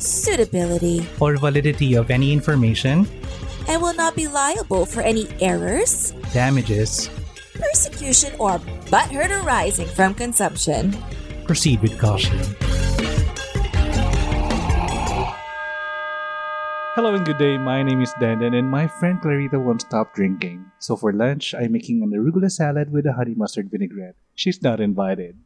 suitability, 0.00 1.06
or 1.20 1.36
validity 1.36 1.94
of 1.94 2.10
any 2.10 2.32
information, 2.32 3.06
and 3.68 3.80
will 3.80 3.94
not 3.94 4.16
be 4.16 4.26
liable 4.26 4.84
for 4.86 5.00
any 5.00 5.28
errors, 5.40 6.12
damages, 6.32 7.10
persecution, 7.54 8.32
or 8.40 8.58
butthurt 8.88 9.30
arising 9.30 9.86
from 9.86 10.14
consumption. 10.14 10.96
proceed 11.46 11.82
with 11.82 11.98
caution. 11.98 12.38
Hello 16.94 17.14
and 17.14 17.24
good 17.24 17.38
day. 17.38 17.56
My 17.56 17.82
name 17.82 18.02
is 18.02 18.12
Dandan, 18.20 18.54
and 18.54 18.70
my 18.70 18.86
friend 18.86 19.20
Clarita 19.20 19.58
won't 19.58 19.82
stop 19.82 20.14
drinking. 20.14 20.70
So 20.78 20.96
for 20.96 21.12
lunch, 21.12 21.54
I'm 21.54 21.72
making 21.72 22.02
an 22.02 22.10
arugula 22.10 22.50
salad 22.50 22.92
with 22.92 23.06
a 23.06 23.14
honey 23.14 23.34
mustard 23.34 23.70
vinaigrette. 23.70 24.16
She's 24.34 24.62
not 24.62 24.80
invited. 24.80 25.38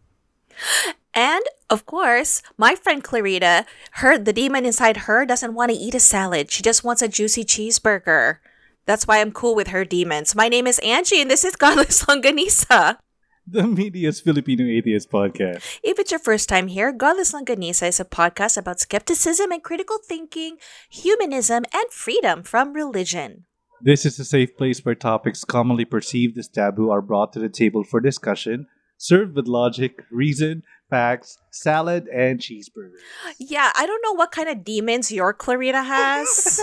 And 1.15 1.43
of 1.71 1.87
course, 1.87 2.43
my 2.59 2.75
friend 2.75 3.03
Clarita, 3.03 3.67
her 4.03 4.19
the 4.19 4.33
demon 4.33 4.67
inside 4.67 5.09
her 5.09 5.25
doesn't 5.25 5.55
want 5.55 5.71
to 5.71 5.77
eat 5.77 5.95
a 5.95 6.01
salad. 6.01 6.51
She 6.51 6.63
just 6.63 6.85
wants 6.85 7.03
a 7.03 7.09
juicy 7.09 7.45
cheeseburger. 7.45 8.39
That's 8.87 9.07
why 9.07 9.21
I'm 9.21 9.33
cool 9.33 9.55
with 9.55 9.69
her 9.69 9.85
demons. 9.85 10.35
My 10.35 10.49
name 10.49 10.67
is 10.67 10.79
Angie, 10.81 11.23
and 11.23 11.31
this 11.31 11.45
is 11.45 11.57
Godless 11.65 12.05
Longganisa. 12.05 12.99
The 13.47 13.67
Media's 13.67 14.21
Filipino 14.21 14.65
Atheist 14.65 15.11
Podcast. 15.11 15.79
If 15.83 15.99
it's 15.99 16.11
your 16.11 16.21
first 16.21 16.49
time 16.49 16.67
here, 16.67 16.93
Godless 16.93 17.33
Longganisa 17.33 17.89
is 17.89 18.01
a 18.01 18.05
podcast 18.05 18.57
about 18.57 18.81
skepticism 18.81 19.53
and 19.53 19.63
critical 19.63 19.99
thinking, 20.03 20.57
humanism, 20.91 21.65
and 21.73 21.91
freedom 21.91 22.43
from 22.43 22.73
religion. 22.73 23.45
This 23.81 24.07
is 24.07 24.19
a 24.19 24.25
safe 24.25 24.57
place 24.57 24.85
where 24.85 24.95
topics 24.95 25.45
commonly 25.45 25.85
perceived 25.85 26.39
as 26.39 26.49
taboo 26.49 26.91
are 26.91 27.03
brought 27.03 27.33
to 27.35 27.39
the 27.39 27.51
table 27.51 27.85
for 27.85 28.01
discussion, 28.01 28.67
served 28.97 29.37
with 29.37 29.47
logic, 29.47 30.01
reason, 30.11 30.63
facts, 30.91 31.39
salad, 31.51 32.09
and 32.09 32.41
cheeseburger. 32.41 32.99
Yeah, 33.39 33.73
I 33.77 33.87
don't 33.87 34.03
know 34.03 34.13
what 34.13 34.33
kind 34.33 34.49
of 34.49 34.65
demons 34.65 35.11
your 35.11 35.33
Clarita 35.33 35.83
has. 35.83 36.61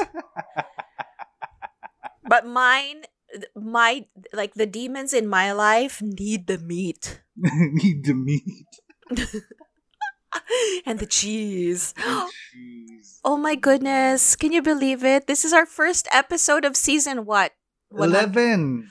but 2.27 2.45
mine 2.45 3.03
my 3.55 4.05
like 4.33 4.55
the 4.55 4.65
demons 4.65 5.13
in 5.13 5.25
my 5.25 5.53
life 5.53 6.01
need 6.01 6.47
the 6.47 6.57
meat 6.57 7.21
Need 7.37 8.05
the 8.05 8.13
meat. 8.13 8.67
and 10.85 10.99
the 10.99 11.05
cheese. 11.05 11.93
Oh 13.23 13.37
my 13.37 13.53
goodness. 13.53 14.35
Can 14.35 14.51
you 14.51 14.63
believe 14.63 15.03
it? 15.03 15.27
This 15.27 15.45
is 15.45 15.53
our 15.53 15.67
first 15.67 16.07
episode 16.11 16.65
of 16.65 16.75
season 16.75 17.23
what? 17.23 17.53
One 17.89 18.09
Eleven. 18.09 18.89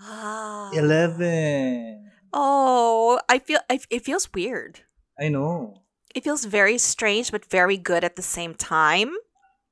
Ah. 0.00 0.70
Eleven. 0.74 2.07
Oh, 2.32 3.20
I 3.28 3.38
feel 3.38 3.60
I, 3.70 3.80
it 3.90 4.04
feels 4.04 4.28
weird. 4.32 4.80
I 5.18 5.28
know. 5.28 5.82
It 6.14 6.24
feels 6.24 6.44
very 6.44 6.78
strange 6.78 7.30
but 7.30 7.44
very 7.44 7.76
good 7.76 8.04
at 8.04 8.16
the 8.16 8.22
same 8.22 8.54
time. 8.54 9.12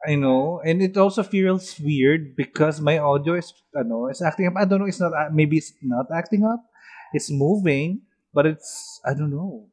I 0.07 0.15
know, 0.15 0.61
and 0.65 0.83
it 0.83 0.97
also 0.97 1.23
feels 1.23 1.81
weird 1.81 2.37
because 2.37 2.81
my 2.81 2.99
audio 2.99 3.35
is, 3.35 3.53
ano, 3.75 4.07
is 4.09 4.23
acting 4.23 4.47
up. 4.47 4.55
I 4.57 4.65
don't 4.65 4.81
know. 4.81 4.87
It's 4.87 5.01
not. 5.01 5.13
uh, 5.13 5.31
Maybe 5.33 5.57
it's 5.57 5.73
not 5.83 6.07
acting 6.15 6.45
up. 6.45 6.63
It's 7.13 7.31
moving, 7.31 8.03
but 8.33 8.47
it's. 8.47 9.01
I 9.05 9.15
don't 9.15 9.31
know. 9.31 9.67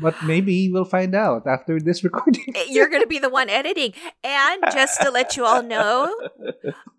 But 0.00 0.22
maybe 0.24 0.70
we'll 0.72 0.84
find 0.84 1.14
out 1.14 1.46
after 1.46 1.78
this 1.80 2.02
recording. 2.08 2.54
You're 2.68 2.88
going 2.88 3.02
to 3.02 3.08
be 3.08 3.18
the 3.18 3.28
one 3.28 3.48
editing. 3.48 3.94
And 4.22 4.62
just 4.72 5.00
to 5.00 5.10
let 5.10 5.36
you 5.36 5.44
all 5.44 5.62
know, 5.62 6.14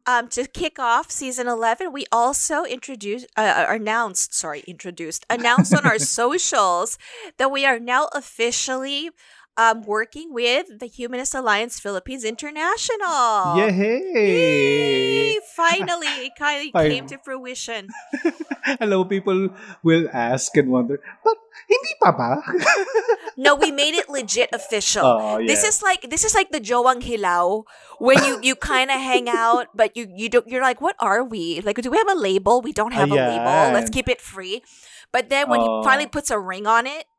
um, 0.05 0.27
to 0.29 0.47
kick 0.47 0.79
off 0.79 1.11
season 1.11 1.47
11, 1.47 1.91
we 1.91 2.05
also 2.11 2.63
introduced, 2.63 3.27
uh, 3.35 3.41
uh, 3.41 3.73
announced, 3.73 4.33
sorry, 4.33 4.61
introduced, 4.67 5.25
announced 5.29 5.73
on 5.73 5.85
our 5.85 5.99
socials 6.19 6.97
that 7.37 7.51
we 7.51 7.65
are 7.65 7.79
now 7.79 8.07
officially 8.13 9.09
um, 9.57 9.83
working 9.83 10.33
with 10.33 10.79
the 10.79 10.85
Humanist 10.87 11.33
Alliance 11.33 11.79
Philippines 11.79 12.23
International. 12.23 13.57
Yay! 13.57 13.71
Yay! 14.13 15.39
Finally, 15.55 16.07
it 16.27 16.33
kind 16.37 16.67
of 16.67 16.81
came 16.81 17.07
to 17.07 17.17
fruition. 17.23 17.87
Hello, 18.79 19.05
people 19.05 19.49
will 19.83 20.09
ask 20.11 20.55
and 20.57 20.69
wonder, 20.69 20.99
but 21.23 21.37
hindi 21.69 21.93
pa 22.01 22.11
ba? 22.11 22.41
No, 23.37 23.55
we 23.55 23.69
made 23.71 23.95
it 23.95 24.07
legit 24.07 24.47
official. 24.55 25.03
Oh, 25.03 25.37
This 25.43 25.63
is 25.67 25.83
like 25.83 26.07
this 26.07 26.23
is 26.23 26.31
like 26.33 26.51
the 26.55 26.59
Joang 26.63 27.03
Hilao 27.03 27.67
when 27.99 28.23
you 28.23 28.39
you 28.41 28.55
kind 28.55 28.87
of 28.87 28.95
hang 28.95 29.27
out, 29.27 29.67
but 29.75 29.91
you 29.99 30.07
you 30.07 30.31
don't. 30.31 30.47
You're 30.47 30.63
like, 30.63 30.79
what 30.79 30.95
are 31.03 31.19
we? 31.23 31.59
Like, 31.59 31.75
do 31.83 31.91
we 31.91 31.99
have 31.99 32.07
a 32.07 32.15
label? 32.15 32.63
We 32.63 32.71
don't 32.71 32.95
have 32.95 33.11
a 33.11 33.15
label. 33.19 33.75
Let's 33.75 33.91
keep 33.91 34.07
it 34.07 34.23
free. 34.23 34.63
But 35.11 35.27
then 35.27 35.51
when 35.51 35.59
he 35.59 35.67
Oh. 35.67 35.83
finally 35.83 36.07
puts 36.07 36.31
a 36.31 36.39
ring 36.39 36.63
on 36.63 36.87
it, 36.87 37.11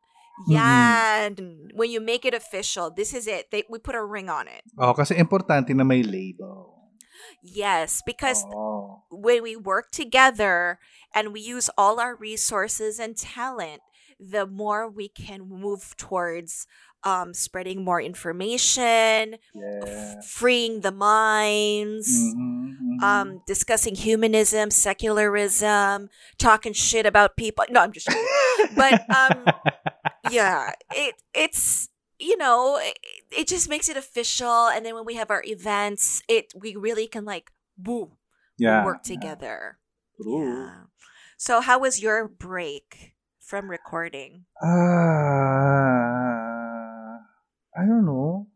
Mhm. 0.44 0.52
yeah, 0.52 1.28
when 1.74 1.88
you 1.90 2.00
make 2.00 2.24
it 2.24 2.34
official, 2.34 2.90
this 2.92 3.14
is 3.14 3.26
it. 3.26 3.50
They, 3.50 3.64
we 3.70 3.78
put 3.78 3.94
a 3.94 4.04
ring 4.04 4.28
on 4.28 4.48
it. 4.48 4.62
oh, 4.78 4.92
kasi 4.92 5.14
importante 5.16 5.72
na 5.74 5.84
may 5.84 6.02
label. 6.02 6.74
Yes, 7.42 8.02
because 8.04 8.44
Oh. 8.52 9.02
when 9.10 9.42
we 9.42 9.56
work 9.56 9.90
together 9.90 10.78
and 11.14 11.32
we 11.32 11.40
use 11.40 11.70
all 11.78 11.98
our 12.00 12.14
resources 12.14 12.98
and 13.00 13.16
talent, 13.16 13.80
the 14.20 14.46
more 14.46 14.88
we 14.88 15.08
can 15.08 15.48
move 15.48 15.96
towards 15.96 16.66
um, 17.04 17.34
spreading 17.34 17.84
more 17.84 18.00
information, 18.00 19.36
Yeah. 19.54 19.82
f- 19.86 20.24
freeing 20.26 20.80
the 20.80 20.90
minds, 20.92 22.08
Mhm, 22.10 22.76
mhm. 22.80 23.02
um, 23.02 23.42
discussing 23.46 23.94
humanism, 23.94 24.70
secularism, 24.70 26.08
talking 26.38 26.72
shit 26.72 27.06
about 27.06 27.36
people. 27.36 27.64
No, 27.70 27.80
I'm 27.80 27.92
just 27.92 28.06
kidding. 28.08 28.74
but 28.76 29.02
um, 29.10 29.44
yeah, 30.30 30.72
it 30.94 31.14
it's 31.34 31.88
you 32.18 32.36
know 32.36 32.78
it, 32.80 32.98
it 33.30 33.46
just 33.46 33.68
makes 33.68 33.88
it 33.88 33.96
official, 33.96 34.66
and 34.68 34.84
then 34.84 34.94
when 34.94 35.04
we 35.04 35.14
have 35.14 35.30
our 35.30 35.42
events, 35.46 36.22
it 36.28 36.52
we 36.58 36.74
really 36.76 37.06
can 37.06 37.24
like 37.24 37.50
woo 37.76 38.16
yeah. 38.58 38.84
work 38.84 39.02
together. 39.02 39.78
True. 40.20 40.42
Yeah. 40.44 40.70
So 41.36 41.60
how 41.60 41.78
was 41.78 42.00
your 42.00 42.26
break 42.26 43.12
from 43.38 43.68
recording? 43.70 44.46
Ah, 44.62 46.35
I 47.76 47.84
don't 47.84 48.06
know. 48.06 48.46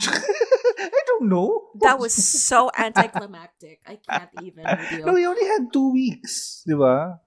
I 0.00 1.02
don't 1.06 1.28
know. 1.28 1.70
That 1.80 1.98
was 1.98 2.14
so 2.14 2.70
anticlimactic. 2.76 3.80
I 3.86 3.98
can't 4.00 4.30
even. 4.42 4.64
No, 5.06 5.12
we 5.12 5.26
only 5.26 5.46
had 5.46 5.72
two 5.72 5.92
weeks, 5.92 6.64
di 6.66 6.74
ba? 6.74 7.20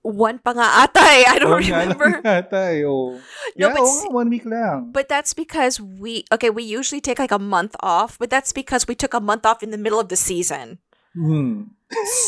One 0.00 0.40
pa 0.40 0.56
nga 0.56 0.88
ata 0.88 1.04
eh. 1.04 1.28
I 1.28 1.36
don't 1.36 1.60
nga 1.60 1.84
lang 1.84 1.92
remember. 2.00 2.24
yata 2.24 2.72
eh, 2.72 2.88
oh. 2.88 3.20
No, 3.58 3.68
yeah, 3.68 3.74
but 3.76 3.84
nga, 3.84 4.08
one 4.08 4.28
week 4.32 4.46
lang. 4.48 4.88
But 4.96 5.12
that's 5.12 5.36
because 5.36 5.76
we 5.76 6.24
okay, 6.32 6.48
we 6.48 6.64
usually 6.64 7.04
take 7.04 7.20
like 7.20 7.34
a 7.34 7.42
month 7.42 7.76
off, 7.84 8.16
but 8.16 8.32
that's 8.32 8.56
because 8.56 8.88
we 8.88 8.96
took 8.96 9.12
a 9.12 9.20
month 9.20 9.44
off 9.44 9.60
in 9.60 9.68
the 9.74 9.80
middle 9.80 10.00
of 10.00 10.08
the 10.08 10.16
season. 10.16 10.80
Hmm. 11.12 11.76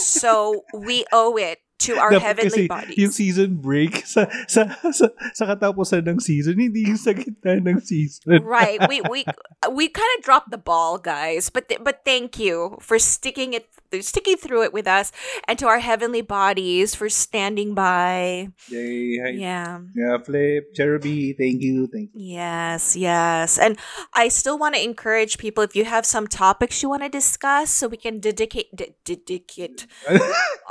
So 0.05 0.66
we 0.75 1.06
owe 1.14 1.38
it 1.40 1.64
to 1.88 1.99
our 1.99 2.12
Dapat 2.12 2.23
heavenly 2.23 2.50
kasi 2.50 2.69
bodies. 2.69 2.99
yung 2.99 3.12
season 3.12 3.50
break 3.58 4.06
sa, 4.06 4.26
sa, 4.46 4.70
sa, 4.90 5.06
sa 5.34 5.44
katapusan 5.46 6.06
ng 6.06 6.19
season, 6.20 6.58
hindi 6.58 6.87
yung 6.87 7.00
sa 7.00 7.12
gitna 7.12 7.58
ng 7.61 7.81
season. 7.82 8.43
right. 8.44 8.79
We 8.88 9.00
we 9.12 9.25
we 9.70 9.88
kind 9.88 10.12
of 10.19 10.25
dropped 10.25 10.50
the 10.50 10.61
ball, 10.61 10.99
guys. 10.99 11.50
But 11.50 11.69
th- 11.69 11.82
but 11.82 12.02
thank 12.05 12.38
you 12.38 12.79
for 12.81 12.99
sticking 12.99 13.52
it 13.55 13.69
sticking 14.00 14.40
through 14.40 14.64
it 14.64 14.73
with 14.73 14.88
us 14.88 15.12
and 15.44 15.58
to 15.61 15.69
our 15.69 15.81
heavenly 15.81 16.23
bodies 16.25 16.94
for 16.94 17.08
standing 17.12 17.75
by. 17.75 18.49
Yay. 18.73 19.20
Hi. 19.20 19.29
Yeah. 19.37 19.84
Yeah, 19.93 20.17
Flip, 20.25 20.73
Cheruby, 20.73 21.37
thank 21.37 21.61
you, 21.61 21.87
thank 21.93 22.08
you. 22.14 22.20
Yes, 22.32 22.96
yes. 22.96 23.58
And 23.58 23.76
I 24.14 24.29
still 24.29 24.56
want 24.56 24.75
to 24.76 24.82
encourage 24.82 25.37
people 25.37 25.62
if 25.62 25.76
you 25.76 25.84
have 25.84 26.06
some 26.06 26.26
topics 26.26 26.82
you 26.82 26.88
want 26.88 27.02
to 27.02 27.12
discuss 27.12 27.69
so 27.70 27.88
we 27.88 27.99
can 28.00 28.20
dedicate 28.20 28.73
de- 28.75 28.94
dedicate 29.05 29.87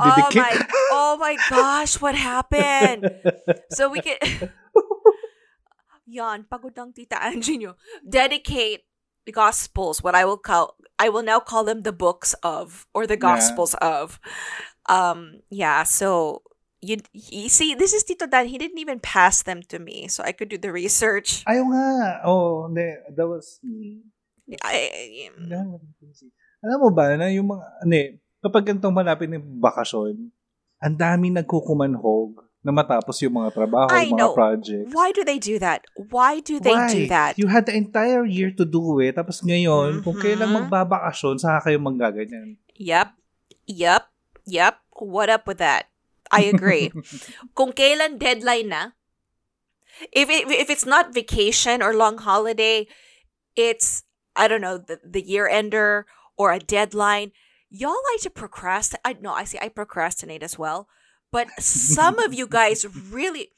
Oh 0.02 0.30
my 0.34 0.54
oh 0.92 1.01
my 1.20 1.36
gosh, 1.50 2.00
what 2.02 2.16
happened? 2.16 3.10
So 3.76 3.88
we 3.88 4.04
can 4.04 4.20
Yan, 6.12 6.44
pagod 6.44 6.76
ang 6.76 6.92
tita 6.92 7.16
Angie 7.24 7.56
nyo. 7.56 7.80
Dedicate 8.04 8.84
the 9.24 9.32
gospels, 9.32 10.04
what 10.04 10.12
I 10.18 10.28
will 10.28 10.40
call 10.40 10.76
I 11.00 11.08
will 11.08 11.24
now 11.24 11.40
call 11.40 11.64
them 11.64 11.82
the 11.88 11.96
books 11.96 12.36
of 12.44 12.86
or 12.92 13.08
the 13.08 13.16
Yeah. 13.16 13.32
gospels 13.32 13.74
of. 13.80 14.20
Um 14.92 15.46
yeah, 15.48 15.88
so 15.88 16.42
you, 16.82 16.98
you 17.14 17.48
see 17.48 17.78
this 17.78 17.94
is 17.94 18.04
Tito 18.04 18.26
Dan, 18.26 18.50
he 18.50 18.58
didn't 18.58 18.82
even 18.82 19.00
pass 19.00 19.46
them 19.46 19.62
to 19.70 19.78
me 19.80 20.10
so 20.10 20.26
I 20.26 20.34
could 20.34 20.50
do 20.50 20.58
the 20.58 20.74
research. 20.74 21.46
Ayaw 21.48 21.64
nga. 21.70 21.88
Oh, 22.26 22.66
hindi. 22.68 22.98
That 23.14 23.30
was 23.30 23.62
me. 23.64 24.02
I, 24.60 25.30
Alam 26.60 26.78
mo 26.82 26.90
ba 26.92 27.16
na 27.16 27.32
yung 27.32 27.56
mga, 27.56 27.66
eh, 27.88 28.20
kapag 28.44 28.68
ganitong 28.68 28.92
malapit 28.92 29.32
ng 29.32 29.62
bakasyon, 29.64 30.28
ang 30.82 30.98
daming 30.98 31.38
nagkukumanhog 31.38 32.42
na 32.62 32.70
matapos 32.70 33.18
yung 33.22 33.42
mga 33.42 33.54
trabaho, 33.58 33.90
I 33.90 34.06
yung 34.06 34.14
mga 34.14 34.22
know. 34.22 34.34
projects. 34.34 34.90
why 34.94 35.10
do 35.10 35.26
they 35.26 35.38
do 35.42 35.58
that? 35.58 35.86
Why 35.98 36.42
do 36.42 36.62
they 36.62 36.78
do 36.90 37.06
Why? 37.06 37.10
that? 37.10 37.34
You 37.38 37.50
had 37.50 37.66
the 37.66 37.74
entire 37.74 38.22
year 38.26 38.54
to 38.54 38.66
do 38.66 39.02
it. 39.02 39.18
Tapos 39.18 39.42
ngayon, 39.42 40.06
kung 40.06 40.18
Mhm. 40.18 40.22
kailan 40.22 40.50
magbabakasyon, 40.50 41.42
saka 41.42 41.70
kayo 41.70 41.78
manggaganyan. 41.82 42.62
Yep. 42.78 43.18
Yep. 43.66 44.04
Yep. 44.46 44.76
What 45.02 45.30
up 45.34 45.50
with 45.50 45.58
that? 45.58 45.90
I 46.30 46.46
agree. 46.46 46.94
Kung 47.58 47.74
kailan 47.74 48.22
deadline 48.22 48.70
na, 48.70 48.84
if 50.14 50.30
it, 50.30 50.48
if 50.48 50.70
it's 50.70 50.86
not 50.86 51.14
vacation 51.14 51.82
or 51.82 51.94
long 51.94 52.22
holiday, 52.22 52.86
it's 53.58 54.06
I 54.38 54.48
don't 54.48 54.62
know 54.64 54.78
the, 54.80 55.02
the 55.04 55.20
year 55.20 55.50
ender 55.50 56.06
or 56.38 56.54
a 56.54 56.62
deadline. 56.62 57.34
Y'all 57.72 57.96
like 58.12 58.20
to 58.22 58.30
procrastinate. 58.30 59.02
I 59.06 59.14
no, 59.24 59.32
I 59.32 59.46
see. 59.48 59.58
I 59.62 59.70
procrastinate 59.72 60.44
as 60.44 60.60
well, 60.60 60.92
but 61.32 61.48
some 61.60 62.20
of 62.20 62.34
you 62.36 62.46
guys 62.46 62.84
really, 63.10 63.56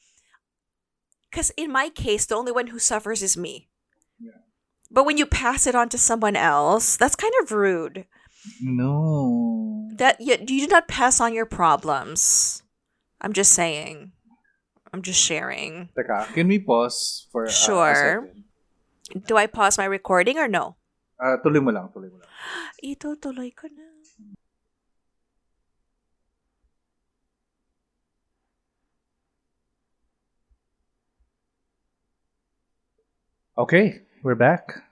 because 1.30 1.50
in 1.58 1.72
my 1.74 1.90
case, 1.90 2.24
the 2.24 2.36
only 2.38 2.52
one 2.54 2.68
who 2.70 2.78
suffers 2.78 3.22
is 3.26 3.36
me. 3.36 3.68
Yeah. 4.22 4.38
But 4.90 5.04
when 5.04 5.18
you 5.18 5.26
pass 5.26 5.66
it 5.66 5.74
on 5.74 5.88
to 5.90 5.98
someone 5.98 6.36
else, 6.38 6.96
that's 6.96 7.16
kind 7.18 7.34
of 7.42 7.50
rude. 7.50 8.06
No. 8.62 9.90
That 9.98 10.20
you, 10.20 10.36
you 10.46 10.66
do 10.66 10.68
not 10.68 10.86
pass 10.86 11.18
on 11.20 11.34
your 11.34 11.46
problems. 11.46 12.62
I'm 13.20 13.32
just 13.32 13.50
saying. 13.52 14.12
I'm 14.92 15.02
just 15.02 15.18
sharing. 15.20 15.88
Teka, 15.98 16.32
can 16.34 16.46
we 16.46 16.60
pause 16.60 17.26
for 17.32 17.46
uh, 17.46 17.50
Sure. 17.50 17.90
a 17.90 17.94
second? 18.30 19.26
Do 19.26 19.36
I 19.36 19.46
pause 19.48 19.76
my 19.76 19.86
recording 19.86 20.38
or 20.38 20.46
no? 20.46 20.76
Ah, 21.18 21.34
tuloy 21.42 21.58
mo 21.62 21.72
lang, 21.74 21.88
tuloy 21.90 22.14
mo 22.14 22.22
lang. 22.22 22.30
Ito 22.94 23.18
tuloy 23.18 23.50
ko 23.50 23.66
na. 23.74 23.93
Okay, 33.56 34.00
we're 34.22 34.34
back. 34.34 34.82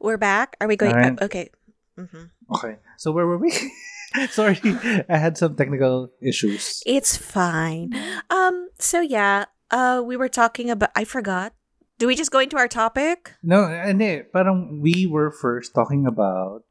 We're 0.00 0.18
back. 0.18 0.56
Are 0.60 0.68
we 0.68 0.76
going? 0.76 0.92
Alright. 0.92 1.20
uh, 1.20 1.24
okay. 1.26 1.50
hmm 1.96 2.28
Okay, 2.52 2.76
so 2.98 3.12
where 3.12 3.26
were 3.26 3.38
we? 3.38 3.50
Sorry, 4.30 4.60
I 5.08 5.16
had 5.16 5.38
some 5.38 5.56
technical 5.56 6.10
issues. 6.20 6.82
It's 6.84 7.16
fine. 7.16 7.94
Um. 8.28 8.68
So 8.78 9.00
yeah. 9.00 9.46
Uh. 9.70 10.02
We 10.04 10.16
were 10.16 10.28
talking 10.28 10.68
about. 10.68 10.90
I 10.94 11.04
forgot. 11.04 11.54
Do 11.98 12.06
we 12.06 12.16
just 12.16 12.30
go 12.30 12.40
into 12.40 12.58
our 12.58 12.68
topic? 12.68 13.32
No, 13.42 13.64
And 13.64 14.02
hindi. 14.02 14.26
Parang 14.28 14.82
we 14.82 15.06
were 15.06 15.30
first 15.30 15.72
talking 15.72 16.04
about 16.04 16.66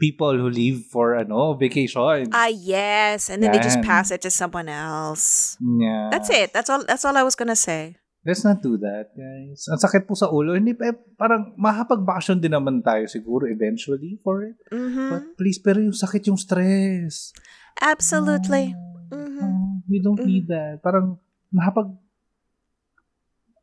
people 0.00 0.34
who 0.34 0.48
leave 0.50 0.88
for 0.90 1.14
ano, 1.14 1.54
vacation. 1.54 2.32
Ah, 2.32 2.50
yes. 2.50 3.30
And 3.30 3.42
then 3.42 3.52
they 3.52 3.60
just 3.62 3.82
pass 3.82 4.10
it 4.10 4.22
to 4.26 4.30
someone 4.30 4.66
else. 4.66 5.54
yeah. 5.62 6.08
That's 6.10 6.30
it. 6.30 6.50
That's 6.50 6.66
all. 6.70 6.82
That's 6.82 7.04
all 7.04 7.14
I 7.14 7.22
was 7.22 7.36
gonna 7.38 7.54
say. 7.58 7.94
Let's 8.28 8.44
not 8.44 8.60
do 8.60 8.76
that, 8.76 9.16
guys. 9.16 9.64
Ang 9.72 9.80
sakit 9.80 10.04
po 10.04 10.12
sa 10.12 10.28
ulo. 10.28 10.52
Hindi, 10.52 10.76
eh, 10.76 10.92
parang 11.16 11.56
makapag-vacation 11.56 12.36
din 12.36 12.52
naman 12.52 12.84
tayo 12.84 13.08
siguro 13.08 13.48
eventually 13.48 14.20
for 14.20 14.44
it. 14.44 14.60
Mm-hmm. 14.68 15.08
But 15.08 15.22
please, 15.40 15.56
pero 15.56 15.80
yung 15.80 15.96
sakit 15.96 16.28
yung 16.28 16.36
stress. 16.36 17.32
Absolutely. 17.80 18.76
No, 18.76 19.16
Mhm. 19.16 19.40
no, 19.40 19.80
we 19.88 19.96
don't 20.04 20.20
need 20.20 20.44
that. 20.44 20.84
Parang 20.84 21.16
nakapag 21.48 21.96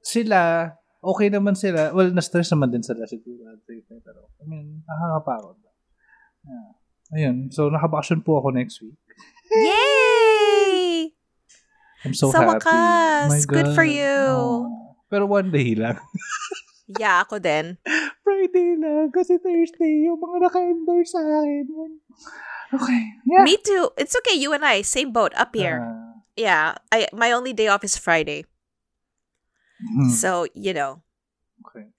sila, 0.02 0.74
okay 0.98 1.30
naman 1.30 1.54
sila. 1.54 1.94
Well, 1.94 2.10
na-stress 2.10 2.50
naman 2.50 2.74
din 2.74 2.82
sila 2.82 3.06
siguro. 3.06 3.54
Pero, 3.70 4.34
I 4.42 4.46
mean, 4.50 4.82
nakakapagod. 4.82 5.62
Yeah. 6.42 6.70
Ayun. 7.14 7.54
So, 7.54 7.70
nakabakasyon 7.70 8.26
po 8.26 8.42
ako 8.42 8.50
next 8.50 8.82
week. 8.82 8.98
Yay! 9.54 10.15
I'm 12.06 12.14
so 12.14 12.30
Sa 12.30 12.46
happy. 12.46 12.62
wakas. 12.62 13.50
Good 13.50 13.74
for 13.74 13.84
you. 13.84 14.06
Oh. 14.06 14.96
Pero 15.10 15.26
one 15.26 15.50
day 15.50 15.74
lang. 15.74 15.98
Yeah, 16.86 17.26
ako 17.26 17.42
din. 17.42 17.82
Friday 18.22 18.78
lang. 18.78 19.10
Kasi 19.10 19.42
Thursday, 19.42 20.06
yung 20.06 20.22
mga 20.22 20.46
naka-endorse 20.46 21.18
sa 21.18 21.22
akin. 21.22 21.66
Okay. 22.78 23.02
Yeah. 23.26 23.42
Me 23.42 23.58
too. 23.58 23.90
It's 23.98 24.14
okay. 24.22 24.38
You 24.38 24.54
and 24.54 24.62
I, 24.62 24.86
same 24.86 25.10
boat 25.10 25.34
up 25.34 25.58
here. 25.58 25.82
Ah. 25.82 26.22
yeah. 26.38 26.78
I 26.94 27.10
my 27.10 27.34
only 27.34 27.58
day 27.58 27.68
off 27.74 27.82
is 27.82 27.98
Friday. 27.98 28.46
hmm. 29.82 30.14
So, 30.14 30.46
you 30.54 30.78
know. 30.78 31.02
Okay. 31.66 31.90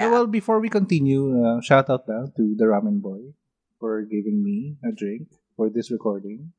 Yeah. 0.00 0.16
Well, 0.16 0.26
before 0.26 0.64
we 0.64 0.72
continue, 0.72 1.36
uh, 1.36 1.60
shout 1.60 1.92
out 1.92 2.08
lang 2.08 2.32
to 2.40 2.56
the 2.56 2.64
Ramen 2.64 3.04
Boy 3.04 3.36
for 3.76 4.00
giving 4.00 4.40
me 4.40 4.80
a 4.80 4.96
drink 4.96 5.28
for 5.60 5.68
this 5.68 5.92
recording. 5.92 6.56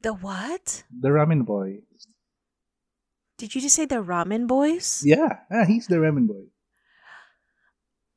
The 0.00 0.14
what? 0.14 0.84
The 0.90 1.08
Ramen 1.08 1.44
Boy. 1.44 1.82
Did 3.38 3.54
you 3.54 3.60
just 3.60 3.76
say 3.76 3.86
the 3.86 4.02
ramen 4.02 4.48
boys? 4.48 5.02
Yeah, 5.06 5.46
ah, 5.46 5.64
he's 5.64 5.86
the 5.86 6.02
Ramen 6.02 6.26
Boy. 6.26 6.50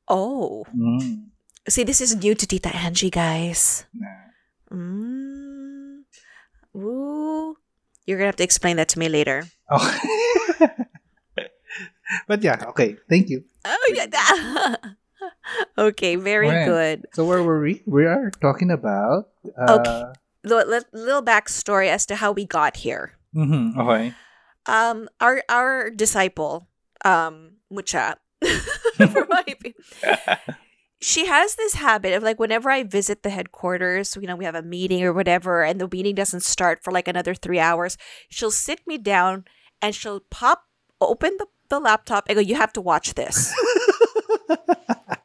Oh. 0.08 0.66
Mm. 0.74 1.30
See, 1.68 1.84
this 1.84 2.00
is 2.00 2.16
new 2.16 2.34
to 2.34 2.44
Tita 2.44 2.74
Angie, 2.74 3.08
guys. 3.08 3.86
Nah. 3.94 4.74
Mm. 4.74 6.02
Ooh. 6.74 7.56
You're 8.04 8.18
gonna 8.18 8.26
have 8.34 8.42
to 8.42 8.44
explain 8.44 8.76
that 8.82 8.88
to 8.90 8.98
me 8.98 9.08
later. 9.08 9.46
Okay. 9.70 9.98
but 12.26 12.42
yeah, 12.42 12.58
okay. 12.74 12.96
Thank 13.08 13.30
you. 13.30 13.44
Oh 13.64 13.92
yeah. 13.94 14.74
okay, 15.78 16.16
very 16.16 16.48
Alright. 16.48 16.66
good. 16.66 17.06
So 17.14 17.24
where 17.24 17.44
were 17.44 17.62
we? 17.62 17.82
We 17.86 18.06
are 18.06 18.32
talking 18.42 18.72
about. 18.72 19.30
Uh, 19.54 19.78
Okay. 19.78 20.18
Little, 20.44 20.80
little 20.92 21.22
backstory 21.22 21.88
as 21.88 22.04
to 22.06 22.16
how 22.16 22.32
we 22.32 22.44
got 22.46 22.76
here. 22.76 23.14
mhm, 23.34 23.76
Okay. 23.78 24.14
um 24.66 25.08
our 25.20 25.42
our 25.48 25.90
disciple 25.90 26.68
um 27.04 27.56
mucha 27.70 28.16
for 29.10 29.26
my 29.30 29.42
opinion, 29.46 29.74
she 31.00 31.26
has 31.26 31.54
this 31.56 31.74
habit 31.74 32.12
of 32.14 32.22
like 32.22 32.38
whenever 32.38 32.70
i 32.70 32.82
visit 32.82 33.22
the 33.22 33.30
headquarters 33.30 34.14
you 34.20 34.26
know 34.26 34.36
we 34.36 34.44
have 34.44 34.54
a 34.54 34.62
meeting 34.62 35.02
or 35.02 35.12
whatever 35.12 35.62
and 35.64 35.80
the 35.80 35.88
meeting 35.90 36.14
doesn't 36.14 36.42
start 36.46 36.82
for 36.84 36.92
like 36.92 37.08
another 37.08 37.34
three 37.34 37.58
hours 37.58 37.96
she'll 38.28 38.50
sit 38.54 38.86
me 38.86 38.98
down 38.98 39.44
and 39.80 39.94
she'll 39.94 40.20
pop 40.30 40.66
open 41.00 41.34
the, 41.38 41.46
the 41.70 41.80
laptop 41.80 42.26
and 42.28 42.36
go 42.36 42.40
you 42.42 42.54
have 42.54 42.72
to 42.72 42.80
watch 42.80 43.14
this 43.14 43.50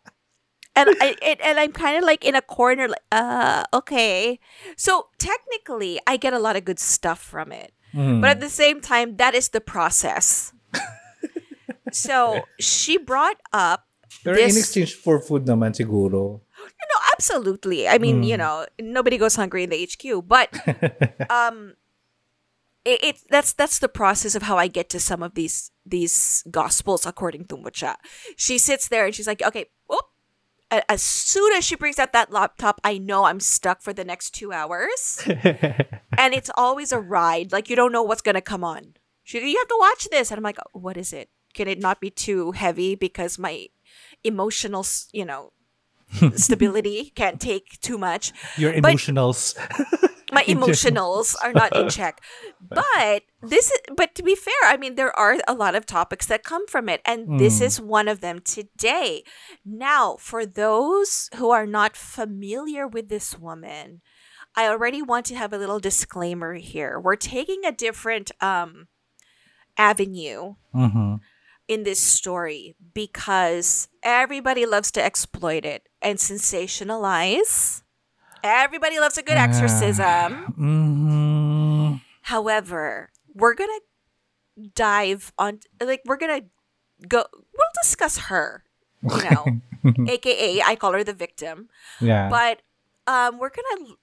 and 0.78 0.88
I 1.02 1.18
it, 1.26 1.42
and 1.42 1.58
I'm 1.58 1.74
kind 1.74 1.98
of 1.98 2.06
like 2.06 2.22
in 2.24 2.38
a 2.38 2.42
corner, 2.46 2.88
like, 2.88 3.02
uh, 3.12 3.66
okay. 3.74 4.38
So 4.78 5.10
technically, 5.18 5.98
I 6.06 6.16
get 6.22 6.32
a 6.34 6.40
lot 6.40 6.54
of 6.56 6.64
good 6.64 6.78
stuff 6.80 7.18
from 7.18 7.50
it, 7.52 7.74
Mm. 7.96 8.22
but 8.22 8.30
at 8.38 8.40
the 8.40 8.52
same 8.54 8.78
time, 8.84 9.18
that 9.18 9.34
is 9.34 9.50
the 9.50 9.62
process. 9.64 10.54
so 11.92 12.42
she 12.60 12.98
brought 12.98 13.38
up, 13.54 13.88
Pero 14.24 14.36
this- 14.36 14.54
in 14.54 14.60
exchange 14.60 14.94
for 14.96 15.20
food 15.20 15.46
naman 15.48 15.74
siguro. 15.74 16.42
know, 16.88 17.02
absolutely. 17.14 17.88
I 17.88 17.98
mean, 17.98 18.24
you 18.24 18.36
Mm. 18.36 18.40
know, 18.40 18.56
nobody 18.80 19.18
goes 19.18 19.36
hungry 19.36 19.64
in 19.64 19.70
the 19.72 19.80
HQ, 19.84 20.24
but 20.28 20.48
um, 21.32 21.76
it, 22.88 23.00
it 23.04 23.16
that's 23.30 23.52
that's 23.52 23.80
the 23.80 23.90
process 23.92 24.36
of 24.36 24.44
how 24.48 24.56
I 24.58 24.68
get 24.72 24.88
to 24.96 25.00
some 25.00 25.20
of 25.24 25.36
these 25.36 25.72
these 25.84 26.44
gospels 26.52 27.04
according 27.06 27.46
to 27.52 27.58
Mucha. 27.60 27.98
She 28.40 28.56
sits 28.58 28.88
there 28.88 29.06
and 29.06 29.14
she's 29.16 29.28
like, 29.28 29.44
okay, 29.44 29.68
whoop. 29.88 30.08
As 30.70 31.02
soon 31.02 31.54
as 31.54 31.64
she 31.64 31.76
brings 31.76 31.98
out 31.98 32.12
that 32.12 32.32
laptop, 32.32 32.82
I 32.84 32.98
know 32.98 33.24
I'm 33.26 33.40
stuck 33.40 33.82
for 33.82 33.94
the 33.94 34.04
next 34.04 34.32
two 34.32 34.52
hours. 34.52 35.22
and 36.18 36.34
it's 36.34 36.52
always 36.56 36.92
a 36.92 37.00
ride. 37.00 37.52
Like 37.54 37.70
you 37.70 37.76
don't 37.76 37.92
know 37.94 38.04
what's 38.04 38.22
gonna 38.22 38.42
come 38.42 38.64
on. 38.64 38.96
She, 39.24 39.40
you 39.40 39.58
have 39.58 39.68
to 39.68 39.78
watch 39.80 40.08
this, 40.12 40.32
and 40.32 40.38
I'm 40.38 40.44
like, 40.44 40.58
what 40.74 40.98
is 40.98 41.14
it? 41.14 41.30
Can 41.54 41.68
it 41.68 41.80
not 41.80 42.00
be 42.00 42.10
too 42.10 42.52
heavy 42.52 42.96
because 42.96 43.38
my 43.40 43.68
emotional, 44.24 44.86
you 45.12 45.26
know, 45.26 45.52
stability 46.36 47.12
can't 47.16 47.40
take 47.40 47.80
too 47.82 47.98
much. 47.98 48.32
Your 48.58 48.74
But- 48.82 48.94
emotionals. 48.94 49.56
My 50.38 50.44
emotionals 50.56 51.36
are 51.44 51.54
not 51.54 51.76
in 51.76 51.90
check. 51.90 52.22
But 52.62 53.24
this 53.42 53.72
is, 53.74 53.80
but 53.96 54.14
to 54.16 54.24
be 54.24 54.36
fair, 54.36 54.62
I 54.66 54.78
mean, 54.78 54.96
there 54.96 55.14
are 55.18 55.38
a 55.48 55.54
lot 55.64 55.76
of 55.76 55.86
topics 55.86 56.26
that 56.28 56.44
come 56.44 56.66
from 56.68 56.90
it, 56.94 57.02
and 57.06 57.40
this 57.40 57.60
Mm. 57.60 57.66
is 57.68 57.76
one 57.82 58.08
of 58.08 58.20
them 58.22 58.38
today. 58.56 59.24
Now, 59.66 60.18
for 60.20 60.46
those 60.46 61.30
who 61.38 61.50
are 61.52 61.66
not 61.80 61.96
familiar 61.96 62.86
with 62.88 63.08
this 63.10 63.38
woman, 63.40 64.02
I 64.58 64.68
already 64.68 65.02
want 65.02 65.26
to 65.28 65.36
have 65.42 65.54
a 65.54 65.58
little 65.62 65.80
disclaimer 65.80 66.56
here. 66.56 67.00
We're 67.00 67.16
taking 67.36 67.62
a 67.66 67.72
different 67.86 68.32
um 68.42 68.88
avenue 69.78 70.56
Mhm. 70.74 71.20
in 71.68 71.84
this 71.84 72.00
story 72.00 72.76
because 72.94 73.88
everybody 74.02 74.66
loves 74.66 74.90
to 74.94 75.04
exploit 75.04 75.64
it 75.66 75.88
and 76.02 76.18
sensationalize. 76.20 77.84
Everybody 78.44 79.00
loves 79.00 79.18
a 79.18 79.24
good 79.24 79.38
exorcism. 79.38 80.54
Mhm. 80.58 82.02
However, 82.24 83.10
we're 83.34 83.54
going 83.56 83.70
to 83.70 84.70
dive 84.74 85.32
on 85.38 85.60
like 85.82 86.02
we're 86.06 86.18
going 86.18 86.42
to 86.42 86.48
go 87.08 87.26
we'll 87.34 87.74
discuss 87.84 88.18
her 88.18 88.64
you 89.04 89.22
know, 89.30 89.46
aka 90.08 90.62
I 90.66 90.76
call 90.76 90.94
her 90.94 91.04
the 91.04 91.14
victim. 91.14 91.70
yeah. 92.02 92.30
But 92.30 92.62
um, 93.06 93.38
we're 93.38 93.52
gonna 93.52 93.94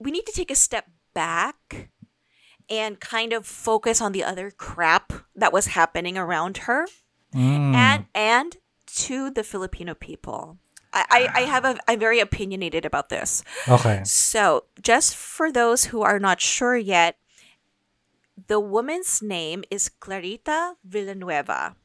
we 0.00 0.10
need 0.10 0.24
to 0.26 0.32
take 0.32 0.50
a 0.50 0.54
step 0.56 0.88
back 1.14 1.90
and 2.70 2.98
kind 2.98 3.32
of 3.34 3.46
focus 3.46 4.00
on 4.00 4.12
the 4.12 4.24
other 4.24 4.50
crap 4.50 5.12
that 5.36 5.52
was 5.52 5.66
happening 5.68 6.16
around 6.16 6.56
her 6.68 6.86
Mm. 7.34 7.74
and 7.74 8.06
and 8.14 8.56
to 8.96 9.30
the 9.30 9.42
Filipino 9.44 9.94
people. 9.94 10.58
I, 10.92 11.04
I, 11.10 11.20
I 11.34 11.42
have 11.48 11.64
a 11.64 11.76
I'm 11.88 11.98
very 11.98 12.20
opinionated 12.20 12.84
about 12.84 13.08
this. 13.08 13.42
okay. 13.68 14.04
So 14.04 14.64
just 14.80 15.16
for 15.16 15.50
those 15.50 15.88
who 15.88 16.02
are 16.02 16.18
not 16.20 16.40
sure 16.40 16.76
yet, 16.76 17.16
the 18.36 18.60
woman's 18.60 19.22
name 19.22 19.64
is 19.70 19.88
Clarita 19.88 20.74
Villanueva. 20.84 21.76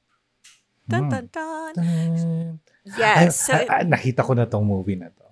Dun, 0.87 1.07
Mm. 1.07 1.11
dun, 1.11 1.25
dun. 1.31 2.59
Yes. 2.97 3.47
So 3.47 3.51
ay, 3.55 3.67
ay, 3.67 3.83
nakita 3.83 4.23
ko 4.23 4.31
na 4.31 4.47
tong 4.47 4.63
movie 4.63 4.95
na 4.95 5.11
to. 5.11 5.27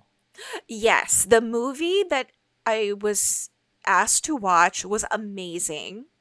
Yes, 0.68 1.24
the 1.24 1.40
movie 1.40 2.04
that 2.12 2.28
I 2.68 2.92
was 2.92 3.48
asked 3.88 4.24
to 4.28 4.36
watch 4.36 4.84
was 4.84 5.08
amazing. 5.08 6.12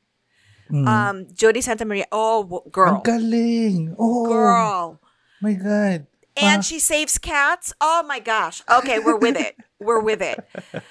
Mm. 0.71 0.88
Um, 0.88 1.15
Jodi 1.35 1.59
Santa 1.59 1.83
Maria. 1.83 2.07
Oh, 2.15 2.63
girl, 2.71 2.95
Ang 2.95 3.03
galing. 3.03 3.95
Oh, 4.00 4.25
girl, 4.25 4.97
my 5.43 5.53
God. 5.53 6.07
And 6.38 6.65
she 6.65 6.80
saves 6.80 7.18
cats. 7.18 7.74
Oh 7.80 8.04
my 8.08 8.20
gosh. 8.20 8.62
Okay, 8.70 9.00
we're 9.00 9.18
with 9.18 9.38
it. 9.38 9.56
We're 9.80 10.00
with 10.00 10.22
it. 10.22 10.39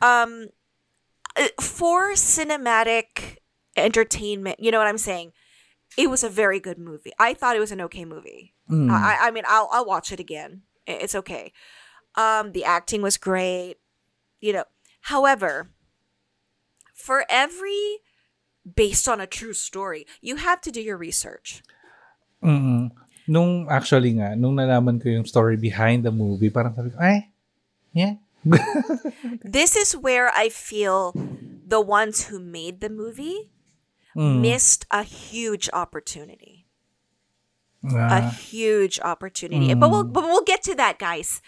Um, 0.00 0.48
uh, 1.36 1.48
for 1.60 2.12
cinematic 2.12 3.36
entertainment, 3.76 4.58
you 4.58 4.70
know 4.70 4.78
what 4.78 4.88
I'm 4.88 4.98
saying? 4.98 5.32
It 5.96 6.10
was 6.10 6.24
a 6.24 6.28
very 6.28 6.58
good 6.58 6.78
movie. 6.78 7.12
I 7.18 7.34
thought 7.34 7.54
it 7.54 7.60
was 7.60 7.70
an 7.70 7.80
okay 7.82 8.04
movie. 8.04 8.54
mm. 8.68 8.90
I, 8.90 9.28
I 9.28 9.30
mean, 9.30 9.44
I'll 9.46 9.68
I'll 9.70 9.84
watch 9.84 10.10
it 10.10 10.18
again. 10.18 10.62
It's 10.86 11.14
okay. 11.14 11.52
Um, 12.16 12.52
the 12.52 12.64
acting 12.64 13.02
was 13.02 13.16
great. 13.16 13.76
You 14.40 14.54
know, 14.54 14.64
however, 15.02 15.70
for 16.94 17.24
every 17.28 17.98
based 18.74 19.06
on 19.08 19.20
a 19.20 19.26
true 19.26 19.52
story, 19.52 20.06
you 20.20 20.36
have 20.36 20.60
to 20.62 20.70
do 20.70 20.80
your 20.80 20.96
research. 20.96 21.62
Mm-mm. 22.42 22.90
Nung 23.26 23.66
actually 23.70 24.12
nga, 24.20 24.36
nung 24.36 24.56
nalaman 24.56 25.00
ko 25.00 25.08
yung 25.08 25.24
story 25.24 25.56
behind 25.56 26.04
the 26.04 26.12
movie, 26.12 26.50
parang 26.50 26.74
sabi 26.76 26.90
ko, 26.92 26.98
ay, 27.00 27.32
yeah. 27.92 28.20
This 29.40 29.76
is 29.76 29.96
where 29.96 30.28
I 30.36 30.48
feel 30.52 31.16
the 31.64 31.80
ones 31.80 32.28
who 32.28 32.38
made 32.38 32.80
the 32.80 32.90
movie 32.90 33.50
Mm. 34.14 34.46
missed 34.46 34.86
a 34.94 35.02
huge 35.02 35.66
opportunity. 35.74 36.70
a 37.82 38.22
Ah, 38.22 38.30
huge 38.30 39.02
opportunity. 39.02 39.74
But 39.74 39.90
we'll 39.90 40.06
but 40.06 40.22
we'll 40.22 40.46
get 40.46 40.62
to 40.70 40.74
that, 40.78 41.02
guys. 41.02 41.42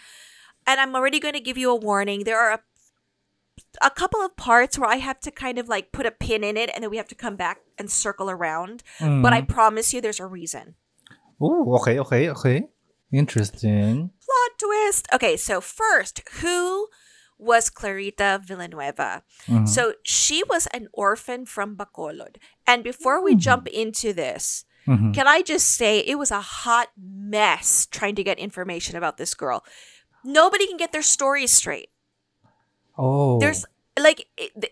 And 0.67 0.75
I'm 0.75 0.91
already 0.91 1.23
going 1.23 1.33
to 1.33 1.39
give 1.39 1.55
you 1.57 1.71
a 1.71 1.79
warning. 1.79 2.27
There 2.27 2.35
are 2.35 2.59
a, 2.59 2.61
a 3.79 3.87
couple 3.89 4.19
of 4.19 4.35
parts 4.35 4.75
where 4.77 4.89
I 4.91 4.99
have 4.99 5.23
to 5.23 5.31
kind 5.31 5.57
of 5.57 5.71
like 5.71 5.95
put 5.95 6.03
a 6.05 6.11
pin 6.11 6.43
in 6.43 6.59
it, 6.59 6.67
and 6.75 6.83
then 6.83 6.91
we 6.91 6.99
have 6.99 7.07
to 7.07 7.15
come 7.15 7.39
back 7.39 7.63
and 7.79 7.87
circle 7.89 8.27
around. 8.29 8.83
mm. 8.99 9.23
But 9.23 9.31
I 9.31 9.47
promise 9.47 9.95
you, 9.95 10.03
there's 10.03 10.19
a 10.19 10.27
reason. 10.27 10.75
Oh, 11.39 11.75
okay, 11.75 11.99
okay, 11.99 12.29
okay. 12.29 12.63
Interesting. 13.11 14.09
Plot 14.25 14.51
twist. 14.59 15.07
Okay, 15.13 15.37
so 15.37 15.61
first, 15.61 16.21
who 16.41 16.87
was 17.37 17.69
Clarita 17.69 18.41
Villanueva? 18.43 19.23
Mhm. 19.47 19.67
So 19.67 19.93
she 20.03 20.43
was 20.49 20.67
an 20.73 20.87
orphan 20.93 21.45
from 21.45 21.75
Bacolod. 21.77 22.37
And 22.65 22.83
before 22.83 23.23
we 23.23 23.35
jump 23.35 23.67
into 23.67 24.13
this, 24.13 24.65
Mhm. 24.87 25.13
Can 25.13 25.27
I 25.27 25.41
just 25.41 25.75
say 25.75 25.99
it 25.99 26.15
was 26.17 26.31
a 26.31 26.39
hot 26.39 26.87
mess 26.95 27.85
trying 27.91 28.15
to 28.15 28.23
get 28.23 28.39
information 28.39 28.95
about 28.95 29.17
this 29.17 29.33
girl. 29.33 29.65
Nobody 30.23 30.65
can 30.65 30.77
get 30.77 30.93
their 30.93 31.01
stories 31.03 31.51
straight. 31.51 31.89
Oh. 32.97 33.37
There's 33.39 33.65
like 33.99 34.27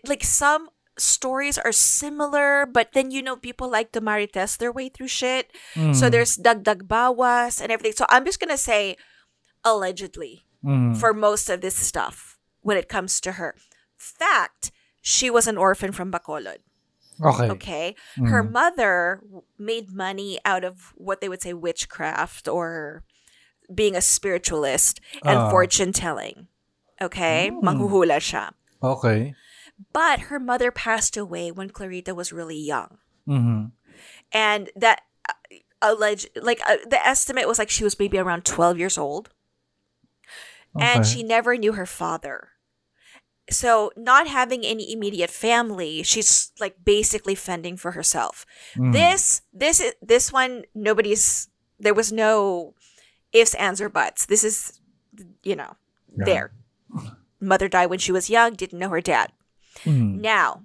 like 0.08 0.24
some 0.24 0.70
stories 0.98 1.58
are 1.58 1.72
similar, 1.72 2.64
but 2.64 2.92
then 2.96 3.10
you 3.10 3.20
know 3.22 3.36
people 3.36 3.68
like 3.68 3.92
to 3.92 4.00
marites 4.00 4.56
their 4.56 4.72
way 4.72 4.88
through 4.88 5.08
shit. 5.12 5.52
So 5.74 6.08
Mm. 6.08 6.10
there's 6.10 6.36
dagdag 6.40 6.88
bawas 6.88 7.60
and 7.60 7.68
everything. 7.70 7.96
So 7.96 8.06
I'm 8.08 8.24
just 8.24 8.40
gonna 8.40 8.56
say 8.56 8.96
allegedly 9.64 10.44
Mm. 10.64 10.96
for 10.96 11.12
most 11.12 11.48
of 11.50 11.60
this 11.60 11.76
stuff 11.76 12.38
when 12.62 12.76
it 12.76 12.88
comes 12.88 13.20
to 13.20 13.32
her. 13.38 13.54
Fact, 13.96 14.72
she 15.02 15.30
was 15.30 15.46
an 15.46 15.56
orphan 15.56 15.92
from 15.92 16.10
Bacolod. 16.10 16.58
Okay. 17.22 17.48
Okay. 17.50 17.86
Her 18.16 18.44
Mm. 18.44 18.52
mother 18.52 19.20
made 19.58 19.88
money 19.92 20.38
out 20.44 20.64
of 20.64 20.92
what 20.96 21.20
they 21.20 21.28
would 21.28 21.40
say 21.40 21.52
witchcraft 21.54 22.48
or 22.48 23.04
being 23.72 23.96
a 23.96 24.02
spiritualist 24.04 25.00
and 25.24 25.38
Ah. 25.38 25.50
fortune 25.50 25.92
telling. 25.92 26.48
Okay. 27.00 27.50
Mm. 27.52 27.62
Manghuhula 27.64 28.20
siya. 28.20 28.52
Okay. 28.82 29.34
But 29.92 30.20
her 30.32 30.38
mother 30.40 30.70
passed 30.70 31.16
away 31.16 31.50
when 31.50 31.70
Clarita 31.70 32.14
was 32.14 32.32
really 32.32 32.56
young. 32.58 32.98
Mhm. 33.28 33.72
And 34.32 34.70
that 34.76 35.02
uh, 35.28 35.32
alleged, 35.82 36.28
like, 36.40 36.60
uh, 36.66 36.76
the 36.88 37.04
estimate 37.04 37.46
was 37.48 37.58
like 37.58 37.70
she 37.70 37.84
was 37.84 37.98
maybe 37.98 38.18
around 38.18 38.44
12 38.44 38.78
years 38.78 38.96
old. 38.98 39.30
And 40.78 41.06
she 41.06 41.22
never 41.22 41.56
knew 41.56 41.72
her 41.72 41.86
father. 41.86 42.48
So, 43.48 43.92
not 43.96 44.26
having 44.26 44.62
any 44.64 44.92
immediate 44.92 45.30
family, 45.30 46.02
she's 46.02 46.52
like 46.60 46.84
basically 46.84 47.34
fending 47.34 47.76
for 47.78 47.92
herself. 47.92 48.44
Mm. 48.76 48.92
This 48.92 49.40
this 49.54 49.80
is 49.80 49.94
this 50.02 50.32
one 50.32 50.64
nobody's 50.74 51.48
there 51.78 51.94
was 51.94 52.12
no 52.12 52.74
ifs 53.32 53.54
ands 53.54 53.80
or 53.80 53.88
buts. 53.88 54.26
This 54.26 54.44
is 54.44 54.80
you 55.42 55.56
know, 55.56 55.76
Yeah. 56.18 56.24
there. 56.24 56.52
Mother 57.40 57.68
died 57.68 57.86
when 57.86 57.98
she 58.00 58.12
was 58.12 58.28
young, 58.28 58.52
didn't 58.54 58.78
know 58.80 58.90
her 58.90 59.00
dad. 59.00 59.32
Mm. 59.84 60.20
Now, 60.20 60.62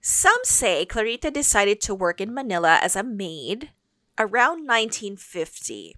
some 0.00 0.38
say 0.44 0.84
Clarita 0.86 1.30
decided 1.30 1.80
to 1.82 1.94
work 1.94 2.20
in 2.20 2.34
Manila 2.34 2.78
as 2.82 2.96
a 2.96 3.02
maid 3.02 3.70
around 4.18 4.66
1950. 4.66 5.96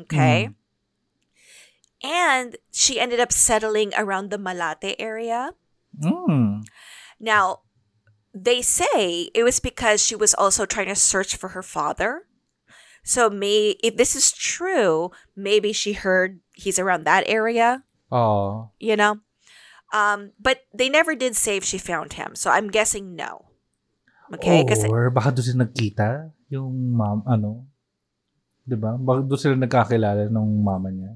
Okay? 0.00 0.50
And 2.02 2.56
she 2.70 3.00
ended 3.00 3.20
up 3.20 3.32
settling 3.32 3.92
around 3.96 4.30
the 4.30 4.38
Malate 4.38 4.94
area. 4.98 5.52
Mm. 6.00 6.64
Now, 7.18 7.60
they 8.34 8.60
say 8.60 9.30
it 9.34 9.42
was 9.42 9.60
because 9.60 10.04
she 10.04 10.14
was 10.14 10.34
also 10.34 10.66
trying 10.66 10.88
to 10.88 10.94
search 10.94 11.36
for 11.36 11.48
her 11.48 11.62
father. 11.62 12.26
So 13.02 13.30
may 13.30 13.76
if 13.82 13.96
this 13.96 14.14
is 14.14 14.32
true, 14.32 15.10
maybe 15.34 15.72
she 15.72 15.94
heard 15.94 16.40
he's 16.54 16.78
around 16.78 17.04
that 17.04 17.24
area, 17.26 17.84
Oh. 18.12 18.70
you 18.78 18.96
know? 18.96 19.20
Um, 19.94 20.32
but 20.40 20.66
they 20.74 20.88
never 20.88 21.14
did 21.14 21.36
say 21.36 21.56
if 21.56 21.64
she 21.64 21.78
found 21.78 22.14
him. 22.14 22.34
So 22.34 22.50
I'm 22.50 22.68
guessing 22.68 23.14
no. 23.14 23.46
Okay, 24.34 24.66
kasi 24.66 24.90
Or 24.90 25.10
baka 25.14 25.30
doon 25.30 25.44
sila 25.46 25.58
nagkita 25.66 26.34
yung 26.50 26.98
mom, 26.98 27.22
ano? 27.30 27.62
'Di 28.66 28.74
ba? 28.74 28.98
Baka 28.98 29.22
doon 29.22 29.38
sila 29.38 29.54
nagkakilala 29.54 30.26
ng 30.26 30.48
mama 30.58 30.90
niya. 30.90 31.14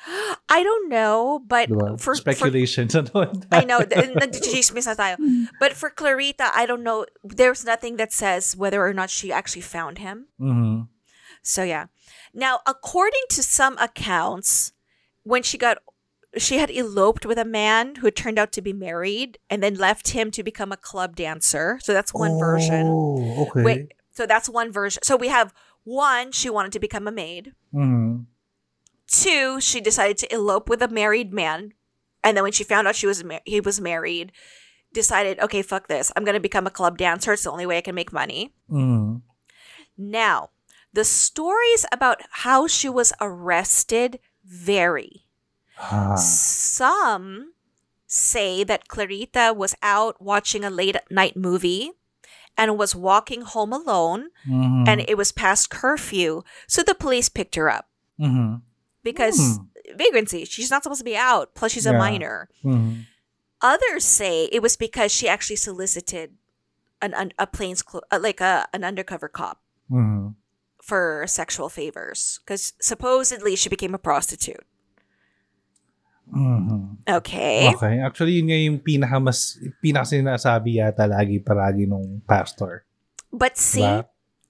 I 0.48 0.64
don't 0.64 0.88
know, 0.88 1.44
but 1.44 1.68
ba? 1.68 2.00
for, 2.00 2.16
for 2.16 2.16
Speculations 2.16 2.96
ano? 3.00 3.28
I 3.52 3.68
know, 3.68 3.84
nag-chismis 3.84 4.88
na 4.88 4.96
tayo. 4.96 5.20
But 5.60 5.76
for 5.76 5.92
Clarita, 5.92 6.48
I 6.56 6.64
don't 6.64 6.82
know. 6.82 7.04
There's 7.20 7.68
nothing 7.68 8.00
that 8.00 8.10
says 8.16 8.56
whether 8.56 8.80
or 8.80 8.96
not 8.96 9.12
she 9.12 9.28
actually 9.28 9.62
found 9.68 10.00
him. 10.00 10.32
Mhm. 10.40 10.88
So 11.44 11.62
yeah. 11.62 11.92
Now, 12.32 12.64
according 12.64 13.28
to 13.36 13.44
some 13.44 13.76
accounts, 13.76 14.72
when 15.22 15.44
she 15.44 15.60
got 15.60 15.84
she 16.36 16.58
had 16.58 16.70
eloped 16.70 17.26
with 17.26 17.38
a 17.38 17.44
man 17.44 17.96
who 17.96 18.10
turned 18.10 18.38
out 18.38 18.52
to 18.52 18.62
be 18.62 18.72
married 18.72 19.38
and 19.48 19.62
then 19.62 19.74
left 19.74 20.08
him 20.10 20.30
to 20.32 20.42
become 20.42 20.70
a 20.72 20.76
club 20.76 21.16
dancer. 21.16 21.78
So 21.82 21.92
that's 21.92 22.14
one 22.14 22.38
version. 22.38 22.86
Oh, 22.86 23.46
okay. 23.48 23.62
Wait, 23.62 23.92
so 24.12 24.26
that's 24.26 24.48
one 24.48 24.70
version. 24.72 25.02
So 25.02 25.16
we 25.16 25.28
have 25.28 25.52
one, 25.84 26.30
she 26.32 26.48
wanted 26.50 26.72
to 26.72 26.78
become 26.80 27.08
a 27.08 27.12
maid. 27.12 27.52
Mhm. 27.74 28.26
Two, 29.08 29.60
she 29.60 29.80
decided 29.80 30.18
to 30.18 30.32
elope 30.32 30.68
with 30.68 30.82
a 30.82 30.88
married 30.88 31.32
man, 31.32 31.72
and 32.22 32.36
then 32.36 32.44
when 32.44 32.52
she 32.52 32.62
found 32.62 32.86
out 32.86 32.94
she 32.94 33.06
was 33.08 33.24
ma- 33.24 33.40
he 33.44 33.60
was 33.60 33.80
married, 33.80 34.30
decided, 34.92 35.40
okay, 35.40 35.62
fuck 35.62 35.88
this. 35.88 36.12
I'm 36.14 36.24
gonna 36.24 36.38
become 36.38 36.66
a 36.66 36.70
club 36.70 36.96
dancer. 36.96 37.32
It's 37.32 37.42
the 37.42 37.50
only 37.50 37.66
way 37.66 37.78
I 37.78 37.80
can 37.80 37.94
make 37.96 38.12
money. 38.12 38.54
Mhm. 38.70 39.22
Now, 39.98 40.50
the 40.92 41.04
stories 41.04 41.84
about 41.90 42.20
how 42.30 42.66
she 42.68 42.88
was 42.88 43.12
arrested 43.20 44.20
vary. 44.44 45.26
Ah. 45.80 46.14
Some 46.16 47.52
say 48.06 48.64
that 48.64 48.88
Clarita 48.88 49.54
was 49.56 49.74
out 49.82 50.20
watching 50.20 50.64
a 50.64 50.70
late 50.70 50.96
night 51.10 51.36
movie 51.36 51.92
and 52.56 52.76
was 52.76 52.94
walking 52.94 53.42
home 53.42 53.72
alone, 53.72 54.28
Mhm. 54.46 54.86
and 54.88 55.00
it 55.08 55.16
was 55.16 55.32
past 55.32 55.70
curfew, 55.70 56.42
so 56.66 56.82
the 56.82 56.94
police 56.94 57.28
picked 57.28 57.54
her 57.54 57.70
up 57.70 57.88
Mhm. 58.20 58.62
because 59.02 59.58
vagrancy. 59.96 60.44
She's 60.44 60.70
not 60.70 60.82
supposed 60.82 61.00
to 61.00 61.04
be 61.04 61.16
out. 61.16 61.54
Plus, 61.54 61.72
she's 61.72 61.86
a 61.86 61.92
Yeah. 61.92 61.98
minor. 61.98 62.48
Mhm. 62.64 63.06
Others 63.62 64.04
say 64.04 64.44
it 64.52 64.62
was 64.62 64.76
because 64.76 65.10
she 65.12 65.28
actually 65.28 65.56
solicited 65.56 66.36
an 67.02 67.14
un- 67.14 67.32
a 67.38 67.46
plainclothes 67.46 68.04
uh, 68.10 68.18
like 68.20 68.40
a 68.40 68.68
an 68.72 68.84
undercover 68.84 69.28
cop. 69.28 69.60
Mhm. 69.90 70.34
for 70.82 71.24
sexual 71.28 71.68
favors 71.68 72.40
because 72.44 72.72
supposedly 72.80 73.54
she 73.54 73.68
became 73.68 73.94
a 73.94 73.98
prostitute. 73.98 74.64
Mhm. 76.30 77.02
Okay. 77.08 77.68
Okay. 77.74 77.98
Actually, 78.00 78.38
yun 78.38 78.46
nga 78.48 78.58
yung 78.58 78.78
pinaka 78.78 79.18
mas, 79.18 79.58
pinaka 79.82 80.14
sinasabi 80.14 80.78
yata 80.78 81.06
lagi 81.06 81.42
paragi 81.42 81.86
nung 81.86 82.22
pastor. 82.26 82.86
But 83.32 83.58
see, 83.58 83.82
Diba? 83.82 84.06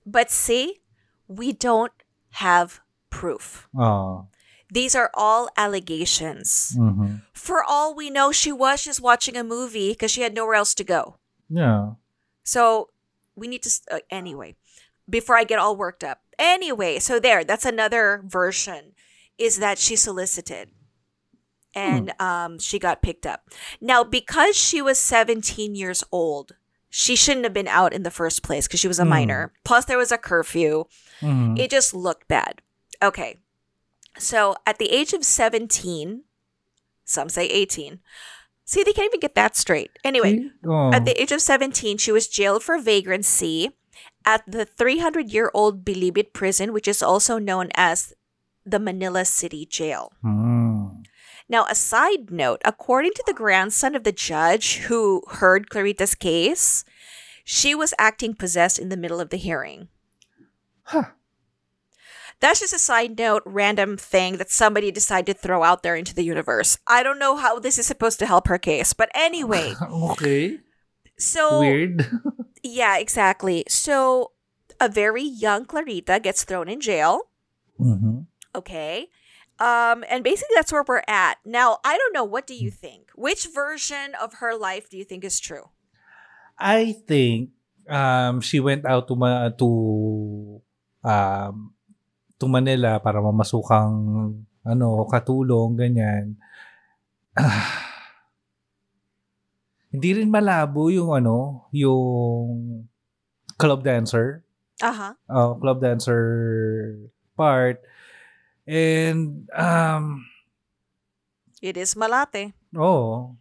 but 0.06 0.30
see, 0.30 0.80
we 1.28 1.52
don't 1.52 1.92
have 2.40 2.80
proof. 3.10 3.68
Oo. 3.76 4.28
These 4.70 4.94
are 4.94 5.10
all 5.18 5.50
allegations. 5.58 6.78
Mhm. 6.78 7.26
For 7.34 7.64
all 7.64 7.92
we 7.94 8.08
know, 8.08 8.30
she 8.30 8.52
was 8.54 8.84
just 8.86 9.02
watching 9.02 9.34
a 9.34 9.42
movie 9.42 9.90
because 9.92 10.14
she 10.14 10.22
had 10.22 10.32
nowhere 10.32 10.54
else 10.54 10.74
to 10.78 10.84
go. 10.86 11.18
Yeah. 11.50 11.98
So 12.46 12.90
we 13.34 13.48
need 13.48 13.66
to, 13.66 13.70
uh, 13.90 14.04
anyway, 14.10 14.54
before 15.10 15.34
I 15.36 15.42
get 15.42 15.58
all 15.58 15.74
worked 15.74 16.04
up. 16.06 16.22
Anyway, 16.38 17.00
so 17.02 17.18
there, 17.18 17.42
that's 17.42 17.66
another 17.66 18.22
version 18.24 18.94
is 19.36 19.58
that 19.58 19.78
she 19.78 19.96
solicited 19.96 20.70
and 21.74 22.12
um, 22.20 22.58
she 22.58 22.78
got 22.78 23.02
picked 23.02 23.26
up. 23.26 23.48
Now, 23.80 24.02
because 24.04 24.56
she 24.56 24.82
was 24.82 24.98
17 24.98 25.74
years 25.74 26.02
old, 26.10 26.52
she 26.88 27.14
shouldn't 27.14 27.44
have 27.44 27.54
been 27.54 27.68
out 27.68 27.92
in 27.92 28.02
the 28.02 28.10
first 28.10 28.42
place 28.42 28.66
because 28.66 28.80
she 28.80 28.88
was 28.88 28.98
a 28.98 29.04
Hmm. 29.04 29.10
minor. 29.10 29.52
Plus, 29.64 29.84
there 29.84 29.98
was 29.98 30.10
a 30.12 30.18
curfew. 30.18 30.84
Mhm. 31.20 31.58
It 31.58 31.70
just 31.70 31.94
looked 31.94 32.26
bad. 32.28 32.62
Okay. 33.02 33.36
So 34.18 34.56
at 34.66 34.78
the 34.78 34.90
age 34.90 35.12
of 35.12 35.24
17, 35.24 36.24
some 37.04 37.28
say 37.28 37.46
18. 37.46 38.00
See, 38.64 38.82
they 38.82 38.92
can't 38.92 39.06
even 39.10 39.20
get 39.20 39.34
that 39.34 39.56
straight. 39.56 39.90
Anyway, 40.04 40.50
Oo. 40.66 40.92
at 40.92 41.04
the 41.04 41.20
age 41.20 41.32
of 41.32 41.40
17, 41.42 41.98
she 41.98 42.12
was 42.12 42.28
jailed 42.28 42.62
for 42.62 42.78
vagrancy 42.78 43.70
at 44.24 44.42
the 44.46 44.64
300 44.64 45.30
year 45.30 45.50
old 45.54 45.84
Bilibid 45.84 46.32
prison, 46.32 46.72
which 46.72 46.86
is 46.86 47.02
also 47.02 47.38
known 47.38 47.70
as 47.74 48.14
the 48.66 48.78
Manila 48.78 49.24
City 49.24 49.64
Jail. 49.66 50.12
Hmm. 50.22 50.69
Now, 51.50 51.66
a 51.68 51.74
side 51.74 52.30
note 52.30 52.62
according 52.64 53.10
to 53.14 53.24
the 53.26 53.34
grandson 53.34 53.96
of 53.96 54.04
the 54.04 54.12
judge 54.12 54.76
who 54.86 55.24
heard 55.28 55.68
Clarita's 55.68 56.14
case, 56.14 56.84
she 57.44 57.74
was 57.74 57.92
acting 57.98 58.34
possessed 58.34 58.78
in 58.78 58.88
the 58.88 58.96
middle 58.96 59.20
of 59.20 59.30
the 59.30 59.36
hearing. 59.36 59.88
Huh. 60.84 61.10
That's 62.38 62.60
just 62.60 62.72
a 62.72 62.78
side 62.78 63.18
note, 63.18 63.42
random 63.44 63.96
thing 63.96 64.36
that 64.36 64.48
somebody 64.50 64.92
decided 64.92 65.34
to 65.36 65.42
throw 65.42 65.64
out 65.64 65.82
there 65.82 65.96
into 65.96 66.14
the 66.14 66.22
universe. 66.22 66.78
I 66.86 67.02
don't 67.02 67.18
know 67.18 67.36
how 67.36 67.58
this 67.58 67.78
is 67.78 67.86
supposed 67.86 68.20
to 68.20 68.26
help 68.26 68.46
her 68.46 68.56
case, 68.56 68.92
but 68.92 69.10
anyway, 69.12 69.74
Okay. 69.82 70.60
so 71.18 71.58
Weird. 71.58 72.06
yeah, 72.62 72.96
exactly. 72.96 73.64
So 73.68 74.30
a 74.80 74.88
very 74.88 75.24
young 75.24 75.64
Clarita 75.66 76.20
gets 76.22 76.44
thrown 76.44 76.68
in 76.68 76.80
jail. 76.80 77.22
Mhm. 77.78 78.26
Okay. 78.54 79.08
Um, 79.60 80.08
and 80.08 80.24
basically 80.24 80.56
that's 80.56 80.72
where 80.72 80.84
we're 80.88 81.04
at. 81.06 81.36
Now, 81.44 81.78
I 81.84 82.00
don't 82.00 82.16
know, 82.16 82.24
what 82.24 82.48
do 82.48 82.56
you 82.56 82.72
think? 82.72 83.12
Which 83.14 83.46
version 83.52 84.16
of 84.16 84.40
her 84.40 84.56
life 84.56 84.88
do 84.88 84.96
you 84.96 85.04
think 85.04 85.22
is 85.22 85.38
true? 85.38 85.68
I 86.56 86.96
think 87.08 87.52
um 87.88 88.40
she 88.40 88.60
went 88.60 88.84
out 88.84 89.08
to 89.08 89.16
ma- 89.16 89.52
to 89.52 89.68
um 91.04 91.72
to 92.40 92.44
Manila 92.48 93.00
para 93.00 93.20
mamasukang 93.20 93.96
ano 94.64 94.88
katulong 95.08 95.76
ganyan. 95.76 96.40
Ah, 97.36 97.44
hindi 99.92 100.20
rin 100.20 100.32
malabo 100.32 100.88
yung 100.88 101.12
ano, 101.12 101.68
yung 101.72 102.88
club 103.60 103.84
dancer. 103.84 104.40
Uh-huh. 104.80 105.12
uh, 105.28 105.52
club 105.60 105.84
dancer 105.84 106.24
part. 107.36 107.84
And, 108.66 109.48
um, 109.54 110.26
It 111.60 111.76
is 111.76 111.92
Malate. 111.92 112.56
oo. 112.72 113.36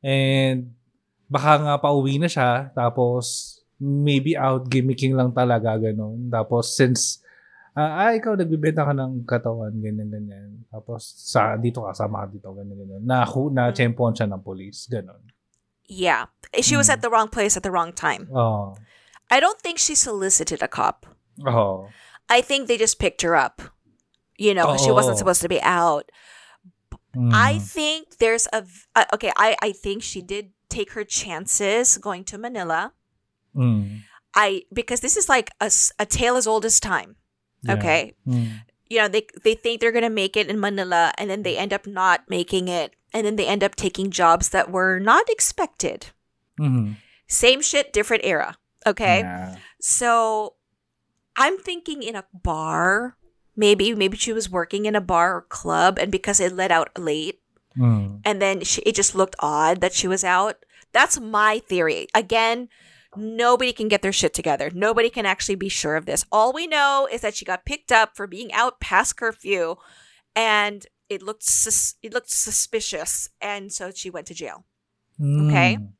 And, 0.00 0.72
baka 1.28 1.60
nga 1.60 1.74
pauwi 1.76 2.16
na 2.16 2.28
siya, 2.28 2.72
tapos, 2.72 3.56
maybe 3.76 4.32
out 4.36 4.64
gimmicking 4.68 5.12
lang 5.12 5.32
talaga, 5.32 5.76
ganun. 5.76 6.28
Tapos, 6.32 6.72
since, 6.72 7.20
ah, 7.76 8.08
ah, 8.08 8.12
ikaw, 8.16 8.32
nagbibenta 8.36 8.84
ka 8.84 8.92
ng 8.96 9.24
katawan, 9.28 9.72
ganyan, 9.76 10.08
ganyan. 10.08 10.64
Tapos, 10.72 11.04
sa, 11.04 11.56
dito 11.60 11.84
ka, 11.84 11.92
sama 11.92 12.24
ka 12.24 12.32
dito, 12.32 12.48
ganyan, 12.56 12.76
ganyan. 12.80 13.02
Na, 13.04 13.24
na 13.52 13.62
Mm. 13.68 13.74
tsempohan 13.76 14.14
siya 14.16 14.28
ng 14.32 14.40
police, 14.44 14.88
ganun. 14.88 15.20
Yeah. 15.84 16.32
She 16.64 16.80
was 16.80 16.88
Mm. 16.88 16.96
at 16.96 17.00
the 17.04 17.10
wrong 17.12 17.28
place 17.28 17.56
at 17.60 17.64
the 17.64 17.72
wrong 17.72 17.92
time. 17.92 18.28
Oo. 18.32 18.72
I 19.28 19.36
don't 19.36 19.60
think 19.60 19.76
she 19.76 19.92
solicited 19.92 20.64
a 20.64 20.68
cop. 20.68 21.04
Oo. 21.44 21.88
I 22.32 22.40
think 22.40 22.68
they 22.72 22.80
just 22.80 22.96
picked 22.96 23.20
her 23.20 23.36
up. 23.36 23.60
You 24.38 24.54
know, 24.54 24.76
she 24.76 24.90
wasn't 24.90 25.18
supposed 25.18 25.42
to 25.42 25.48
be 25.48 25.60
out. 25.62 26.10
Mm. 27.14 27.30
I 27.32 27.58
think 27.58 28.18
there's 28.18 28.48
a 28.52 28.66
uh, 28.96 29.04
okay. 29.14 29.30
I 29.36 29.54
I 29.62 29.70
think 29.72 30.02
she 30.02 30.20
did 30.20 30.50
take 30.68 30.92
her 30.92 31.04
chances 31.04 31.96
going 31.98 32.24
to 32.24 32.38
Manila. 32.38 32.92
Mm. 33.54 34.02
I 34.34 34.64
because 34.72 34.98
this 35.00 35.16
is 35.16 35.28
like 35.28 35.50
a, 35.60 35.70
a 36.00 36.06
tale 36.06 36.34
as 36.36 36.46
old 36.46 36.64
as 36.64 36.80
time. 36.80 37.14
Yeah. 37.62 37.74
Okay, 37.78 38.14
Mm. 38.26 38.66
you 38.90 38.98
know 38.98 39.06
they 39.08 39.26
they 39.44 39.54
think 39.54 39.80
they're 39.80 39.92
gonna 39.94 40.10
make 40.10 40.36
it 40.36 40.48
in 40.50 40.58
Manila, 40.58 41.12
and 41.16 41.30
then 41.30 41.42
they 41.46 41.56
end 41.56 41.72
up 41.72 41.86
not 41.86 42.26
making 42.28 42.66
it, 42.66 42.96
and 43.14 43.24
then 43.24 43.36
they 43.36 43.46
end 43.46 43.62
up 43.62 43.76
taking 43.76 44.10
jobs 44.10 44.48
that 44.50 44.70
were 44.74 44.98
not 44.98 45.30
expected. 45.30 46.10
Mhm. 46.58 46.96
Same 47.28 47.62
shit, 47.62 47.92
different 47.94 48.24
era. 48.26 48.58
Okay, 48.86 49.20
Yeah. 49.20 49.56
so 49.80 50.56
I'm 51.38 51.58
thinking 51.58 52.02
in 52.02 52.16
a 52.16 52.26
bar. 52.34 53.16
Maybe 53.56 53.94
maybe 53.94 54.16
she 54.16 54.32
was 54.32 54.50
working 54.50 54.84
in 54.86 54.94
a 54.96 55.00
bar 55.00 55.36
or 55.36 55.42
club, 55.42 55.98
and 55.98 56.10
because 56.10 56.40
it 56.40 56.52
let 56.52 56.70
out 56.70 56.90
late, 56.98 57.40
Mm. 57.78 58.22
and 58.24 58.38
then 58.42 58.62
she, 58.62 58.82
it 58.86 58.94
just 58.94 59.14
looked 59.18 59.34
odd 59.42 59.80
that 59.82 59.92
she 59.94 60.06
was 60.06 60.22
out. 60.22 60.62
That's 60.94 61.18
my 61.18 61.58
theory. 61.66 62.06
Again, 62.14 62.68
nobody 63.18 63.72
can 63.74 63.88
get 63.90 64.02
their 64.02 64.14
shit 64.14 64.30
together. 64.34 64.70
Nobody 64.70 65.10
can 65.10 65.26
actually 65.26 65.58
be 65.58 65.68
sure 65.68 65.96
of 65.98 66.06
this. 66.06 66.24
All 66.30 66.52
we 66.54 66.66
know 66.70 67.08
is 67.10 67.22
that 67.22 67.34
she 67.34 67.44
got 67.44 67.66
picked 67.66 67.90
up 67.90 68.14
for 68.14 68.26
being 68.30 68.52
out 68.54 68.78
past 68.78 69.16
curfew, 69.18 69.74
and 70.38 70.86
it 71.10 71.22
looked 71.22 71.42
sus- 71.42 71.94
it 72.02 72.14
looked 72.14 72.30
suspicious, 72.30 73.28
and 73.42 73.72
so 73.74 73.90
she 73.90 74.10
went 74.10 74.26
to 74.30 74.34
jail. 74.34 74.64
Okay. 75.18 75.78
Mm. 75.78 75.94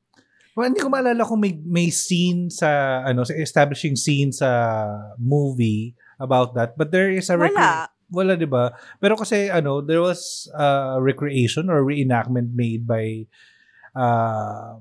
Well, 0.55 0.71
hindi 0.71 0.79
ko 0.79 0.87
maalala 0.91 1.27
kung 1.27 1.43
may, 1.43 1.59
may 1.67 1.91
scene 1.91 2.51
sa, 2.51 3.03
ano, 3.03 3.27
sa 3.27 3.35
establishing 3.35 3.99
scene 3.99 4.31
sa 4.31 4.87
movie 5.19 5.95
about 6.25 6.57
that. 6.57 6.81
But 6.81 6.89
there 6.91 7.13
is 7.13 7.29
a... 7.29 7.37
recre- 7.37 7.53
Wala. 7.53 7.93
Wala, 8.09 8.35
di 8.37 8.49
ba? 8.49 8.73
Pero 9.01 9.17
kasi, 9.17 9.53
ano, 9.53 9.85
there 9.85 10.01
was 10.01 10.49
a 10.57 10.97
recreation 11.01 11.69
or 11.69 11.85
reenactment 11.85 12.57
made 12.57 12.89
by 12.89 13.29
uh, 13.97 14.81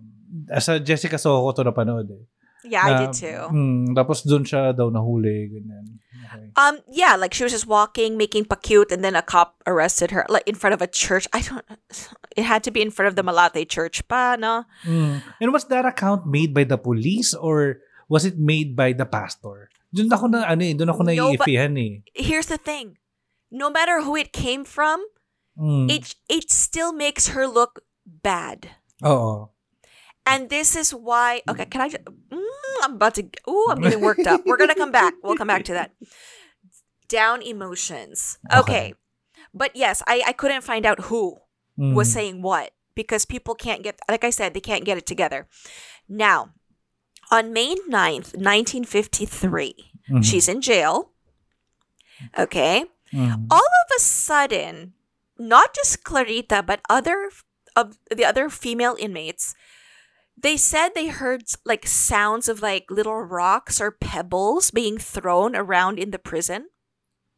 sa 0.60 0.80
Jessica 0.80 1.18
Soho 1.18 1.52
to 1.52 1.64
napanood 1.64 2.10
eh. 2.12 2.24
Yeah, 2.64 2.88
I 2.88 2.92
did 3.06 3.12
too. 3.12 3.44
Mm, 3.52 3.92
tapos 3.92 4.24
doon 4.24 4.48
siya 4.48 4.72
daw 4.72 4.88
nahuli, 4.88 5.52
ganyan. 5.52 6.00
Okay. 6.16 6.48
Um, 6.56 6.80
yeah, 6.88 7.20
like 7.20 7.36
she 7.36 7.44
was 7.44 7.52
just 7.52 7.68
walking, 7.68 8.16
making 8.16 8.48
pa 8.48 8.56
cute, 8.56 8.88
and 8.88 9.04
then 9.04 9.20
a 9.20 9.22
cop 9.22 9.60
arrested 9.68 10.16
her, 10.16 10.24
like 10.32 10.48
in 10.48 10.56
front 10.56 10.72
of 10.72 10.80
a 10.80 10.88
church. 10.88 11.28
I 11.36 11.44
don't. 11.44 11.68
It 12.40 12.50
had 12.50 12.64
to 12.66 12.74
be 12.74 12.82
in 12.82 12.90
front 12.90 13.12
of 13.12 13.16
the 13.20 13.22
Malate 13.22 13.70
church, 13.70 14.02
pa 14.08 14.40
no? 14.40 14.66
Mm. 14.88 15.22
And 15.38 15.54
was 15.54 15.70
that 15.70 15.86
account 15.86 16.26
made 16.26 16.50
by 16.50 16.64
the 16.64 16.82
police 16.82 17.36
or 17.36 17.84
was 18.10 18.26
it 18.26 18.42
made 18.42 18.74
by 18.74 18.96
the 18.96 19.06
pastor? 19.06 19.70
Doon 19.94 20.10
ako 20.10 20.26
na, 20.34 20.50
ano 20.50 20.62
eh, 20.66 20.74
doon 20.74 20.90
ako 20.90 21.02
No, 21.06 21.30
eh. 21.30 22.02
Here's 22.18 22.50
the 22.50 22.58
thing: 22.58 22.98
no 23.54 23.70
matter 23.70 24.02
who 24.02 24.18
it 24.18 24.34
came 24.34 24.66
from, 24.66 25.06
Mm. 25.54 25.86
it 25.86 26.18
it 26.28 26.50
still 26.50 26.90
makes 26.92 27.38
her 27.38 27.46
look 27.46 27.86
bad. 28.10 28.74
Oo. 29.06 29.54
And 30.26 30.50
this 30.50 30.74
is 30.74 30.90
why. 30.98 31.46
Okay, 31.46 31.70
can 31.70 31.86
I? 31.86 31.90
Just, 31.94 32.02
mm, 32.10 32.78
I'm 32.82 32.98
about 32.98 33.14
to. 33.22 33.30
Ooh, 33.46 33.68
I'm 33.70 33.78
getting 33.78 34.02
worked 34.02 34.26
up. 34.26 34.42
We're 34.50 34.58
gonna 34.58 34.74
come 34.74 34.90
back. 34.90 35.14
We'll 35.22 35.38
come 35.38 35.52
back 35.52 35.62
to 35.70 35.78
that. 35.78 35.94
Down 37.06 37.44
emotions. 37.46 38.40
Okay, 38.50 38.60
Okay. 38.62 38.88
but 39.54 39.76
yes, 39.78 40.02
I 40.10 40.24
I 40.26 40.34
couldn't 40.34 40.66
find 40.66 40.86
out 40.90 41.12
who 41.14 41.38
Mm. 41.78 41.94
was 41.94 42.10
saying 42.10 42.42
what 42.42 42.74
because 42.98 43.26
people 43.30 43.54
can't 43.54 43.84
get. 43.86 44.00
Like 44.10 44.24
I 44.26 44.34
said, 44.34 44.54
they 44.58 44.64
can't 44.64 44.86
get 44.86 44.98
it 44.98 45.06
together. 45.06 45.46
Now, 46.10 46.54
on 47.34 47.52
May 47.52 47.74
9th, 47.90 48.38
1953, 48.38 49.90
Mhm. 50.10 50.24
she's 50.24 50.48
in 50.48 50.62
jail. 50.62 51.10
Okay. 52.38 52.86
Mhm. 53.12 53.48
all 53.52 53.60
of 53.82 53.88
a 53.98 54.00
sudden, 54.00 54.94
not 55.38 55.74
just 55.76 56.04
Clarita, 56.04 56.64
but 56.64 56.82
other 56.90 57.30
of 57.76 57.98
the 58.10 58.26
other 58.26 58.50
female 58.50 58.96
inmates, 59.00 59.56
they 60.38 60.58
said 60.58 60.90
they 60.94 61.08
heard 61.10 61.44
like 61.66 61.86
sounds 61.88 62.48
of 62.50 62.62
like 62.62 62.86
little 62.90 63.22
rocks 63.22 63.82
or 63.82 63.92
pebbles 63.92 64.72
being 64.72 64.98
thrown 64.98 65.56
around 65.56 66.00
in 66.00 66.12
the 66.12 66.20
prison. 66.20 66.70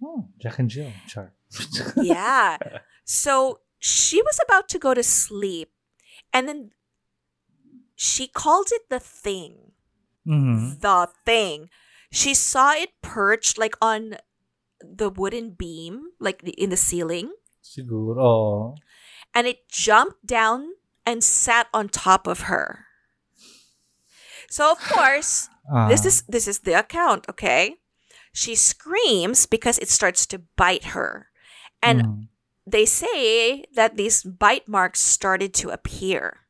Oh, 0.04 0.28
Jack 0.38 0.60
and 0.60 0.70
Jill. 0.70 0.92
Char. 1.08 1.34
Yeah. 1.96 2.58
so 3.06 3.60
she 3.80 4.22
was 4.22 4.40
about 4.44 4.68
to 4.70 4.80
go 4.80 4.94
to 4.94 5.04
sleep, 5.04 5.72
and 6.34 6.48
then 6.48 6.72
she 7.96 8.28
called 8.28 8.68
it 8.72 8.88
the 8.90 9.00
thing. 9.00 9.65
Mhm. 10.28 10.80
The 10.82 11.10
thing. 11.26 11.70
she 12.12 12.34
saw 12.34 12.72
it 12.72 12.92
perched 13.02 13.58
like 13.58 13.76
on 13.82 14.16
the 14.80 15.10
wooden 15.10 15.52
beam, 15.52 16.12
like 16.20 16.40
in 16.44 16.70
the 16.70 16.78
ceiling, 16.78 17.34
Siguro. 17.62 18.78
And 19.34 19.48
it 19.48 19.68
jumped 19.68 20.24
down 20.26 20.80
and 21.06 21.24
sat 21.24 21.68
on 21.74 21.90
top 21.90 22.26
of 22.28 22.48
her. 22.48 22.86
So 24.50 24.72
of 24.72 24.80
course, 24.80 25.50
Ah. 25.68 25.90
this 25.90 26.06
is 26.06 26.24
this 26.30 26.48
is 26.48 26.60
the 26.64 26.78
account, 26.78 27.26
okay? 27.28 27.82
She 28.32 28.56
screams 28.56 29.46
because 29.46 29.78
it 29.80 29.90
starts 29.90 30.26
to 30.28 30.40
bite 30.56 30.94
her. 30.96 31.32
And 31.82 31.98
Mm. 32.06 32.28
they 32.68 32.86
say 32.86 33.66
that 33.76 33.98
these 33.98 34.24
bite 34.24 34.68
marks 34.70 35.02
started 35.02 35.54
to 35.62 35.70
appear. 35.74 36.46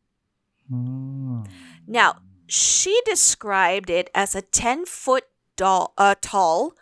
Mm. 0.69 1.47
Now, 1.87 2.21
she 2.47 3.01
described 3.05 3.89
it 3.89 4.09
as 4.13 4.35
a 4.35 4.41
10 4.41 4.85
foot 4.85 5.25
doll, 5.55 5.93
uh, 5.97 6.15
tall, 6.21 6.73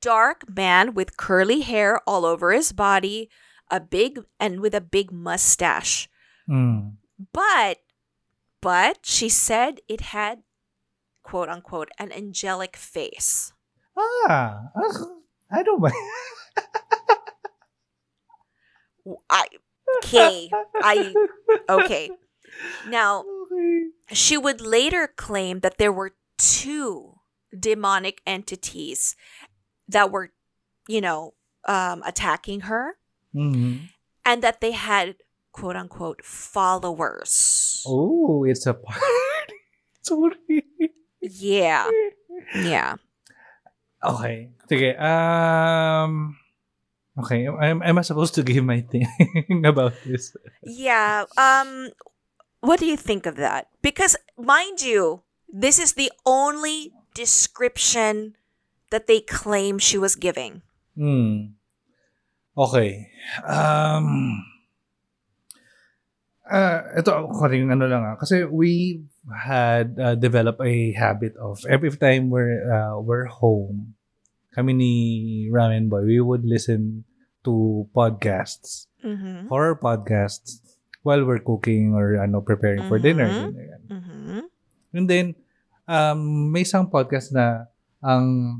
dark 0.00 0.48
man 0.48 0.94
with 0.94 1.16
curly 1.16 1.60
hair 1.60 2.00
all 2.06 2.24
over 2.24 2.52
his 2.52 2.72
body, 2.72 3.28
a 3.70 3.80
big 3.80 4.20
and 4.40 4.60
with 4.60 4.74
a 4.74 4.80
big 4.80 5.12
mustache. 5.12 6.08
Mm. 6.48 6.94
But, 7.32 7.78
but 8.60 8.98
she 9.02 9.28
said 9.28 9.80
it 9.88 10.00
had, 10.00 10.42
quote 11.22 11.48
unquote, 11.48 11.90
an 11.98 12.12
angelic 12.12 12.76
face. 12.76 13.52
Ah. 13.96 14.60
I 15.50 15.62
don't 15.62 15.80
mind. 15.80 15.94
I, 19.30 19.46
okay, 19.98 20.50
I, 20.82 21.14
okay. 21.68 22.10
Now. 22.88 23.24
She 24.12 24.36
would 24.36 24.60
later 24.60 25.08
claim 25.08 25.60
that 25.60 25.78
there 25.78 25.92
were 25.92 26.14
two 26.38 27.14
demonic 27.58 28.20
entities 28.26 29.16
that 29.88 30.10
were, 30.10 30.30
you 30.88 31.00
know, 31.00 31.34
um, 31.66 32.02
attacking 32.06 32.60
her 32.70 32.98
Mhm. 33.34 33.88
and 34.24 34.42
that 34.42 34.60
they 34.60 34.72
had 34.72 35.16
quote 35.52 35.76
unquote 35.76 36.24
followers. 36.24 37.82
Oh, 37.86 38.44
it's 38.44 38.66
a 38.66 38.74
party. 38.74 39.56
Sorry. 40.02 40.36
Yeah. 41.28 41.90
Yeah. 42.54 42.94
Okay. 44.04 44.50
Okay. 44.70 44.94
Um, 44.94 46.36
okay. 47.18 47.46
Am, 47.48 47.82
am 47.82 47.98
I 47.98 48.02
supposed 48.02 48.34
to 48.36 48.44
give 48.44 48.62
my 48.64 48.80
thing 48.90 49.08
about 49.66 49.94
this? 50.04 50.36
Yeah. 50.62 51.24
Um 51.36 51.90
what 52.66 52.82
do 52.82 52.86
you 52.86 52.98
think 52.98 53.24
of 53.26 53.38
that? 53.38 53.70
Because 53.80 54.18
mind 54.34 54.82
you, 54.82 55.22
this 55.46 55.78
is 55.78 55.94
the 55.94 56.10
only 56.26 56.90
description 57.14 58.34
that 58.90 59.06
they 59.06 59.20
claim 59.22 59.78
she 59.78 59.96
was 59.96 60.18
giving. 60.18 60.62
Hmm. 60.98 61.54
Okay. 62.58 63.06
Um, 63.46 64.42
uh, 66.50 66.82
ito, 66.98 67.10
ako 67.30 67.46
rin, 67.52 67.70
ano 67.70 67.86
lang 67.86 68.02
ah. 68.02 68.16
Kasi 68.18 68.44
we 68.48 69.04
had 69.30 69.94
uh, 70.00 70.14
developed 70.14 70.62
a 70.64 70.92
habit 70.96 71.36
of 71.38 71.60
every 71.68 71.90
time 71.94 72.30
we're, 72.30 72.64
uh, 72.66 72.98
we're 72.98 73.28
home, 73.28 73.94
kami 74.56 74.72
ni 74.72 74.94
Ramen 75.52 75.88
Boy, 75.92 76.08
we 76.08 76.20
would 76.20 76.42
listen 76.48 77.04
to 77.44 77.86
podcasts, 77.94 78.88
Mhm. 79.04 79.46
horror 79.52 79.76
podcasts, 79.76 80.64
while 81.06 81.22
we're 81.22 81.40
cooking 81.40 81.94
or 81.94 82.18
ano 82.18 82.42
preparing 82.42 82.82
for 82.90 82.98
dinner. 82.98 83.30
Mhm. 83.30 83.54
ganyan. 83.54 83.82
Mhm. 83.86 84.40
And 84.96 85.06
then, 85.06 85.26
um, 85.86 86.50
may 86.50 86.66
isang 86.66 86.90
podcast 86.90 87.30
na 87.30 87.70
ang 88.02 88.58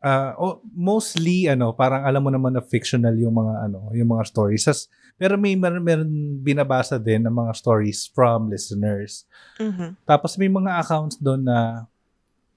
uh, 0.00 0.32
oh, 0.40 0.64
mostly 0.72 1.46
ano, 1.46 1.76
parang 1.76 2.02
alam 2.08 2.24
mo 2.24 2.30
naman 2.32 2.56
na 2.56 2.64
fictional 2.64 3.14
yung 3.20 3.36
mga 3.36 3.68
ano, 3.68 3.92
yung 3.92 4.16
mga 4.16 4.24
stories. 4.26 4.64
Sas, 4.64 4.88
pero 5.20 5.36
may 5.36 5.52
mer- 5.54 5.84
meron 5.84 6.40
binabasa 6.40 6.96
din 6.96 7.20
ng 7.28 7.34
mga 7.34 7.52
stories 7.52 8.08
from 8.08 8.48
listeners. 8.48 9.28
Mhm. 9.60 10.00
Tapos 10.08 10.40
may 10.40 10.48
mga 10.48 10.80
accounts 10.80 11.20
doon 11.20 11.44
na 11.44 11.84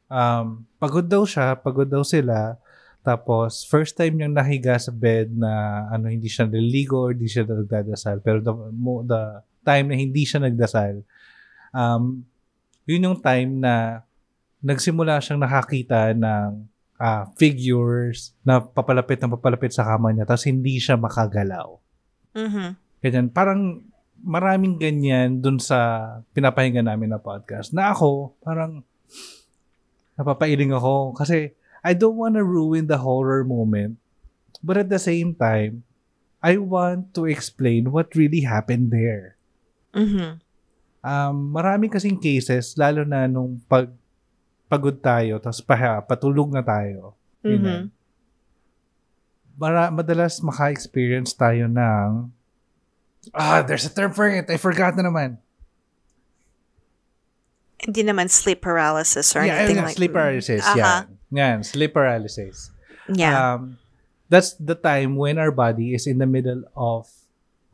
um, 0.08 0.64
pagod 0.80 1.04
daw 1.04 1.28
siya, 1.28 1.60
pagod 1.60 1.88
daw 1.88 2.02
sila. 2.02 2.56
Tapos 3.04 3.68
first 3.68 4.00
time 4.00 4.16
niyang 4.16 4.32
nahiga 4.32 4.80
sa 4.80 4.90
bed 4.90 5.36
na 5.36 5.86
ano 5.92 6.08
hindi 6.08 6.32
siya 6.32 6.48
naliligo 6.48 7.04
or 7.04 7.12
hindi 7.12 7.28
siya 7.28 7.44
nagdadasal. 7.44 8.24
Pero 8.24 8.40
the, 8.40 8.54
mo, 8.72 9.04
the 9.04 9.44
time 9.68 9.92
na 9.92 9.96
hindi 10.00 10.24
siya 10.24 10.40
nagdasal, 10.40 11.04
um, 11.76 12.24
yun 12.88 13.06
yung 13.12 13.20
time 13.20 13.60
na 13.60 14.08
nagsimula 14.64 15.20
siyang 15.20 15.44
nakakita 15.44 16.16
ng 16.16 16.64
ah, 16.96 17.28
figures 17.36 18.32
na 18.48 18.64
papalapit 18.64 19.20
na 19.20 19.28
papalapit 19.36 19.76
sa 19.76 19.84
kama 19.84 20.16
niya 20.16 20.24
tapos 20.24 20.48
hindi 20.48 20.80
siya 20.80 20.96
makagalaw. 20.96 21.76
Mhm. 22.40 22.68
Ganyan. 23.04 23.28
Parang 23.36 23.84
maraming 24.24 24.80
ganyan 24.80 25.44
dun 25.44 25.60
sa 25.60 26.08
pinapahinga 26.32 26.80
namin 26.80 27.12
na 27.12 27.20
podcast. 27.20 27.76
Na 27.76 27.92
ako, 27.92 28.40
parang 28.40 28.88
napapailing 30.16 30.72
ako 30.72 31.12
kasi 31.12 31.52
I 31.84 31.92
don't 31.94 32.16
want 32.16 32.40
to 32.40 32.44
ruin 32.48 32.88
the 32.88 33.04
horror 33.04 33.44
moment. 33.44 34.00
But 34.64 34.80
at 34.80 34.88
the 34.88 35.00
same 35.00 35.36
time, 35.36 35.84
I 36.40 36.56
want 36.56 37.12
to 37.20 37.28
explain 37.28 37.92
what 37.92 38.16
really 38.16 38.48
happened 38.48 38.90
there. 38.90 39.36
Mhm. 39.92 40.40
Um, 41.04 41.36
marami 41.52 41.92
kasing 41.92 42.24
cases, 42.24 42.80
lalo 42.80 43.04
na 43.04 43.28
nung 43.28 43.60
pag 43.68 43.92
pagod 44.72 45.04
tayo, 45.04 45.38
tapos 45.44 45.60
pa, 45.60 45.76
patulog 46.02 46.50
na 46.50 46.64
tayo. 46.64 47.20
you 47.44 47.60
know. 47.60 47.92
Mhm. 47.92 47.92
Mara, 49.60 49.92
madalas 49.92 50.40
maka-experience 50.40 51.36
tayo 51.36 51.68
ng 51.68 52.32
Ah, 53.32 53.64
there's 53.64 53.88
a 53.88 53.94
term 53.94 54.12
for 54.12 54.28
it. 54.28 54.50
I 54.52 54.60
forgot 54.60 55.00
na 55.00 55.04
naman. 55.08 55.40
Hindi 57.80 58.04
naman 58.04 58.28
sleep 58.28 58.60
paralysis 58.60 59.32
or 59.36 59.48
yeah, 59.48 59.64
anything 59.64 59.80
yeah, 59.80 59.88
like 59.88 59.96
sleep 59.96 60.12
paralysis. 60.12 60.64
Uh-huh. 60.64 60.76
Yeah. 60.80 61.04
Yan, 61.34 61.64
sleep 61.66 61.94
paralysis. 61.98 62.70
Yeah. 63.10 63.34
Um, 63.58 63.78
that's 64.30 64.54
the 64.54 64.76
time 64.76 65.18
when 65.18 65.38
our 65.42 65.52
body 65.52 65.94
is 65.94 66.06
in 66.06 66.20
the 66.22 66.28
middle 66.30 66.64
of 66.78 67.10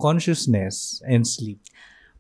consciousness 0.02 1.02
and 1.08 1.28
sleep. 1.28 1.60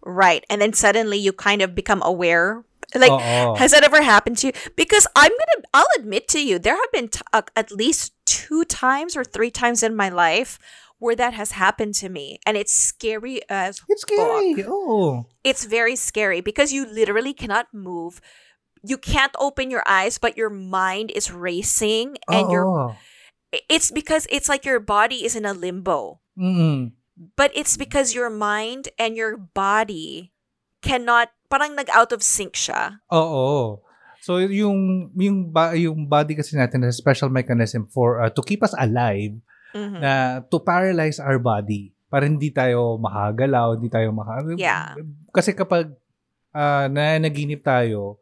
right. 0.03 0.45
And 0.49 0.61
then 0.61 0.73
suddenly 0.73 1.17
you 1.17 1.33
kind 1.33 1.61
of 1.61 1.75
become 1.75 2.01
aware. 2.03 2.63
Like, 2.95 3.11
Oo. 3.11 3.55
has 3.55 3.71
that 3.71 3.83
ever 3.83 4.01
happened 4.01 4.37
to 4.39 4.47
you? 4.47 4.53
Because 4.75 5.05
I'm 5.15 5.29
going 5.29 5.53
to, 5.61 5.67
I'll 5.73 5.93
admit 5.99 6.27
to 6.29 6.39
you, 6.41 6.57
there 6.57 6.75
have 6.75 6.91
been 6.91 7.07
t- 7.09 7.21
uh, 7.33 7.43
at 7.55 7.71
least 7.71 8.13
two 8.25 8.63
times 8.65 9.15
or 9.15 9.23
three 9.23 9.51
times 9.51 9.83
in 9.83 9.95
my 9.95 10.09
life 10.09 10.57
where 10.97 11.15
that 11.15 11.33
has 11.33 11.51
happened 11.51 11.93
to 11.95 12.09
me. 12.09 12.39
And 12.45 12.57
it's 12.57 12.73
scary 12.73 13.41
as 13.49 13.81
It's 13.87 14.01
scary. 14.01 14.65
Oh. 14.67 15.27
it's 15.43 15.65
very 15.65 15.95
scary 15.95 16.41
because 16.41 16.73
you 16.73 16.85
literally 16.85 17.33
cannot 17.33 17.67
move. 17.73 18.19
You 18.81 18.97
can't 18.97 19.35
open 19.39 19.67
your 19.69 19.83
eyes, 19.83 20.17
but 20.17 20.37
your 20.39 20.49
mind 20.49 21.11
is 21.11 21.31
racing, 21.31 22.15
and 22.31 22.47
you're. 22.51 22.67
Oo. 22.67 22.95
It's 23.67 23.89
because 23.89 24.29
it's 24.29 24.45
like 24.47 24.61
your 24.63 24.77
body 24.79 25.25
is 25.25 25.33
in 25.33 25.41
a 25.43 25.57
limbo, 25.57 26.21
Mm-mm. 26.37 26.93
but 27.33 27.49
it's 27.57 27.75
because 27.75 28.13
your 28.13 28.29
mind 28.29 28.93
and 29.01 29.17
your 29.17 29.35
body 29.35 30.29
cannot. 30.85 31.33
Parang 31.49 31.73
nag 31.73 31.89
out 31.89 32.13
of 32.13 32.21
sync 32.21 32.53
siya. 32.53 33.01
Oo. 33.09 33.81
So 34.21 34.37
yung 34.37 35.09
yung 35.17 35.49
ba, 35.49 35.73
yung 35.73 36.05
body 36.05 36.37
kasi 36.37 36.53
natin 36.61 36.85
has 36.85 36.93
a 36.93 37.01
special 37.01 37.33
mechanism 37.33 37.89
for 37.89 38.21
uh, 38.21 38.29
to 38.29 38.43
keep 38.45 38.61
us 38.61 38.75
alive 38.77 39.33
Mhm. 39.73 39.97
na 40.01 40.13
to 40.45 40.61
paralyze 40.61 41.17
our 41.21 41.37
body 41.37 41.93
para 42.09 42.25
hindi 42.25 42.49
tayo 42.49 42.97
makagalaw, 43.01 43.77
hindi 43.77 43.89
tayo 43.89 44.09
maka 44.13 44.41
Yeah. 44.57 44.93
Kasi 45.33 45.53
kapag 45.53 45.93
uh, 46.53 46.85
nanaginip 46.89 47.61
tayo, 47.65 48.17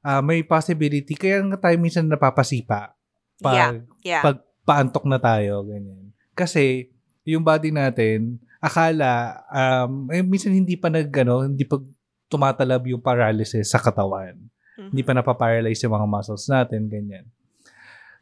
ah, 0.00 0.20
may 0.20 0.42
possibility 0.42 1.14
kaya 1.14 1.42
nga 1.44 1.58
tayo 1.68 1.76
minsan 1.78 2.06
napapasipa 2.06 2.94
pag 3.38 3.82
Yeah. 4.02 4.22
pag 4.22 4.38
paantok 4.62 5.04
na 5.06 5.18
tayo 5.18 5.64
ganyan. 5.64 6.12
Kasi 6.34 6.90
yung 7.24 7.42
body 7.42 7.70
natin 7.70 8.38
akala 8.58 9.38
um 9.48 10.10
eh, 10.10 10.22
minsan 10.22 10.50
hindi 10.50 10.74
pa 10.74 10.90
nag 10.90 11.08
ano, 11.12 11.46
hindi 11.46 11.62
pa 11.62 11.78
tumatalab 12.28 12.84
yung 12.86 13.00
paralysis 13.00 13.72
sa 13.72 13.80
katawan 13.80 14.36
Mhm. 14.78 14.94
hindi 14.94 15.02
pa 15.02 15.10
napaparalyze 15.10 15.82
yung 15.82 15.96
mga 15.98 16.06
muscles 16.06 16.46
natin, 16.46 16.86
ganyan. 16.86 17.26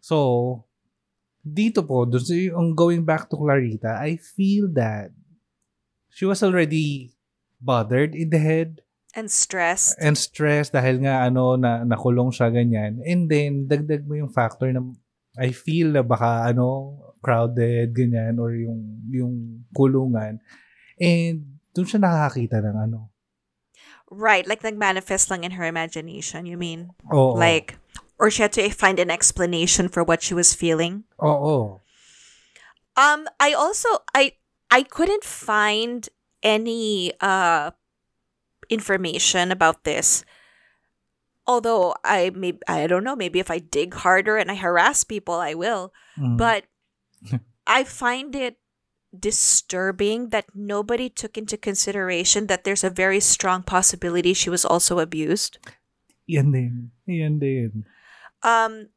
So, 0.01 0.65
dito 1.45 1.85
po, 1.85 2.09
dun 2.09 2.25
yung 2.33 2.73
going 2.73 3.05
back 3.05 3.29
to 3.29 3.37
Clarita, 3.37 4.01
I 4.01 4.17
feel 4.17 4.65
that 4.73 5.13
she 6.09 6.25
was 6.25 6.41
already 6.41 7.13
bothered 7.61 8.17
in 8.17 8.33
the 8.33 8.41
head 8.41 8.81
and 9.17 9.33
stressed. 9.33 9.97
and 9.97 10.15
stressed 10.15 10.77
dahil 10.77 11.01
nga 11.01 11.25
ano 11.25 11.57
na 11.57 11.83
nakulong 11.83 12.29
siya 12.31 12.53
ganyan. 12.53 13.01
And 13.03 13.27
then 13.33 13.65
dagdag 13.65 14.05
mo 14.05 14.21
yung 14.21 14.31
factor 14.31 14.69
na 14.69 14.85
I 15.41 15.57
feel 15.57 15.97
na 15.97 16.05
baka 16.05 16.53
ano 16.53 17.01
crowded 17.25 17.97
ganyan 17.97 18.37
or 18.37 18.53
yung 18.53 19.01
yung 19.09 19.35
kulungan. 19.73 20.45
And 21.01 21.59
doon 21.73 21.89
siya 21.89 22.01
nakakita 22.05 22.61
ng 22.61 22.77
ano. 22.77 23.11
Right, 24.07 24.47
like 24.47 24.63
nag-manifest 24.63 25.35
lang 25.35 25.43
in 25.43 25.59
her 25.59 25.67
imagination. 25.67 26.47
You 26.47 26.61
mean 26.61 26.95
Oo. 27.11 27.35
like 27.35 27.81
or 28.21 28.31
she 28.31 28.45
had 28.45 28.53
to 28.55 28.69
find 28.71 29.01
an 29.01 29.11
explanation 29.11 29.89
for 29.89 30.05
what 30.05 30.23
she 30.23 30.37
was 30.37 30.55
feeling. 30.55 31.05
Oh, 31.19 31.41
oh. 31.41 31.67
Um, 32.97 33.29
I 33.41 33.53
also 33.53 33.89
I 34.15 34.37
I 34.71 34.85
couldn't 34.85 35.25
find 35.25 36.09
any 36.41 37.13
uh 37.21 37.73
information 38.69 39.51
about 39.51 39.85
this. 39.85 40.25
Although 41.47 41.95
I 42.05 42.31
may 42.35 42.59
I 42.67 42.87
don't 42.87 43.05
know, 43.05 43.17
maybe 43.17 43.39
if 43.39 43.51
I 43.51 43.59
dig 43.59 43.95
harder 43.95 44.37
and 44.37 44.51
I 44.51 44.55
harass 44.55 45.05
people, 45.05 45.35
I 45.35 45.55
will. 45.55 45.93
Mm. 46.19 46.37
But 46.37 46.65
I 47.67 47.85
find 47.85 48.35
it 48.35 48.59
disturbing 49.19 50.31
that 50.31 50.47
nobody 50.55 51.09
took 51.09 51.39
into 51.39 51.57
consideration 51.57 52.47
that 52.49 52.65
there's 52.65 52.85
a 52.85 52.91
very 52.91 53.21
strong 53.21 53.63
possibility 53.63 54.35
she 54.35 54.51
was 54.51 54.65
also 54.65 54.99
abused. 54.99 55.59
Yan 56.27 56.53
din. 56.53 56.91
Yan 57.07 57.39
din. 57.39 57.87
Um, 58.43 58.89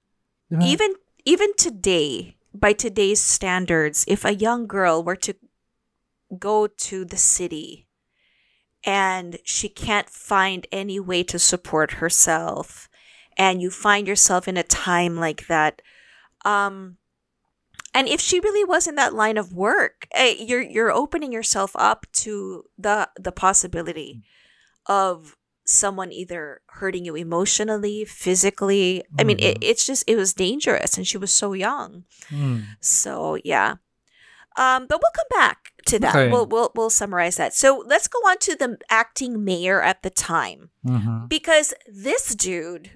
Diba? 0.52 0.66
even 0.66 0.92
even 1.26 1.54
today 1.58 2.36
by 2.54 2.74
today's 2.74 3.22
standards 3.22 4.04
if 4.08 4.26
a 4.26 4.34
young 4.34 4.66
girl 4.66 5.04
were 5.04 5.16
to 5.16 5.36
go 6.38 6.66
to 6.66 7.06
the 7.06 7.18
city 7.18 7.89
and 8.86 9.38
she 9.44 9.70
can't 9.70 10.10
find 10.10 10.66
any 10.72 11.00
way 11.00 11.24
to 11.24 11.38
support 11.40 11.94
herself. 11.94 12.90
And 13.38 13.62
you 13.62 13.70
find 13.70 14.08
yourself 14.08 14.48
in 14.48 14.58
a 14.58 14.64
time 14.64 15.16
like 15.16 15.48
that. 15.48 15.82
Um 16.46 16.98
and 17.94 18.08
if 18.08 18.22
she 18.22 18.40
really 18.40 18.64
was 18.64 18.86
in 18.88 18.96
that 18.96 19.14
line 19.16 19.38
of 19.38 19.52
work 19.54 20.08
eh, 20.14 20.36
you're 20.40 20.62
you're 20.62 20.92
opening 20.92 21.32
yourself 21.32 21.72
up 21.76 22.06
to 22.14 22.66
the 22.78 23.10
the 23.20 23.32
possibility 23.32 24.22
of 24.86 25.36
someone 25.66 26.12
either 26.12 26.62
hurting 26.68 27.06
you 27.06 27.16
emotionally 27.16 28.06
physically. 28.06 29.04
I 29.20 29.24
mean 29.24 29.40
it, 29.40 29.60
Mhm. 29.60 29.64
it's 29.70 29.86
just 29.86 30.04
it 30.08 30.16
was 30.16 30.34
dangerous 30.34 30.98
and 30.98 31.06
she 31.08 31.18
was 31.18 31.32
so 31.32 31.54
young. 31.54 32.06
Mm. 32.30 32.64
so 32.80 33.38
yeah 33.44 33.76
um 34.60 34.86
but 34.90 35.00
we'll 35.02 35.18
come 35.20 35.32
back 35.42 35.58
to 35.86 35.98
that 36.00 36.16
Okay. 36.16 36.30
we'll, 36.32 36.46
we'll 36.46 36.72
we'll 36.76 36.90
summarize 36.92 37.38
that 37.42 37.54
so 37.56 37.84
let's 37.88 38.08
go 38.08 38.20
on 38.30 38.38
to 38.40 38.56
the 38.56 38.78
acting 38.92 39.44
mayor 39.44 39.82
at 39.82 40.04
the 40.04 40.10
time 40.12 40.70
Mhm. 40.86 41.28
because 41.30 41.74
this 41.88 42.36
dude 42.36 42.92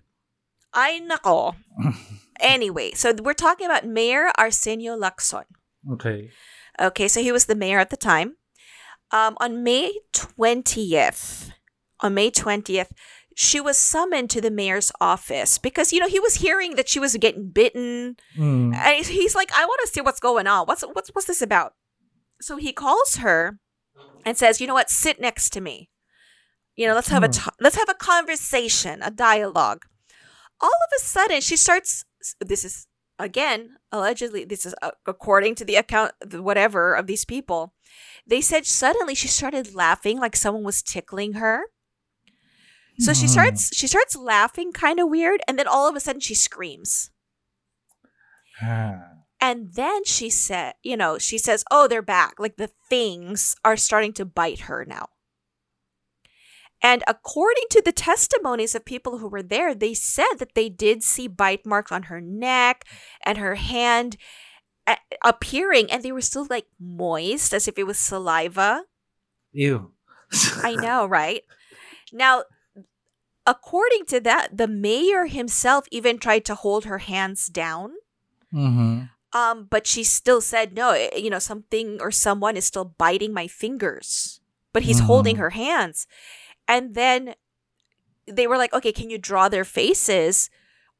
I 0.73 0.99
nako 1.09 1.55
anyway 2.39 2.91
so 2.93 3.13
we're 3.21 3.33
talking 3.47 3.65
about 3.65 3.87
mayor 3.87 4.29
arsenio 4.37 4.93
lacson 4.97 5.45
Okay. 5.91 6.31
Okay, 6.79 7.07
so 7.09 7.21
he 7.21 7.31
was 7.31 7.45
the 7.45 7.55
mayor 7.63 7.77
at 7.77 7.89
the 7.91 7.97
time. 7.97 8.29
Um, 9.11 9.35
on 9.43 9.63
May 9.67 9.91
20th, 10.15 11.51
on 11.99 12.13
May 12.13 12.31
20th, 12.31 12.91
she 13.35 13.59
was 13.59 13.77
summoned 13.77 14.29
to 14.31 14.41
the 14.41 14.51
mayor's 14.51 14.91
office 15.01 15.57
because, 15.57 15.91
you 15.91 15.99
know, 15.99 16.07
he 16.07 16.19
was 16.19 16.35
hearing 16.35 16.75
that 16.75 16.89
she 16.89 16.99
was 16.99 17.15
getting 17.17 17.49
bitten. 17.49 18.17
Mm. 18.37 18.75
And 18.75 19.05
he's 19.05 19.35
like, 19.35 19.51
I 19.55 19.65
want 19.65 19.79
to 19.83 19.91
see 19.91 20.01
what's 20.01 20.19
going 20.19 20.47
on. 20.47 20.65
What's, 20.65 20.83
what's, 20.83 21.09
what's 21.09 21.27
this 21.27 21.41
about? 21.41 21.73
So 22.41 22.57
he 22.57 22.73
calls 22.73 23.17
her 23.17 23.59
and 24.25 24.37
says, 24.37 24.59
you 24.59 24.67
know 24.67 24.73
what, 24.73 24.89
sit 24.89 25.19
next 25.19 25.51
to 25.51 25.61
me. 25.61 25.89
You 26.75 26.87
know, 26.87 26.95
let's 26.95 27.09
have 27.09 27.23
a 27.23 27.27
Hmm. 27.27 27.49
let's 27.59 27.75
have 27.75 27.89
a 27.89 27.93
conversation, 27.93 29.01
a 29.03 29.11
dialogue. 29.11 29.85
All 30.59 30.69
of 30.69 30.91
a 30.97 31.01
sudden, 31.01 31.41
she 31.41 31.55
starts. 31.55 32.03
This 32.39 32.65
is 32.65 32.87
again 33.19 33.77
allegedly. 33.91 34.43
This 34.43 34.65
is 34.65 34.73
uh, 34.81 34.91
according 35.05 35.53
to 35.55 35.65
the 35.65 35.75
account, 35.75 36.13
whatever 36.31 36.95
of 36.95 37.05
these 37.05 37.25
people. 37.25 37.73
They 38.25 38.41
said 38.41 38.65
suddenly 38.65 39.13
she 39.13 39.27
started 39.27 39.75
laughing 39.75 40.19
like 40.19 40.35
someone 40.35 40.63
was 40.63 40.81
tickling 40.81 41.33
her. 41.33 41.65
So 42.99 43.13
she 43.13 43.25
Hmm. 43.25 43.31
starts 43.31 43.75
she 43.75 43.87
starts 43.87 44.15
laughing 44.15 44.71
kind 44.71 44.99
of 44.99 45.09
weird, 45.09 45.41
and 45.47 45.57
then 45.57 45.67
all 45.67 45.87
of 45.87 45.95
a 45.95 45.99
sudden 45.99 46.21
she 46.21 46.35
screams. 46.35 47.09
Ah. 48.61 49.01
And 49.41 49.73
then 49.73 50.05
she 50.05 50.29
said, 50.29 50.75
you 50.83 50.95
know, 50.95 51.17
she 51.17 51.37
says, 51.37 51.65
"Oh, 51.69 51.87
they're 51.87 52.01
back. 52.01 52.35
Like 52.39 52.55
the 52.57 52.69
things 52.89 53.55
are 53.65 53.75
starting 53.75 54.13
to 54.13 54.25
bite 54.25 54.61
her 54.61 54.85
now." 54.85 55.07
And 56.81 57.03
according 57.07 57.63
to 57.71 57.81
the 57.81 57.91
testimonies 57.93 58.75
of 58.75 58.85
people 58.85 59.17
who 59.17 59.27
were 59.27 59.43
there, 59.43 59.73
they 59.73 59.93
said 59.93 60.35
that 60.39 60.53
they 60.53 60.69
did 60.69 61.01
see 61.01 61.27
bite 61.27 61.65
marks 61.65 61.91
on 61.91 62.03
her 62.03 62.19
neck 62.21 62.85
and 63.25 63.37
her 63.37 63.55
hand 63.55 64.17
appearing, 65.23 65.89
and 65.89 66.03
they 66.03 66.11
were 66.11 66.21
still 66.21 66.45
like 66.49 66.67
moist 66.79 67.53
as 67.53 67.67
if 67.67 67.77
it 67.77 67.87
was 67.87 67.97
saliva. 67.97 68.83
Ew. 69.51 69.93
I 70.61 70.75
know, 70.79 71.05
right? 71.05 71.43
Now, 72.11 72.43
according 73.45 74.05
to 74.07 74.19
that, 74.21 74.57
the 74.57 74.67
mayor 74.67 75.25
himself 75.25 75.85
even 75.91 76.17
tried 76.17 76.45
to 76.45 76.55
hold 76.55 76.85
her 76.85 76.99
hands 76.99 77.47
down. 77.47 77.93
Mm-hmm. 78.53 79.03
Um, 79.37 79.67
but 79.69 79.87
she 79.87 80.03
still 80.03 80.41
said 80.41 80.73
no. 80.73 80.91
eh, 80.91 81.09
You 81.17 81.29
know, 81.29 81.39
something 81.39 81.97
or 81.99 82.11
someone 82.11 82.55
is 82.55 82.65
still 82.65 82.85
biting 82.85 83.33
my 83.33 83.47
fingers, 83.47 84.39
but 84.73 84.83
he's 84.83 84.99
holding 84.99 85.35
Mhm. 85.35 85.39
her 85.39 85.49
hands. 85.51 86.07
And 86.67 86.93
then 86.95 87.35
they 88.27 88.47
were 88.47 88.57
like, 88.57 88.73
"Okay, 88.73 88.91
can 88.93 89.09
you 89.09 89.17
draw 89.17 89.49
their 89.49 89.65
faces?" 89.65 90.49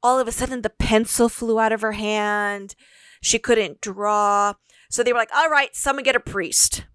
All 0.02 0.20
of 0.20 0.28
a 0.28 0.32
sudden, 0.32 0.62
the 0.64 0.70
pencil 0.70 1.30
flew 1.30 1.60
out 1.60 1.72
of 1.72 1.82
her 1.82 1.94
hand. 1.94 2.76
She 3.22 3.40
couldn't 3.40 3.80
draw, 3.80 4.56
so 4.90 5.02
they 5.04 5.14
were 5.14 5.20
like, 5.20 5.34
"All 5.34 5.48
right, 5.50 5.74
someone 5.76 6.04
get 6.04 6.16
a 6.16 6.20
priest." 6.20 6.86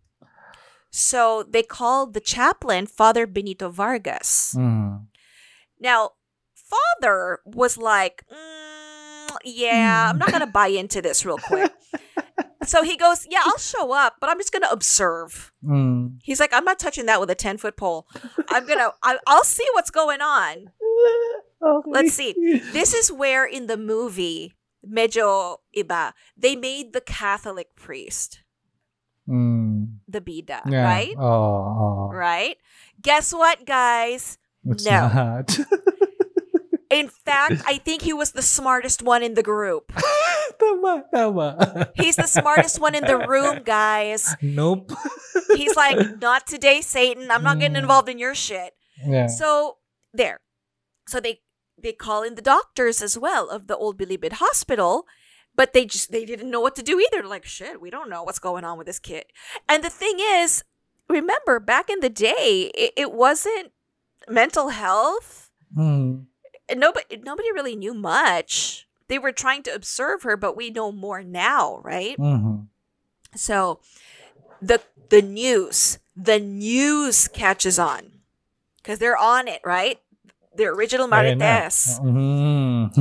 So 0.90 1.44
they 1.48 1.62
called 1.62 2.12
the 2.14 2.20
chaplain, 2.20 2.86
Father 2.86 3.26
Benito 3.26 3.70
Vargas. 3.70 4.54
Mm. 4.56 5.06
Now, 5.80 6.12
father 6.54 7.40
was 7.44 7.76
like, 7.78 8.24
"Mm, 8.32 9.36
yeah, 9.44 10.10
I'm 10.10 10.18
not 10.18 10.28
going 10.30 10.40
to 10.40 10.46
buy 10.46 10.68
into 10.68 11.00
this 11.02 11.24
real 11.24 11.38
quick. 11.38 11.72
so 12.64 12.82
he 12.82 12.96
goes, 12.96 13.26
yeah, 13.30 13.42
I'll 13.44 13.58
show 13.58 13.92
up, 13.92 14.16
but 14.20 14.28
I'm 14.30 14.38
just 14.38 14.52
going 14.52 14.62
to 14.62 14.70
observe. 14.70 15.52
Mm. 15.64 16.18
He's 16.22 16.40
like, 16.40 16.52
I'm 16.52 16.64
not 16.64 16.78
touching 16.78 17.06
that 17.06 17.20
with 17.20 17.30
a 17.30 17.34
10 17.34 17.58
foot 17.58 17.76
pole. 17.76 18.06
I'm 18.48 18.66
going 18.66 18.78
to, 18.78 18.92
I'll 19.26 19.44
see 19.44 19.64
what's 19.74 19.90
going 19.90 20.20
on. 20.20 20.70
Okay. 21.60 21.90
Let's 21.90 22.12
see. 22.14 22.34
This 22.72 22.94
is 22.94 23.10
where 23.10 23.44
in 23.44 23.66
the 23.66 23.76
movie, 23.76 24.54
medyo 24.88 25.56
iba, 25.76 26.12
they 26.36 26.54
made 26.54 26.92
the 26.92 27.00
Catholic 27.00 27.74
priest 27.74 28.44
Mm. 29.28 29.98
the 30.06 30.20
bida, 30.20 30.62
Yeah. 30.70 30.84
right? 30.84 31.14
Oh, 31.18 31.26
oh. 31.26 32.10
Right? 32.14 32.56
Guess 33.02 33.32
what, 33.34 33.66
guys? 33.66 34.38
It's 34.66 34.84
No. 34.84 35.08
not. 35.08 35.58
In 36.90 37.08
fact, 37.08 37.62
I 37.66 37.76
think 37.78 38.00
he 38.02 38.14
was 38.14 38.32
the 38.32 38.40
smartest 38.42 39.02
one 39.02 39.22
in 39.22 39.34
the 39.34 39.42
group. 39.42 39.92
tama, 40.58 41.04
tama. 41.14 41.90
He's 41.94 42.16
the 42.16 42.26
smartest 42.26 42.80
one 42.80 42.94
in 42.94 43.04
the 43.04 43.18
room, 43.28 43.60
guys. 43.62 44.34
Nope. 44.40 44.92
He's 45.54 45.76
like, 45.76 46.18
not 46.22 46.46
today, 46.46 46.80
Satan. 46.80 47.30
I'm 47.30 47.42
not 47.42 47.58
getting 47.58 47.76
Mm. 47.76 47.80
involved 47.82 48.08
in 48.08 48.18
your 48.18 48.34
shit. 48.34 48.72
Yeah. 49.06 49.26
So 49.26 49.76
there. 50.14 50.38
So 51.08 51.20
they 51.20 51.40
they 51.80 51.92
call 51.92 52.22
in 52.22 52.34
the 52.36 52.42
doctors 52.42 53.02
as 53.02 53.18
well 53.18 53.50
of 53.50 53.66
the 53.66 53.76
old 53.76 53.98
Bilibid 53.98 54.32
hospital, 54.40 55.04
but 55.54 55.74
they 55.74 55.84
just 55.84 56.10
they 56.10 56.24
didn't 56.24 56.50
know 56.50 56.60
what 56.60 56.74
to 56.76 56.82
do 56.82 56.98
either. 56.98 57.22
Like, 57.22 57.44
shit, 57.44 57.82
we 57.82 57.90
don't 57.90 58.08
know 58.08 58.22
what's 58.22 58.38
going 58.40 58.64
on 58.64 58.78
with 58.78 58.86
this 58.86 58.98
kid. 58.98 59.26
And 59.68 59.84
the 59.84 59.90
thing 59.90 60.16
is, 60.20 60.64
remember 61.08 61.60
back 61.60 61.90
in 61.90 62.00
the 62.00 62.08
day, 62.10 62.72
it, 62.74 62.92
it 62.96 63.12
wasn't 63.12 63.72
mental 64.28 64.68
health. 64.70 65.50
Mm. 65.76 66.26
Nobody 66.74 67.16
nobody 67.22 67.52
really 67.52 67.76
knew 67.76 67.94
much. 67.94 68.86
They 69.08 69.18
were 69.18 69.32
trying 69.32 69.62
to 69.64 69.74
observe 69.74 70.22
her, 70.22 70.36
but 70.36 70.56
we 70.56 70.70
know 70.70 70.92
more 70.92 71.22
now, 71.22 71.80
right? 71.82 72.16
Mhm. 72.18 72.66
So 73.34 73.80
the 74.60 74.80
the 75.08 75.22
news, 75.22 75.98
the 76.16 76.38
news 76.38 77.28
catches 77.28 77.78
on 77.78 78.20
because 78.76 78.98
they're 78.98 79.16
on 79.16 79.48
it, 79.48 79.60
right? 79.64 80.00
The 80.56 80.64
original. 80.66 81.08
Marites. 81.08 81.98
Mhm. 82.00 82.92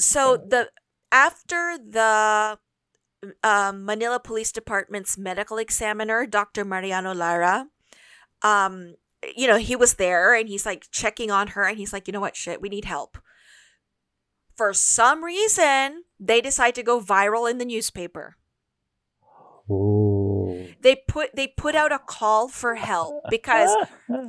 So 0.00 0.36
the 0.36 0.70
after 1.12 1.78
the 1.78 2.58
um, 3.42 3.84
Manila 3.84 4.20
Police 4.20 4.52
Department's 4.52 5.16
medical 5.18 5.58
examiner, 5.58 6.26
Dr. 6.26 6.64
Mariano 6.64 7.14
Lara, 7.14 7.66
um, 8.42 8.94
you 9.36 9.46
know, 9.46 9.56
he 9.56 9.76
was 9.76 9.94
there 9.94 10.34
and 10.34 10.48
he's 10.48 10.66
like 10.66 10.86
checking 10.90 11.30
on 11.30 11.48
her 11.48 11.64
and 11.64 11.78
he's 11.78 11.92
like, 11.92 12.06
you 12.06 12.12
know 12.12 12.20
what, 12.20 12.36
shit, 12.36 12.60
we 12.60 12.68
need 12.68 12.84
help. 12.84 13.18
For 14.56 14.72
some 14.72 15.24
reason, 15.24 16.04
they 16.18 16.40
decide 16.40 16.74
to 16.76 16.82
go 16.82 17.00
viral 17.00 17.50
in 17.50 17.58
the 17.58 17.64
newspaper. 17.64 18.36
Oh. 19.70 20.66
they 20.80 20.96
put 21.06 21.36
they 21.36 21.46
put 21.46 21.74
out 21.74 21.92
a 21.92 21.98
call 21.98 22.48
for 22.48 22.76
help 22.76 23.24
because 23.30 23.70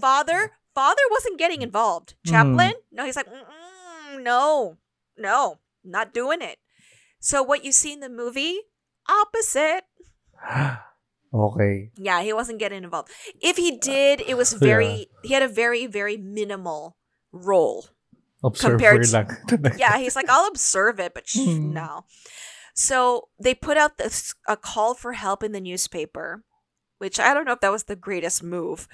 father 0.02 0.52
father 0.76 1.02
wasn't 1.10 1.40
getting 1.40 1.62
involved. 1.62 2.16
Hmm. 2.26 2.32
Chaplain? 2.32 2.74
No 2.92 3.06
he's 3.06 3.16
like 3.16 3.28
no 4.18 4.78
no 5.18 5.60
not 5.84 6.14
doing 6.14 6.42
it. 6.42 6.58
So 7.22 7.42
what 7.42 7.64
you 7.64 7.72
see 7.72 7.94
in 7.94 8.02
the 8.02 8.10
movie? 8.10 8.60
Opposite 9.08 9.86
okay. 11.34 11.92
yeah 11.98 12.22
he 12.22 12.34
wasn't 12.34 12.58
getting 12.60 12.84
involved 12.84 13.10
if 13.42 13.58
he 13.58 13.78
did 13.78 14.22
it 14.22 14.36
was 14.38 14.54
very 14.70 15.08
he 15.24 15.34
had 15.34 15.44
a 15.44 15.48
very 15.48 15.86
very 15.88 16.18
minimal 16.18 16.98
role 17.32 17.86
Observer 18.42 18.78
Compared 18.78 19.04
to- 19.04 19.12
lang. 19.12 19.78
yeah, 19.78 19.98
he's 19.98 20.16
like, 20.16 20.30
I'll 20.30 20.48
observe 20.48 20.98
it, 20.98 21.14
but 21.14 21.28
sh- 21.28 21.44
Hmm. 21.44 21.74
no. 21.74 22.06
So 22.74 23.28
they 23.38 23.54
put 23.54 23.76
out 23.76 23.98
this 23.98 24.34
a 24.48 24.56
call 24.56 24.96
for 24.96 25.12
help 25.12 25.44
in 25.44 25.52
the 25.52 25.60
newspaper, 25.60 26.46
which 27.00 27.20
I 27.20 27.34
don't 27.34 27.44
know 27.44 27.52
if 27.52 27.60
that 27.60 27.72
was 27.76 27.84
the 27.92 27.98
greatest 28.00 28.42
move, 28.42 28.88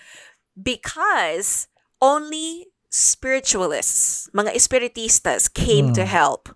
because 0.58 1.68
only 2.02 2.74
spiritualists, 2.90 4.30
mga 4.34 4.54
espiritistas, 4.56 5.52
came 5.54 5.94
to 5.94 6.02
Hmm. 6.06 6.10
help. 6.10 6.50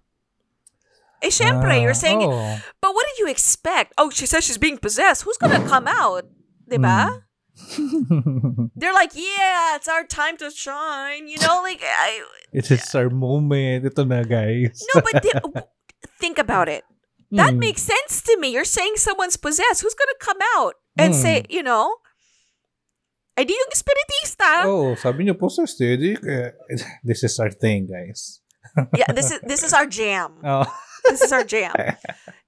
Eh, 1.22 1.30
syempre, 1.30 1.82
you're 1.82 1.92
Ah, 1.92 2.00
saying, 2.00 2.24
oh. 2.24 2.60
but 2.82 2.94
what 2.96 3.06
did 3.12 3.20
you 3.20 3.28
expect? 3.28 3.94
Oh, 3.98 4.10
she 4.10 4.26
says 4.26 4.44
she's 4.46 4.58
being 4.58 4.78
possessed. 4.78 5.24
Who's 5.24 5.38
gonna 5.38 5.68
come 5.68 5.88
out? 5.88 6.24
Diba? 6.70 7.24
They're 8.76 8.94
like, 8.96 9.12
yeah, 9.16 9.76
it's 9.76 9.88
our 9.88 10.06
time 10.08 10.38
to 10.38 10.50
shine. 10.50 11.28
You 11.28 11.38
know, 11.44 11.60
like, 11.62 11.84
I, 11.84 12.24
It 12.54 12.72
is 12.72 12.88
our 12.96 13.10
moment. 13.10 13.84
Ito 13.86 14.04
na, 14.08 14.24
guys. 14.24 14.80
no, 14.96 15.02
but 15.04 15.20
thi- 15.24 15.68
think 16.24 16.40
about 16.40 16.70
it. 16.72 16.84
That 17.32 17.54
Hmm. 17.54 17.60
makes 17.60 17.84
sense 17.84 18.24
to 18.24 18.40
me. 18.40 18.50
You're 18.56 18.64
saying 18.66 18.96
someone's 18.96 19.36
possessed. 19.38 19.84
Who's 19.84 19.94
gonna 19.94 20.18
come 20.24 20.40
out 20.58 20.76
and 20.98 21.14
say, 21.14 21.44
Hmm. 21.46 21.52
you 21.52 21.64
know, 21.64 22.00
ay 23.38 23.44
di 23.44 23.54
yung 23.54 23.72
spiritista. 23.76 24.64
Oh, 24.66 24.96
sabi 24.96 25.28
niyo 25.28 25.36
po, 25.38 25.48
Sir 25.52 25.68
eh, 25.68 26.52
this 27.04 27.22
is 27.28 27.38
our 27.40 27.52
thing, 27.52 27.86
guys. 27.92 28.40
Yeah, 28.96 29.12
this 29.12 29.30
is 29.32 29.40
this 29.44 29.62
is 29.68 29.74
our 29.76 29.86
jam. 29.86 30.40
Oh. 30.44 30.64
This 31.10 31.22
is 31.22 31.32
our 31.32 31.44
jam. 31.44 31.74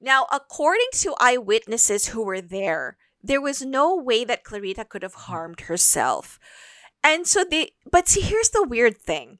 Now, 0.03 0.25
according 0.31 0.87
to 0.93 1.13
eyewitnesses 1.19 2.07
who 2.07 2.23
were 2.23 2.41
there, 2.41 2.97
there 3.21 3.39
was 3.39 3.61
no 3.61 3.95
way 3.95 4.25
that 4.25 4.43
Clarita 4.43 4.85
could 4.85 5.03
have 5.03 5.13
harmed 5.13 5.61
herself. 5.61 6.39
And 7.03 7.27
so 7.27 7.43
they, 7.43 7.73
but 7.89 8.07
see, 8.07 8.21
here's 8.21 8.49
the 8.49 8.67
weird 8.67 8.97
thing. 8.97 9.37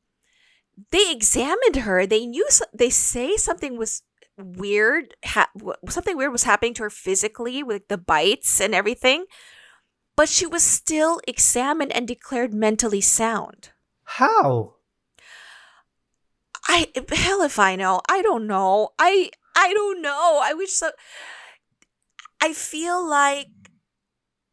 They 0.92 1.12
examined 1.12 1.78
her. 1.78 2.06
They 2.06 2.28
knew, 2.28 2.48
they 2.72 2.92
say 2.92 3.38
something 3.38 3.76
was 3.76 4.04
weird, 4.38 5.16
ha- 5.26 5.50
something 5.90 6.16
weird 6.16 6.32
was 6.32 6.44
happening 6.44 6.76
to 6.76 6.84
her 6.84 6.90
physically 6.92 7.64
with 7.64 7.88
the 7.88 7.98
bites 7.98 8.62
and 8.62 8.76
everything. 8.76 9.26
But 10.16 10.30
she 10.30 10.46
was 10.46 10.64
still 10.64 11.20
examined 11.28 11.92
and 11.94 12.08
declared 12.08 12.54
mentally 12.54 13.02
sound. 13.02 13.70
How? 14.04 14.76
I 16.68 16.88
hell 17.12 17.42
if 17.42 17.60
I 17.60 17.76
know. 17.76 18.02
I 18.10 18.22
don't 18.22 18.48
know. 18.48 18.90
I 19.00 19.32
I 19.56 19.74
don't 19.74 20.02
know. 20.02 20.40
I 20.42 20.54
wish 20.54 20.72
so 20.72 20.92
I 22.42 22.54
feel 22.54 23.06
like 23.08 23.48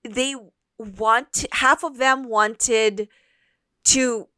they 0.09 0.35
want 0.79 1.33
to, 1.35 1.49
half 1.53 1.83
of 1.85 1.99
them 1.99 2.29
wanted 2.29 3.09
to 3.87 4.29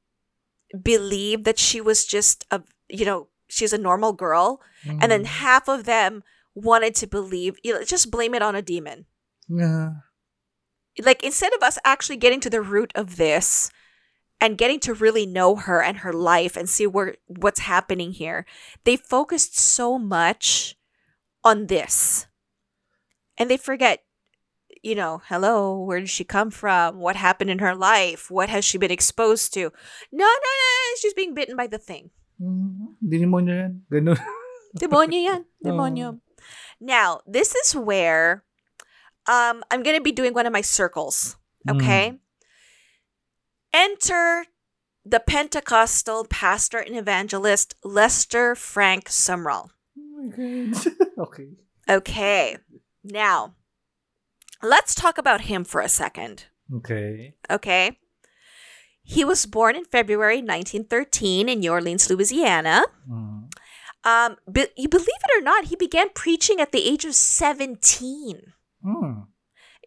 believe 0.82 1.44
that 1.44 1.58
she 1.58 1.80
was 1.80 2.04
just 2.04 2.44
a 2.50 2.62
you 2.88 3.04
know, 3.04 3.28
she's 3.48 3.72
a 3.72 3.78
normal 3.78 4.12
girl 4.12 4.60
and 4.86 5.10
then 5.12 5.22
Mm. 5.22 5.26
half 5.26 5.68
of 5.68 5.84
them 5.84 6.22
wanted 6.54 6.94
to 6.96 7.06
believe 7.06 7.56
you 7.62 7.72
know, 7.74 7.84
just 7.84 8.10
blame 8.10 8.34
it 8.34 8.42
on 8.42 8.54
a 8.56 8.62
demon. 8.62 9.06
Yeah. 9.48 9.90
Like 11.02 11.22
instead 11.22 11.52
of 11.54 11.62
us 11.62 11.78
actually 11.84 12.16
getting 12.16 12.40
to 12.40 12.50
the 12.50 12.60
root 12.62 12.92
of 12.94 13.16
this 13.16 13.70
and 14.40 14.58
getting 14.58 14.80
to 14.80 14.94
really 14.94 15.26
know 15.26 15.56
her 15.56 15.82
and 15.82 15.98
her 15.98 16.12
life 16.12 16.56
and 16.56 16.68
see 16.68 16.86
where 16.86 17.16
what's 17.26 17.60
happening 17.60 18.12
here, 18.12 18.46
they 18.84 18.96
focused 18.96 19.58
so 19.58 19.98
much 19.98 20.76
on 21.44 21.66
this. 21.66 22.26
And 23.36 23.50
they 23.50 23.56
forget, 23.56 24.04
you 24.82 24.94
know, 24.94 25.22
hello, 25.28 25.78
where 25.78 26.00
did 26.00 26.08
she 26.08 26.24
come 26.24 26.50
from? 26.50 26.98
What 26.98 27.16
happened 27.16 27.50
in 27.50 27.58
her 27.58 27.74
life? 27.74 28.30
What 28.30 28.48
has 28.48 28.64
she 28.64 28.78
been 28.78 28.90
exposed 28.90 29.52
to? 29.54 29.72
No, 30.12 30.24
no, 30.24 30.24
no, 30.24 30.96
she's 31.00 31.14
being 31.14 31.34
bitten 31.34 31.56
by 31.56 31.66
the 31.66 31.78
thing. 31.78 32.10
Mm, 32.40 32.96
Demonyo 33.04 33.52
yan. 33.52 33.82
Ganun. 33.92 34.18
Demonyo 34.76 35.20
yan. 35.22 35.44
Demonyo. 35.64 36.20
Now, 36.80 37.20
this 37.26 37.54
is 37.54 37.76
where 37.76 38.44
um, 39.28 39.62
I'm 39.70 39.82
going 39.82 39.96
to 39.96 40.02
be 40.02 40.12
doing 40.12 40.32
one 40.32 40.46
of 40.46 40.52
my 40.52 40.62
circles. 40.62 41.36
Okay? 41.68 42.16
Enter 43.72 44.46
the 45.04 45.20
Pentecostal 45.20 46.26
pastor 46.28 46.78
and 46.78 46.96
evangelist 46.96 47.74
Lester 47.84 48.54
Frank 48.54 49.08
Sumrall. 49.08 49.70
Oh 49.98 50.72
okay. 51.18 51.48
Okay. 51.88 52.56
Now, 53.02 53.54
let's 54.62 54.94
talk 54.94 55.18
about 55.18 55.42
him 55.42 55.64
for 55.64 55.80
a 55.80 55.88
second. 55.88 56.44
Okay. 56.74 57.34
Okay? 57.50 57.98
He 59.02 59.24
was 59.24 59.46
born 59.46 59.74
in 59.76 59.84
February 59.84 60.36
1913 60.36 61.48
in 61.48 61.60
New 61.60 61.72
Orleans, 61.72 62.08
Louisiana. 62.08 62.84
Mm. 63.10 63.50
Um, 64.04 64.36
you 64.76 64.88
believe 64.88 65.08
it 65.08 65.38
or 65.38 65.42
not, 65.42 65.64
he 65.66 65.76
began 65.76 66.10
preaching 66.14 66.60
at 66.60 66.72
the 66.72 66.88
age 66.88 67.04
of 67.04 67.14
17. 67.14 68.52
Mm. 68.84 69.26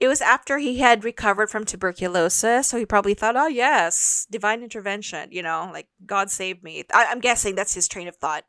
It 0.03 0.11
was 0.11 0.19
after 0.19 0.59
he 0.59 0.83
had 0.83 1.07
recovered 1.07 1.47
from 1.47 1.63
tuberculosis, 1.63 2.67
so 2.67 2.75
he 2.75 2.83
probably 2.83 3.15
thought, 3.15 3.39
"Oh 3.39 3.47
yes, 3.47 4.27
divine 4.27 4.59
intervention." 4.59 5.31
You 5.31 5.39
know, 5.47 5.71
like 5.71 5.87
God 6.03 6.27
saved 6.27 6.59
me. 6.59 6.83
I- 6.91 7.07
I'm 7.07 7.23
guessing 7.23 7.55
that's 7.55 7.79
his 7.79 7.87
train 7.87 8.11
of 8.11 8.19
thought 8.19 8.43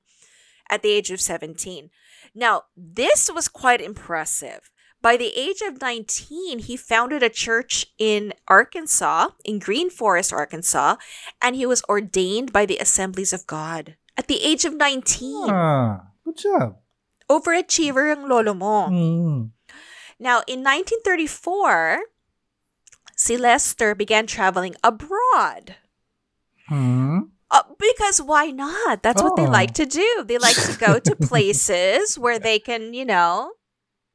at 0.66 0.82
the 0.82 0.90
age 0.90 1.14
of 1.14 1.22
17. 1.22 1.94
Now, 2.34 2.66
this 2.74 3.30
was 3.30 3.46
quite 3.46 3.78
impressive. 3.78 4.66
By 4.98 5.14
the 5.14 5.30
age 5.38 5.62
of 5.62 5.78
19, 5.78 6.58
he 6.66 6.74
founded 6.74 7.22
a 7.22 7.30
church 7.30 7.86
in 8.02 8.34
Arkansas, 8.50 9.38
in 9.46 9.62
Green 9.62 9.94
Forest, 9.94 10.34
Arkansas, 10.34 10.98
and 11.38 11.54
he 11.54 11.70
was 11.70 11.86
ordained 11.86 12.50
by 12.50 12.66
the 12.66 12.82
Assemblies 12.82 13.30
of 13.30 13.46
God 13.46 13.94
at 14.18 14.26
the 14.26 14.42
age 14.42 14.66
of 14.66 14.74
19. 14.74 15.46
Ah, 15.54 16.10
good 16.26 16.34
job. 16.34 16.82
Overachiever 17.30 18.10
ang 18.10 18.26
lolo 18.26 18.58
mo. 18.58 18.90
Mm. 18.90 19.53
Now, 20.24 20.40
in 20.48 20.64
1934, 20.64 22.00
si 23.14 23.36
Lester 23.36 23.94
began 23.94 24.26
traveling 24.26 24.74
abroad. 24.82 25.76
Hmm? 26.68 27.28
Uh, 27.50 27.62
because 27.78 28.22
why 28.22 28.46
not? 28.48 29.02
That's 29.02 29.22
what 29.22 29.36
they 29.36 29.46
Oh. 29.46 29.50
like 29.50 29.74
to 29.74 29.84
do. 29.84 30.24
They 30.26 30.38
like 30.38 30.56
to 30.56 30.78
go 30.80 30.98
to 30.98 31.14
places 31.28 32.18
where 32.18 32.38
they 32.40 32.58
can, 32.58 32.94
you 32.94 33.04
know, 33.04 33.52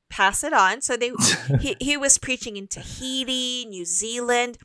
pass 0.09 0.43
it 0.43 0.51
on. 0.51 0.81
So 0.81 0.97
they 0.97 1.11
he, 1.61 1.77
he 1.79 1.95
was 1.95 2.17
preaching 2.17 2.57
in 2.57 2.67
Tahiti, 2.67 3.65
New 3.69 3.85
Zealand, 3.85 4.57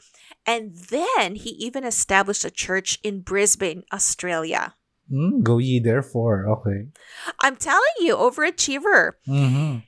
and 0.46 0.74
then 0.88 1.36
he 1.36 1.50
even 1.60 1.84
established 1.84 2.44
a 2.44 2.50
church 2.50 2.98
in 3.04 3.20
Brisbane, 3.20 3.84
Australia. 3.92 4.74
Mm, 5.12 5.42
go 5.44 5.58
ye 5.58 5.78
therefore. 5.78 6.48
Okay. 6.48 6.88
I'm 7.44 7.56
telling 7.56 7.96
you, 8.00 8.16
overachiever. 8.16 9.12
Mm-hmm. 9.28 9.84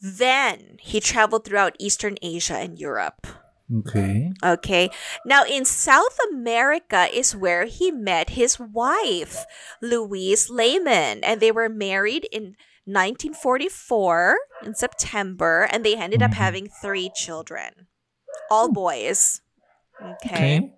Then 0.00 0.78
he 0.80 1.00
traveled 1.00 1.44
throughout 1.44 1.76
Eastern 1.78 2.16
Asia 2.22 2.56
and 2.56 2.78
Europe. 2.78 3.26
Okay. 3.70 4.32
Okay. 4.42 4.90
Now, 5.24 5.44
in 5.44 5.64
South 5.64 6.18
America 6.32 7.06
is 7.12 7.36
where 7.36 7.66
he 7.66 7.92
met 7.92 8.30
his 8.30 8.58
wife, 8.58 9.46
Louise 9.80 10.50
Layman, 10.50 11.22
and 11.22 11.38
they 11.38 11.52
were 11.52 11.68
married 11.68 12.26
in 12.32 12.56
1944 12.84 14.38
in 14.64 14.74
September, 14.74 15.68
and 15.70 15.84
they 15.84 15.94
ended 15.94 16.22
up 16.22 16.32
Mhm. 16.32 16.42
having 16.42 16.66
three 16.66 17.12
children, 17.14 17.86
all 18.50 18.72
boys. 18.72 19.40
Okay. 20.02 20.34
Okay. 20.34 20.72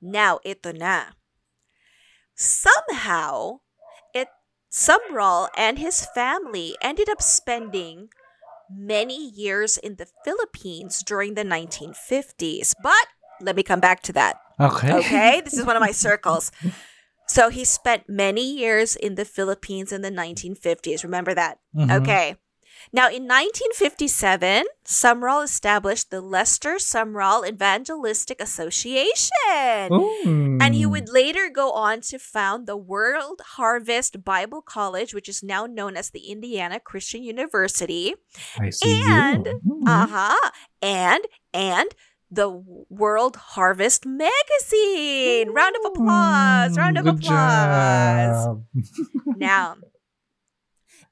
Now, 0.00 0.40
ito 0.46 0.72
na. 0.72 1.12
Somehow, 2.34 3.60
Sumrall 4.72 5.48
and 5.54 5.78
his 5.78 6.06
family 6.14 6.76
ended 6.80 7.10
up 7.10 7.20
spending 7.20 8.08
many 8.70 9.28
years 9.28 9.76
in 9.76 9.96
the 9.96 10.06
Philippines 10.24 11.02
during 11.04 11.34
the 11.34 11.44
1950s. 11.44 12.74
But 12.82 13.06
let 13.42 13.54
me 13.54 13.62
come 13.62 13.80
back 13.80 14.02
to 14.04 14.12
that. 14.14 14.40
Okay. 14.58 14.92
Okay? 14.92 15.40
this 15.44 15.54
is 15.54 15.66
one 15.66 15.76
of 15.76 15.80
my 15.80 15.92
circles. 16.06 16.50
So 17.26 17.50
he 17.50 17.64
spent 17.64 18.08
many 18.08 18.42
years 18.50 18.96
in 18.96 19.16
the 19.16 19.26
Philippines 19.26 19.92
in 19.92 20.00
the 20.00 20.10
1950s. 20.10 21.04
Remember 21.04 21.34
that? 21.34 21.58
Mhm. 21.76 22.00
Okay. 22.00 22.36
Now, 22.92 23.08
in 23.08 23.24
1957, 23.28 24.64
Sumrall 24.84 25.44
established 25.44 26.10
the 26.10 26.20
Lester 26.20 26.74
Sumrall 26.76 27.46
Evangelistic 27.46 28.40
Association. 28.40 29.88
And 30.60 30.74
he 30.74 30.86
would 30.86 31.08
later 31.08 31.50
go 31.52 31.72
on 31.72 32.00
to 32.02 32.18
found 32.18 32.66
the 32.66 32.76
World 32.76 33.40
Harvest 33.56 34.24
Bible 34.24 34.62
College, 34.62 35.12
which 35.14 35.28
is 35.28 35.42
now 35.42 35.66
known 35.66 35.96
as 35.96 36.10
the 36.10 36.30
Indiana 36.30 36.80
Christian 36.80 37.22
University. 37.22 38.14
I 38.58 38.70
see 38.70 39.02
and- 39.06 39.46
you. 39.46 39.60
Mhm. 39.66 39.88
Uh-huh. 39.88 40.50
And 40.80 41.24
and 41.54 41.88
the 42.30 42.48
World 42.88 43.36
Harvest 43.36 44.06
Magazine. 44.06 45.50
Round 45.50 45.76
of 45.76 45.92
applause. 45.92 46.76
Round 46.78 46.96
of 46.98 47.04
Good 47.04 47.24
applause. 47.24 48.56
Now, 49.36 49.76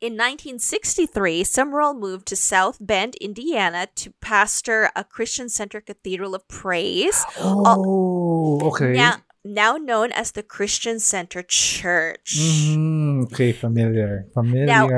in 0.01 0.14
1963, 0.14 1.44
Sumrall 1.44 1.96
moved 1.98 2.26
to 2.28 2.36
South 2.36 2.78
Bend, 2.80 3.16
Indiana 3.16 3.88
to 3.96 4.11
pastor 4.20 4.90
a 4.96 5.05
Christian 5.05 5.48
Center 5.48 5.80
Cathedral 5.80 6.34
of 6.34 6.48
Praise. 6.48 7.24
Oh, 7.38 8.61
okay. 8.72 8.92
Now, 8.94 9.16
now 9.44 9.76
known 9.76 10.12
as 10.12 10.32
the 10.32 10.42
Christian 10.42 11.01
Center 11.01 11.42
Church. 11.42 12.36
Mhm. 12.38 13.24
Okay, 13.32 13.53
familiar. 13.53 14.26
Familiar. 14.32 14.66
Now, 14.66 14.88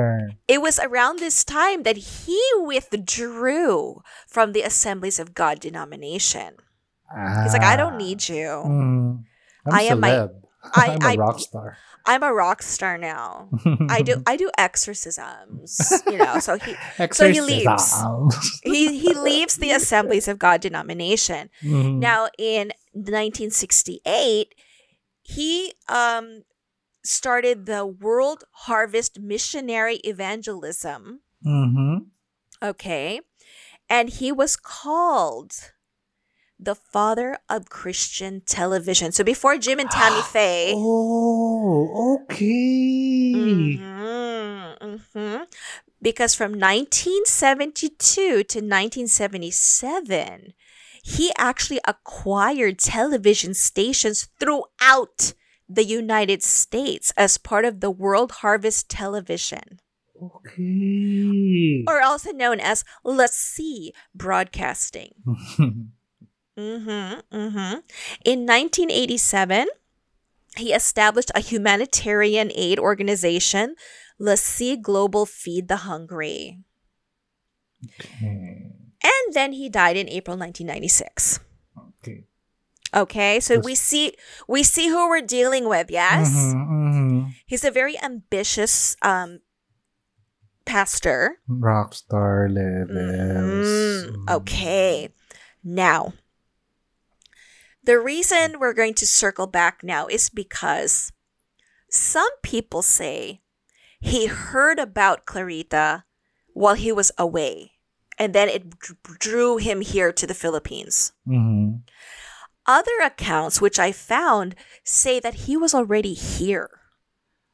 It 0.47 0.61
was 0.61 0.79
around 0.79 1.19
this 1.19 1.43
time 1.43 1.83
that 1.83 1.97
he 1.97 2.39
withdrew 2.59 4.01
from 4.27 4.51
the 4.53 4.61
Assemblies 4.61 5.19
of 5.19 5.33
God 5.33 5.59
denomination. 5.59 6.55
He's 7.43 7.53
like, 7.53 7.63
I 7.63 7.75
don't 7.75 7.97
need 7.97 8.27
you. 8.27 8.47
Mm. 8.65 9.23
I'm 9.67 9.73
I 9.73 9.81
am 9.83 9.99
my- 9.99 10.27
I- 10.73 10.97
I'm 10.97 11.19
a 11.19 11.21
rock 11.21 11.39
star. 11.39 11.77
I'm 12.05 12.21
a 12.23 12.33
rock 12.33 12.61
star 12.61 12.97
now. 12.97 13.49
I 13.89 14.01
do 14.01 14.21
I 14.27 14.35
do 14.35 14.51
exorcisms, 14.57 16.03
you 16.07 16.17
know. 16.17 16.39
So 16.39 16.57
he 16.57 16.75
So 17.11 17.29
he 17.31 17.41
leaves. 17.41 18.03
He 18.63 18.99
he 18.99 19.13
leaves 19.13 19.55
the 19.55 19.71
Assemblies 19.71 20.27
of 20.27 20.37
God 20.39 20.61
denomination. 20.61 21.49
Mhm. 21.63 21.99
Now 21.99 22.27
in 22.37 22.71
1968, 22.93 24.55
he 25.21 25.73
um 25.87 26.43
started 27.03 27.65
the 27.65 27.85
World 27.85 28.43
Harvest 28.51 29.19
Missionary 29.19 29.97
Evangelism. 29.97 31.21
Mm-hmm. 31.45 31.97
Okay. 32.61 33.19
And 33.89 34.09
he 34.09 34.31
was 34.31 34.55
called 34.55 35.51
the 36.63 36.75
father 36.75 37.37
of 37.49 37.69
Christian 37.69 38.41
television. 38.45 39.11
So 39.11 39.23
before 39.23 39.57
Jim 39.57 39.79
and 39.79 39.89
Tammy 39.91 40.21
Faye. 40.33 40.73
Oh, 40.75 42.19
okay. 42.23 43.33
Mhm, 43.35 44.77
mhm. 44.81 45.45
Because 46.01 46.35
from 46.35 46.51
1972 46.53 48.43
to 48.43 48.59
1977, 48.59 50.53
he 51.03 51.31
actually 51.37 51.79
acquired 51.87 52.79
television 52.79 53.53
stations 53.53 54.27
throughout 54.39 55.33
the 55.69 55.83
United 55.85 56.43
States 56.43 57.11
as 57.17 57.37
part 57.37 57.65
of 57.65 57.79
the 57.79 57.89
World 57.91 58.31
Harvest 58.43 58.89
Television, 58.89 59.79
Okay. 60.21 61.83
or 61.87 62.01
also 62.01 62.31
known 62.31 62.59
as 62.59 62.83
LeSEA 63.05 63.91
Broadcasting. 64.13 65.13
Mm-hmm, 66.57 67.35
mm-hmm. 67.35 67.73
In 68.25 68.45
1987, 68.45 69.67
he 70.57 70.71
established 70.73 71.31
a 71.33 71.39
humanitarian 71.39 72.51
aid 72.53 72.77
organization, 72.79 73.75
LeSEA 74.21 74.81
Global 74.81 75.25
Feed 75.25 75.67
the 75.67 75.77
Hungry. 75.77 76.59
okay. 77.83 78.69
And 79.03 79.33
then 79.33 79.51
he 79.53 79.67
died 79.67 79.97
in 79.97 80.07
April 80.07 80.37
1996. 80.37 81.39
Okay. 81.99 82.23
Okay, 82.95 83.39
so 83.39 83.55
Yes. 83.55 83.65
we 83.65 83.75
see 83.75 84.13
we 84.47 84.61
see 84.63 84.87
who 84.87 85.09
we're 85.09 85.21
dealing 85.25 85.67
with. 85.67 85.89
Yes, 85.89 86.29
Mhm, 86.29 86.53
mhm. 86.69 87.33
he's 87.47 87.65
a 87.65 87.71
very 87.71 87.97
ambitious 88.01 88.95
um 89.01 89.39
pastor. 90.65 91.41
Rockstar 91.49 92.47
levels. 92.47 93.67
Mm, 94.07 94.29
okay. 94.29 95.09
Now, 95.63 96.13
the 97.83 97.99
reason 97.99 98.59
we're 98.59 98.73
going 98.73 98.93
to 98.95 99.05
circle 99.07 99.47
back 99.47 99.83
now 99.83 100.07
is 100.07 100.29
because 100.29 101.11
some 101.89 102.29
people 102.41 102.81
say 102.81 103.41
he 103.99 104.25
heard 104.27 104.79
about 104.79 105.25
Clarita 105.25 106.03
while 106.53 106.75
he 106.75 106.91
was 106.91 107.11
away, 107.17 107.71
and 108.17 108.33
then 108.33 108.49
it 108.49 108.69
drew 109.19 109.57
him 109.57 109.81
here 109.81 110.11
to 110.11 110.27
the 110.27 110.33
Philippines. 110.33 111.13
Mhm. 111.27 111.81
Other 112.65 112.97
accounts, 113.03 113.59
which 113.59 113.77
I 113.79 113.91
found, 113.91 114.55
say 114.83 115.19
that 115.19 115.45
he 115.45 115.57
was 115.57 115.73
already 115.73 116.13
here. 116.13 116.69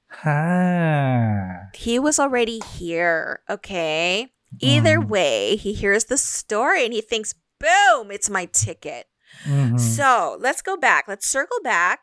Ha. 0.09 1.69
He 1.73 1.97
was 1.99 2.19
already 2.19 2.59
here, 2.59 3.41
okay? 3.49 4.31
Either 4.59 4.97
Mhm. 4.99 5.07
way, 5.07 5.55
he 5.55 5.73
hears 5.73 6.05
the 6.05 6.17
story 6.17 6.83
and 6.85 6.93
he 6.93 7.01
thinks, 7.01 7.33
boom, 7.59 8.11
it's 8.11 8.29
my 8.29 8.45
ticket. 8.45 9.07
Mhm. 9.45 9.79
So 9.79 10.37
let's 10.39 10.61
go 10.61 10.77
back. 10.77 11.05
Let's 11.07 11.27
circle 11.27 11.59
back. 11.63 12.01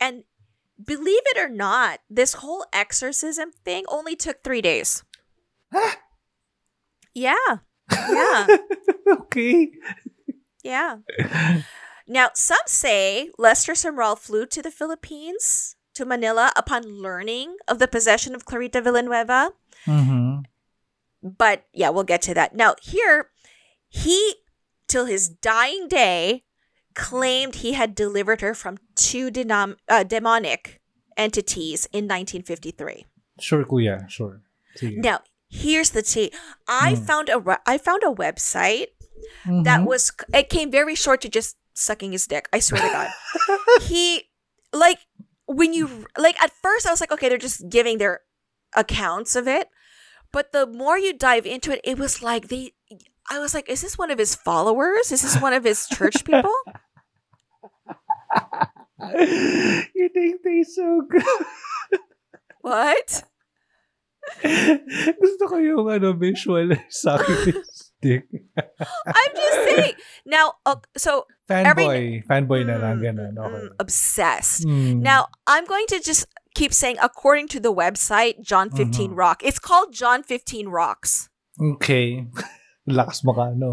And 0.00 0.24
believe 0.82 1.22
it 1.26 1.38
or 1.38 1.48
not, 1.48 2.00
this 2.08 2.34
whole 2.34 2.64
exorcism 2.72 3.50
thing 3.64 3.84
only 3.88 4.14
took 4.16 4.42
three 4.42 4.60
days. 4.62 5.02
yeah. 7.14 7.34
Yeah. 7.90 8.46
okay. 9.08 9.70
Yeah. 10.62 10.98
Now, 12.06 12.30
some 12.34 12.58
say 12.66 13.30
Lester 13.38 13.72
Sumrall 13.72 14.18
flew 14.18 14.46
to 14.46 14.62
the 14.62 14.70
Philippines, 14.70 15.76
to 15.94 16.04
Manila, 16.04 16.52
upon 16.56 16.82
learning 16.84 17.56
of 17.66 17.78
the 17.78 17.88
possession 17.88 18.34
of 18.34 18.44
Clarita 18.44 18.80
Villanueva. 18.80 19.52
Mhm. 19.86 20.44
But 21.22 21.64
yeah, 21.72 21.90
we'll 21.90 22.04
get 22.04 22.22
to 22.22 22.34
that. 22.34 22.54
Now, 22.54 22.74
here, 22.82 23.30
he, 23.88 24.36
till 24.86 25.06
his 25.06 25.28
dying 25.28 25.88
day, 25.88 26.44
claimed 26.98 27.54
he 27.64 27.72
had 27.72 27.94
delivered 27.94 28.40
her 28.42 28.52
from 28.54 28.76
two 28.94 29.30
denom- 29.30 29.76
uh, 29.88 30.02
demonic 30.04 30.80
entities 31.16 31.86
in 31.92 32.04
1953. 32.06 33.06
Sure, 33.40 33.64
yeah, 33.80 34.06
Sure. 34.08 34.42
Sige. 34.76 34.98
Now, 34.98 35.20
here's 35.48 35.90
the 35.90 36.02
tea. 36.02 36.32
I 36.66 36.92
Mm. 36.94 37.06
found 37.06 37.28
a 37.30 37.38
re- 37.38 37.64
I 37.66 37.78
found 37.78 38.02
a 38.02 38.12
website 38.12 38.88
that 39.64 39.80
Mhm. 39.80 39.86
was 39.86 40.12
it 40.34 40.48
came 40.50 40.70
very 40.70 40.94
short 40.94 41.20
to 41.22 41.28
just 41.28 41.56
sucking 41.74 42.12
his 42.12 42.26
dick. 42.26 42.48
I 42.52 42.58
swear 42.60 42.82
to 42.82 42.88
God. 42.98 43.10
he 43.90 44.28
like 44.72 44.98
when 45.46 45.72
you 45.72 46.06
like 46.18 46.36
at 46.42 46.52
first 46.62 46.86
I 46.86 46.90
was 46.90 47.00
like, 47.00 47.12
okay, 47.14 47.28
they're 47.28 47.38
just 47.48 47.68
giving 47.70 47.98
their 47.98 48.20
accounts 48.76 49.34
of 49.36 49.48
it. 49.48 49.68
But 50.32 50.52
the 50.52 50.66
more 50.66 50.98
you 50.98 51.12
dive 51.16 51.46
into 51.46 51.72
it, 51.72 51.80
it 51.84 51.98
was 51.98 52.22
like 52.22 52.48
they 52.48 52.74
I 53.30 53.38
was 53.40 53.52
like, 53.54 53.68
is 53.68 53.80
this 53.82 53.98
one 53.98 54.10
of 54.10 54.18
his 54.18 54.34
followers? 54.34 55.12
Is 55.12 55.22
this 55.22 55.36
one 55.40 55.52
of 55.52 55.64
his 55.64 55.86
church 55.86 56.24
people? 56.24 56.54
you 59.94 60.08
think 60.12 60.42
they 60.42 60.62
so 60.62 61.02
good. 61.08 61.22
What? 62.60 63.24
Gusto 65.22 65.44
ko 65.48 65.56
yung 65.56 65.88
ano, 65.88 66.12
visual 66.12 66.76
sa 66.92 67.16
akin 67.16 67.62
stick. 67.64 68.28
I'm 69.08 69.32
just 69.34 69.58
saying. 69.64 69.94
Now, 70.26 70.60
uh, 70.66 70.76
so 70.96 71.24
Fanboy. 71.48 72.26
Fanboy 72.28 72.66
na 72.68 72.76
lang, 72.76 73.00
mm, 73.00 73.04
ganun. 73.08 73.32
mm, 73.34 73.40
Okay. 73.40 73.68
obsessed. 73.80 74.66
Mm. 74.68 75.00
Now, 75.00 75.28
I'm 75.46 75.64
going 75.64 75.86
to 75.88 76.00
just 76.00 76.26
keep 76.54 76.74
saying, 76.76 76.96
according 77.00 77.48
to 77.56 77.60
the 77.60 77.72
website, 77.72 78.42
John 78.44 78.68
15 78.68 79.12
Mhm. 79.12 79.16
Rock. 79.16 79.40
It's 79.40 79.58
called 79.58 79.94
John 79.96 80.20
15 80.22 80.68
Rocks. 80.68 81.30
Okay. 81.56 82.28
Lakas 82.84 83.24
mo 83.24 83.32
ka, 83.32 83.52
ano. 83.56 83.72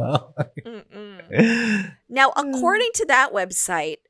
Now, 2.08 2.32
according 2.36 2.92
to 2.96 3.06
that 3.12 3.34
website, 3.36 4.05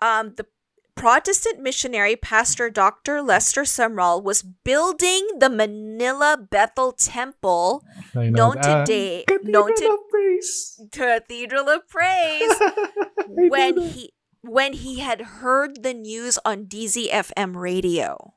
um, 0.00 0.34
the 0.36 0.46
Protestant 0.94 1.60
missionary 1.60 2.16
pastor 2.16 2.70
Dr. 2.70 3.20
Lester 3.20 3.62
Sumrall 3.62 4.22
was 4.22 4.42
building 4.42 5.28
the 5.38 5.50
Manila 5.50 6.38
Bethel 6.50 6.92
Temple, 6.92 7.84
know 8.14 8.22
known 8.30 8.54
that. 8.56 8.86
today, 8.86 9.24
Cathedral 9.28 9.52
known 9.52 9.74
to 9.76 9.92
of 9.92 9.98
Praise. 10.10 10.80
Cathedral 10.92 11.68
of 11.68 11.86
Praise, 11.86 12.50
when 13.28 13.78
he 13.78 14.12
when 14.40 14.72
he 14.72 15.00
had 15.00 15.20
heard 15.42 15.82
the 15.82 15.92
news 15.92 16.38
on 16.46 16.64
DZFM 16.64 17.56
radio. 17.56 18.32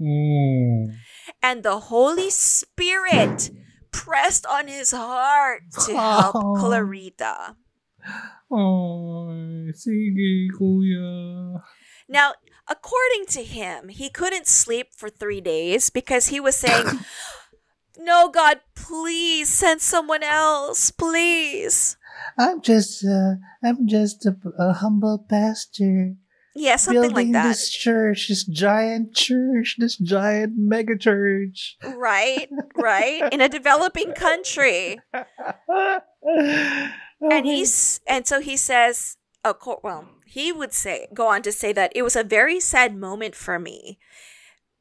Mm. 0.00 0.96
and 1.40 1.62
the 1.62 1.78
Holy 1.78 2.28
Spirit 2.28 3.50
pressed 3.92 4.44
on 4.44 4.66
his 4.66 4.90
heart 4.90 5.62
to 5.86 5.94
help 5.96 6.34
Oh. 6.34 6.56
Clarita. 6.58 7.56
Ay, 8.54 9.72
sige, 9.74 10.48
kuya. 10.54 11.60
Now, 12.08 12.34
according 12.68 13.26
to 13.30 13.42
him, 13.42 13.88
he 13.88 14.08
couldn't 14.08 14.46
sleep 14.46 14.94
for 14.94 15.10
three 15.10 15.40
days 15.40 15.90
because 15.90 16.28
he 16.28 16.38
was 16.38 16.56
saying, 16.56 16.86
No, 17.98 18.28
God, 18.28 18.60
please 18.74 19.48
send 19.48 19.80
someone 19.80 20.22
else, 20.22 20.90
please. 20.90 21.96
I'm 22.38 22.60
just, 22.60 23.04
uh, 23.04 23.34
I'm 23.62 23.86
just 23.86 24.26
a, 24.26 24.36
a 24.58 24.72
humble 24.72 25.24
pastor. 25.28 26.14
Yeah, 26.56 26.76
something 26.76 27.02
like 27.02 27.10
building 27.10 27.32
that. 27.32 27.48
this 27.48 27.70
church, 27.70 28.28
this 28.28 28.44
giant 28.44 29.14
church, 29.14 29.76
this 29.78 29.96
giant 29.96 30.54
mega 30.56 30.96
church. 30.96 31.76
Right, 31.82 32.48
right. 32.76 33.32
In 33.32 33.40
a 33.40 33.48
developing 33.48 34.12
country. 34.12 35.00
and 37.30 37.46
he's 37.46 38.00
and 38.06 38.26
so 38.26 38.40
he 38.40 38.56
says 38.56 39.16
of 39.44 39.58
course, 39.58 39.80
well 39.82 40.08
he 40.26 40.52
would 40.52 40.72
say 40.72 41.06
go 41.14 41.28
on 41.28 41.42
to 41.42 41.52
say 41.52 41.72
that 41.72 41.92
it 41.94 42.02
was 42.02 42.16
a 42.16 42.24
very 42.24 42.60
sad 42.60 42.96
moment 42.96 43.34
for 43.34 43.58
me 43.58 43.98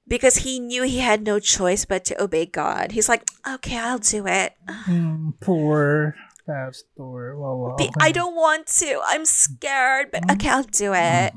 because 0.08 0.38
he 0.38 0.60
knew 0.60 0.84
he 0.84 1.00
had 1.00 1.24
no 1.24 1.39
choice 1.39 1.86
but 1.86 2.04
to 2.06 2.22
obey 2.22 2.46
god 2.46 2.91
he's 2.91 3.10
like 3.10 3.28
okay 3.48 3.78
i'll 3.78 4.00
do 4.00 4.26
it 4.28 4.54
Mm, 4.88 5.34
poor 5.39 6.16
pastor. 6.46 7.38
Wow, 7.38 7.56
wow. 7.56 7.76
Be- 7.78 7.89
i 8.02 8.12
don't 8.12 8.36
want 8.36 8.68
to 8.68 9.00
i'm 9.06 9.26
scared 9.26 10.12
but 10.12 10.30
okay 10.32 10.50
i'll 10.50 10.64
do 10.64 10.94
it 10.94 11.34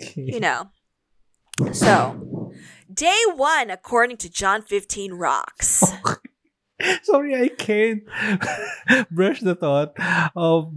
you 0.16 0.40
know. 0.40 0.70
So, 1.72 2.52
day 2.92 3.20
one, 3.34 3.70
according 3.70 4.16
to 4.18 4.30
John 4.30 4.62
15 4.62 5.12
Rocks. 5.12 5.92
Sorry, 7.02 7.34
I 7.34 7.48
can't 7.48 8.02
brush 9.10 9.40
the 9.40 9.54
thought 9.54 9.92
of 10.36 10.72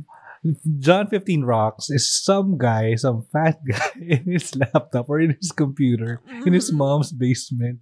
John 0.80 1.08
15 1.08 1.44
Rocks 1.44 1.90
is 1.90 2.10
some 2.12 2.58
guy, 2.58 2.96
some 2.96 3.26
fat 3.32 3.60
guy 3.68 3.92
in 4.02 4.24
his 4.26 4.56
laptop 4.56 5.10
or 5.10 5.20
in 5.20 5.38
his 5.40 5.52
computer 5.52 6.22
in 6.46 6.54
his 6.54 6.72
Mhm. 6.72 6.78
mom's 6.78 7.12
basement 7.14 7.80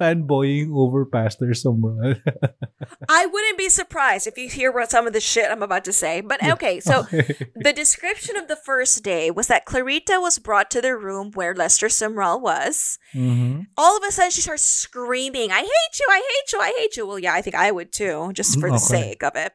fanboying 0.00 0.74
over 0.74 1.04
Pastor 1.04 1.46
Sumrall. 1.46 2.20
I 3.08 3.26
wouldn't 3.26 3.58
be 3.58 3.68
surprised 3.68 4.26
if 4.26 4.36
you 4.36 4.48
hear 4.48 4.72
what 4.72 4.90
some 4.90 5.06
of 5.06 5.12
the 5.12 5.20
shit 5.20 5.50
I'm 5.50 5.62
about 5.62 5.84
to 5.84 5.92
say. 5.92 6.20
But 6.20 6.44
okay, 6.44 6.80
so 6.80 7.02
the 7.56 7.72
description 7.74 8.36
of 8.36 8.48
the 8.48 8.56
first 8.56 9.02
day 9.02 9.30
was 9.30 9.46
that 9.48 9.64
Clarita 9.64 10.18
was 10.20 10.38
brought 10.38 10.70
to 10.72 10.80
the 10.80 10.96
room 10.96 11.30
where 11.34 11.54
Lester 11.54 11.86
Sumrall 11.88 12.40
was. 12.40 12.98
Mhm. 13.14 13.66
All 13.76 13.96
of 13.96 14.02
a 14.02 14.12
sudden, 14.12 14.30
she 14.30 14.42
starts 14.42 14.62
screaming, 14.62 15.50
I 15.50 15.60
hate 15.60 15.98
you, 16.00 16.06
I 16.08 16.16
hate 16.16 16.52
you, 16.52 16.60
I 16.60 16.72
hate 16.76 16.96
you. 16.96 17.06
Well, 17.06 17.18
yeah, 17.18 17.34
I 17.34 17.42
think 17.42 17.56
I 17.56 17.70
would 17.70 17.92
too, 17.92 18.30
just 18.32 18.58
for 18.60 18.70
the 18.70 18.78
sake 18.78 19.22
of 19.22 19.36
it. 19.36 19.52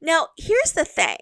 Now, 0.00 0.28
here's 0.36 0.72
the 0.72 0.84
thing. 0.84 1.18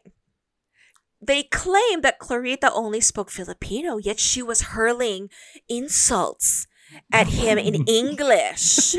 They 1.27 1.45
claim 1.45 2.03
that 2.03 2.19
Clarita 2.19 2.71
only 2.73 3.01
spoke 3.01 3.31
Filipino, 3.31 3.97
yet 3.97 4.19
she 4.21 4.43
was 4.43 4.61
hurling 4.77 5.31
insults 5.71 6.67
at 7.13 7.29
him 7.29 7.59
in 7.59 7.85
English. 7.87 8.97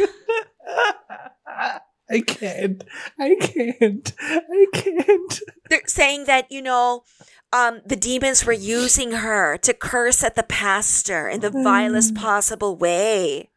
I 2.09 2.21
can't. 2.21 2.83
I 3.19 3.35
can't. 3.35 4.13
I 4.21 4.65
can't. 4.73 5.41
They're 5.69 5.81
saying 5.87 6.25
that, 6.25 6.51
you 6.51 6.61
know, 6.61 7.03
um, 7.51 7.81
the 7.85 7.95
demons 7.95 8.45
were 8.45 8.53
using 8.53 9.11
her 9.11 9.57
to 9.57 9.73
curse 9.73 10.23
at 10.23 10.35
the 10.35 10.43
pastor 10.43 11.27
in 11.27 11.39
the 11.41 11.49
vilest 11.49 12.13
possible 12.15 12.75
way. 12.75 13.49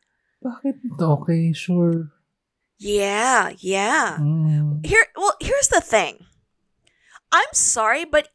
Bakit? 0.45 1.01
Okay, 1.01 1.53
sure. 1.53 2.11
Yeah, 2.78 3.53
yeah. 3.59 4.18
Mm. 4.20 4.86
Here, 4.86 5.07
well, 5.16 5.34
here's 5.41 5.68
the 5.68 5.80
thing. 5.80 6.24
I'm 7.32 7.53
sorry, 7.53 8.05
but 8.05 8.28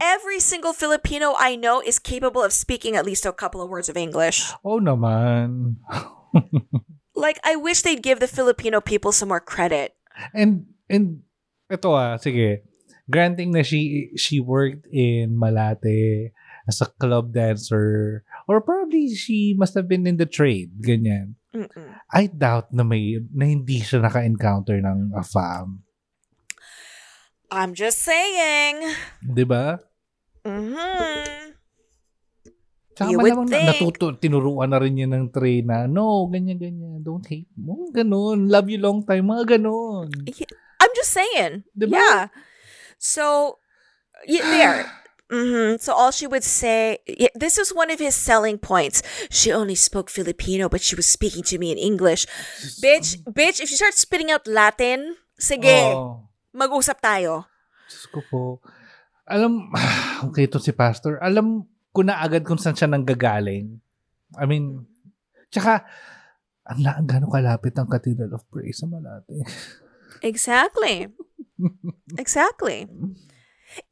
every 0.00 0.40
single 0.40 0.72
Filipino 0.72 1.34
I 1.38 1.56
know 1.56 1.80
is 1.80 1.98
capable 1.98 2.42
of 2.42 2.52
speaking 2.52 2.96
at 2.96 3.06
least 3.06 3.26
a 3.26 3.32
couple 3.32 3.62
of 3.62 3.70
words 3.70 3.88
of 3.88 3.96
English. 3.96 4.52
Oh 4.64 4.80
naman. 4.80 5.80
Like, 7.16 7.40
I 7.42 7.56
wish 7.56 7.80
they'd 7.80 8.04
give 8.04 8.20
the 8.20 8.28
Filipino 8.28 8.84
people 8.84 9.10
some 9.10 9.32
more 9.32 9.40
credit. 9.40 9.96
And 10.36 10.68
and 10.92 11.24
ito 11.72 11.96
ah, 11.96 12.20
sige. 12.20 12.60
Granting 13.08 13.56
na 13.56 13.64
she 13.64 14.12
she 14.20 14.36
worked 14.38 14.84
in 14.92 15.32
Malate 15.32 16.36
as 16.68 16.84
a 16.84 16.92
club 17.00 17.32
dancer 17.32 18.20
or 18.44 18.60
probably 18.60 19.16
she 19.16 19.56
must 19.56 19.72
have 19.72 19.88
been 19.88 20.04
in 20.04 20.20
the 20.20 20.28
trade, 20.28 20.76
ganyan. 20.84 21.40
Mm-mm. 21.56 21.88
I 22.12 22.28
doubt 22.28 22.68
na 22.76 22.84
may 22.84 23.16
na 23.32 23.48
hindi 23.48 23.80
siya 23.80 24.04
naka-encounter 24.04 24.76
ng 24.76 25.16
AFAM. 25.16 25.85
I'm 27.50 27.72
just 27.74 28.02
saying. 28.02 28.82
'Di 29.22 29.44
ba? 29.46 29.78
hmm 30.46 31.54
Tsaka 32.96 33.12
You 33.12 33.20
would 33.20 33.36
think. 33.52 33.68
na, 33.68 33.76
natuto, 33.76 34.16
tinuruan 34.16 34.72
na 34.72 34.80
rin 34.80 34.96
niya 34.96 35.04
ng 35.12 35.28
Trey 35.28 35.60
na, 35.60 35.84
no, 35.84 36.24
ganyan, 36.32 36.56
ganyan, 36.56 37.04
don't 37.04 37.28
hate 37.28 37.52
mo, 37.52 37.92
ganun, 37.92 38.48
love 38.48 38.72
you 38.72 38.80
long 38.80 39.04
time, 39.04 39.28
mga 39.28 39.60
ganun. 39.60 40.08
I'm 40.80 40.92
just 40.96 41.12
saying. 41.12 41.68
Diba? 41.76 42.00
Yeah. 42.00 42.32
So, 42.96 43.58
y- 44.24 44.40
there. 44.40 44.88
hmm 45.28 45.76
So 45.76 45.92
all 45.92 46.08
she 46.08 46.24
would 46.24 46.40
say, 46.40 47.04
y- 47.04 47.28
this 47.36 47.60
is 47.60 47.68
one 47.68 47.92
of 47.92 48.00
his 48.00 48.16
selling 48.16 48.56
points. 48.56 49.04
She 49.28 49.52
only 49.52 49.76
spoke 49.76 50.08
Filipino, 50.08 50.72
but 50.72 50.80
she 50.80 50.96
was 50.96 51.04
speaking 51.04 51.44
to 51.52 51.60
me 51.60 51.68
in 51.68 51.76
English. 51.76 52.24
Bitch, 52.80 53.20
bitch, 53.28 53.60
if 53.60 53.68
you 53.68 53.76
start 53.76 53.92
spitting 53.92 54.32
out 54.32 54.48
Latin, 54.48 55.20
sige, 55.36 55.92
Oh, 55.92 56.32
mag-usap 56.56 56.98
tayo. 57.04 57.44
Diyos 57.86 58.06
ko 58.08 58.20
po. 58.26 58.42
Alam, 59.28 59.68
okay, 60.32 60.48
ito 60.48 60.56
si 60.56 60.72
Pastor, 60.72 61.20
alam 61.20 61.68
ko 61.92 62.00
na 62.00 62.18
agad 62.18 62.42
kung 62.48 62.58
saan 62.58 62.74
siya 62.74 62.88
nanggagaling. 62.88 63.78
I 64.34 64.44
mean, 64.48 64.88
tsaka, 65.52 65.84
ang 66.66 66.80
la, 66.82 66.98
gano'ng 66.98 67.30
kalapit 67.30 67.76
ang 67.78 67.86
Cathedral 67.86 68.34
of 68.34 68.42
Praise 68.50 68.82
sa 68.82 68.90
Malate. 68.90 69.44
Exactly. 70.24 71.12
exactly. 72.16 72.88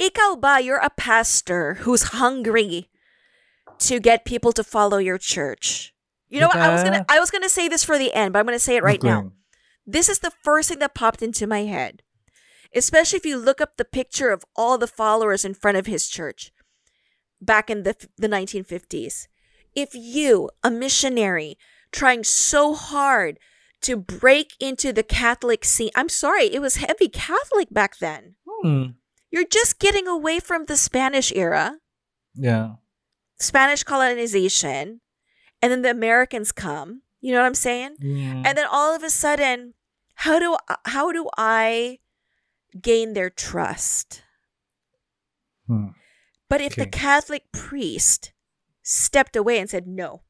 Ikaw 0.00 0.40
ba, 0.40 0.56
you're 0.56 0.80
a 0.80 0.88
pastor 0.88 1.84
who's 1.84 2.16
hungry 2.16 2.88
to 3.84 4.00
get 4.00 4.24
people 4.24 4.52
to 4.56 4.64
follow 4.64 4.96
your 4.96 5.18
church. 5.20 5.92
You 6.32 6.40
know 6.40 6.48
what? 6.48 6.56
I 6.56 6.72
was 6.72 6.82
gonna 6.82 7.04
I 7.12 7.20
was 7.20 7.30
gonna 7.30 7.52
say 7.52 7.68
this 7.68 7.84
for 7.84 8.00
the 8.00 8.12
end, 8.16 8.32
but 8.32 8.40
I'm 8.40 8.48
gonna 8.48 8.58
say 8.58 8.76
it 8.76 8.82
right 8.82 8.98
Okay. 8.98 9.06
now. 9.06 9.32
This 9.84 10.08
is 10.08 10.24
the 10.24 10.32
first 10.42 10.72
thing 10.72 10.80
that 10.80 10.96
popped 10.96 11.20
into 11.20 11.46
my 11.46 11.68
head. 11.68 12.00
Especially 12.74 13.18
if 13.18 13.26
you 13.26 13.36
look 13.36 13.60
up 13.60 13.76
the 13.76 13.84
picture 13.84 14.30
of 14.30 14.44
all 14.56 14.78
the 14.78 14.86
followers 14.86 15.44
in 15.44 15.54
front 15.54 15.76
of 15.76 15.86
his 15.86 16.08
church 16.08 16.52
back 17.40 17.70
in 17.70 17.82
the 17.82 17.94
the 18.16 18.28
1950s. 18.28 19.26
If 19.74 19.90
you, 19.94 20.50
a 20.62 20.70
missionary, 20.70 21.58
trying 21.90 22.24
so 22.24 22.74
hard 22.74 23.38
to 23.82 23.96
break 23.96 24.52
into 24.60 24.92
the 24.92 25.02
Catholic 25.02 25.64
scene, 25.64 25.90
I'm 25.94 26.08
sorry, 26.08 26.44
it 26.46 26.60
was 26.60 26.76
heavy 26.76 27.08
Catholic 27.08 27.68
back 27.70 27.98
then. 27.98 28.36
Hmm. 28.46 28.84
You're 29.30 29.46
just 29.46 29.80
getting 29.80 30.06
away 30.06 30.38
from 30.38 30.66
the 30.66 30.76
Spanish 30.76 31.32
era, 31.32 31.78
Yeah. 32.34 32.76
Spanish 33.38 33.82
colonization, 33.82 35.00
and 35.60 35.72
then 35.72 35.82
the 35.82 35.90
Americans 35.90 36.52
come. 36.52 37.02
You 37.20 37.32
know 37.32 37.40
what 37.40 37.46
I'm 37.46 37.54
saying? 37.54 37.96
Mm. 38.02 38.46
And 38.46 38.56
then 38.56 38.66
all 38.70 38.94
of 38.94 39.02
a 39.02 39.10
sudden, 39.10 39.74
how 40.14 40.38
do 40.38 40.56
how 40.84 41.10
do 41.10 41.28
I 41.36 41.98
gain 42.80 43.12
their 43.14 43.30
trust? 43.30 44.22
Hmm. 45.66 45.88
But 46.48 46.60
if 46.60 46.76
the 46.76 46.86
Catholic 46.86 47.50
priest 47.52 48.32
stepped 48.82 49.34
away 49.36 49.58
and 49.58 49.68
said 49.68 49.86
no, 49.86 50.22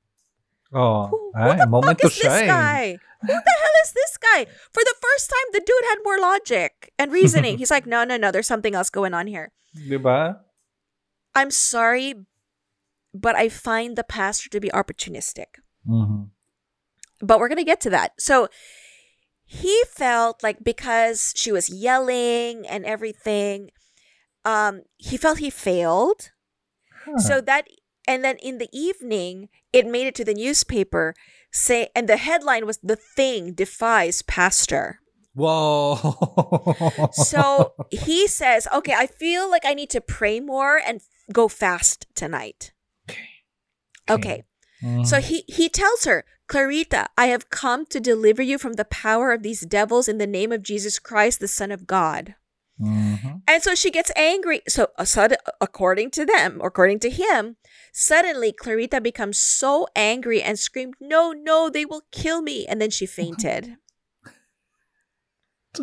Oh, 0.72 1.06
who, 1.06 1.30
who 1.34 1.40
ay, 1.50 1.56
the 1.56 1.80
fuck 1.84 2.04
is 2.04 2.10
this 2.10 2.22
shine. 2.22 2.46
guy? 2.46 2.98
Who 3.20 3.26
the 3.28 3.32
hell 3.32 3.72
is 3.84 3.92
this 3.92 4.16
guy? 4.16 4.44
For 4.72 4.82
the 4.82 4.94
first 5.00 5.30
time, 5.30 5.46
the 5.52 5.60
dude 5.60 5.84
had 5.88 5.98
more 6.04 6.18
logic 6.18 6.92
and 6.98 7.12
reasoning. 7.12 7.58
He's 7.58 7.70
like, 7.70 7.86
no, 7.86 8.02
no, 8.02 8.16
no, 8.16 8.32
there's 8.32 8.48
something 8.48 8.74
else 8.74 8.90
going 8.90 9.14
on 9.14 9.28
here. 9.28 9.52
Di? 9.88 10.34
I'm 11.36 11.50
sorry, 11.52 12.14
but 13.12 13.36
I 13.36 13.48
find 13.48 13.96
the 13.96 14.02
pastor 14.04 14.48
to 14.50 14.60
be 14.60 14.68
opportunistic. 14.70 15.46
Mhm. 15.88 16.30
But 17.20 17.38
we're 17.38 17.48
going 17.48 17.58
to 17.58 17.64
get 17.64 17.80
to 17.82 17.90
that. 17.90 18.20
So 18.20 18.48
he 19.46 19.84
felt 19.88 20.42
like 20.42 20.64
because 20.64 21.32
she 21.36 21.52
was 21.52 21.68
yelling 21.68 22.66
and 22.66 22.84
everything, 22.84 23.70
um, 24.44 24.82
he 24.96 25.16
felt 25.16 25.38
he 25.38 25.50
failed. 25.50 26.30
Huh. 27.04 27.18
So 27.18 27.40
that, 27.42 27.68
and 28.06 28.24
then 28.24 28.36
in 28.38 28.58
the 28.58 28.68
evening, 28.72 29.48
it 29.72 29.86
made 29.86 30.06
it 30.06 30.14
to 30.16 30.24
the 30.24 30.34
newspaper. 30.34 31.14
Say, 31.52 31.88
and 31.94 32.08
the 32.08 32.16
headline 32.16 32.66
was 32.66 32.78
"The 32.82 32.96
Thing 32.96 33.52
Defies 33.52 34.22
Pastor." 34.22 35.00
Whoa. 35.34 37.10
So 37.12 37.74
he 37.90 38.26
says, 38.26 38.66
"Okay, 38.72 38.94
I 38.94 39.06
feel 39.06 39.50
like 39.50 39.64
I 39.64 39.74
need 39.74 39.90
to 39.90 40.00
pray 40.00 40.40
more 40.40 40.80
and 40.84 41.00
go 41.32 41.48
fast 41.48 42.06
tonight." 42.14 42.72
Okay. 43.08 43.28
Okay. 44.10 44.44
Mhm. 44.84 45.08
So 45.08 45.24
he 45.24 45.48
he 45.48 45.72
tells 45.72 46.04
her, 46.04 46.28
Clarita, 46.44 47.08
I 47.16 47.32
have 47.32 47.48
come 47.48 47.88
to 47.88 47.96
deliver 47.96 48.44
you 48.44 48.60
from 48.60 48.76
the 48.76 48.84
power 48.84 49.32
of 49.32 49.40
these 49.40 49.64
devils 49.64 50.12
in 50.12 50.20
the 50.20 50.28
name 50.28 50.52
of 50.52 50.60
Jesus 50.60 51.00
Christ, 51.00 51.40
the 51.40 51.48
Son 51.48 51.72
of 51.72 51.88
God. 51.88 52.36
Mhm. 52.76 53.40
And 53.48 53.60
so 53.64 53.72
she 53.72 53.88
gets 53.88 54.12
angry. 54.12 54.60
So, 54.68 54.92
uh, 54.98 55.06
according 55.60 56.10
to 56.20 56.26
them, 56.26 56.60
according 56.60 56.98
to 57.06 57.10
him, 57.10 57.56
suddenly 57.94 58.52
Clarita 58.52 59.00
becomes 59.00 59.40
so 59.40 59.88
angry 59.96 60.44
and 60.44 60.60
screamed, 60.60 61.00
"No, 61.00 61.32
no, 61.32 61.72
they 61.72 61.88
will 61.88 62.04
kill 62.12 62.44
me!" 62.44 62.66
And 62.68 62.82
then 62.82 62.90
she 62.90 63.06
fainted. 63.08 63.78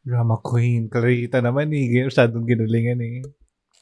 Drama 0.00 0.40
queen. 0.42 0.90
Clarita 0.90 1.38
naman 1.40 1.72
eh. 1.72 2.04
Masyadong 2.04 2.44
ginulingan 2.44 3.00
eh. 3.00 3.22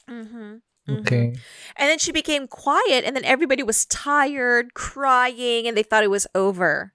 Hmm 0.09 0.55
Okay. 0.89 1.35
And 1.77 1.89
then 1.89 1.99
she 1.99 2.11
became 2.11 2.47
quiet, 2.47 3.03
and 3.05 3.15
then 3.15 3.23
everybody 3.25 3.61
was 3.61 3.85
tired, 3.85 4.73
crying, 4.73 5.67
and 5.67 5.77
they 5.77 5.83
thought 5.83 6.03
it 6.03 6.09
was 6.09 6.25
over. 6.33 6.93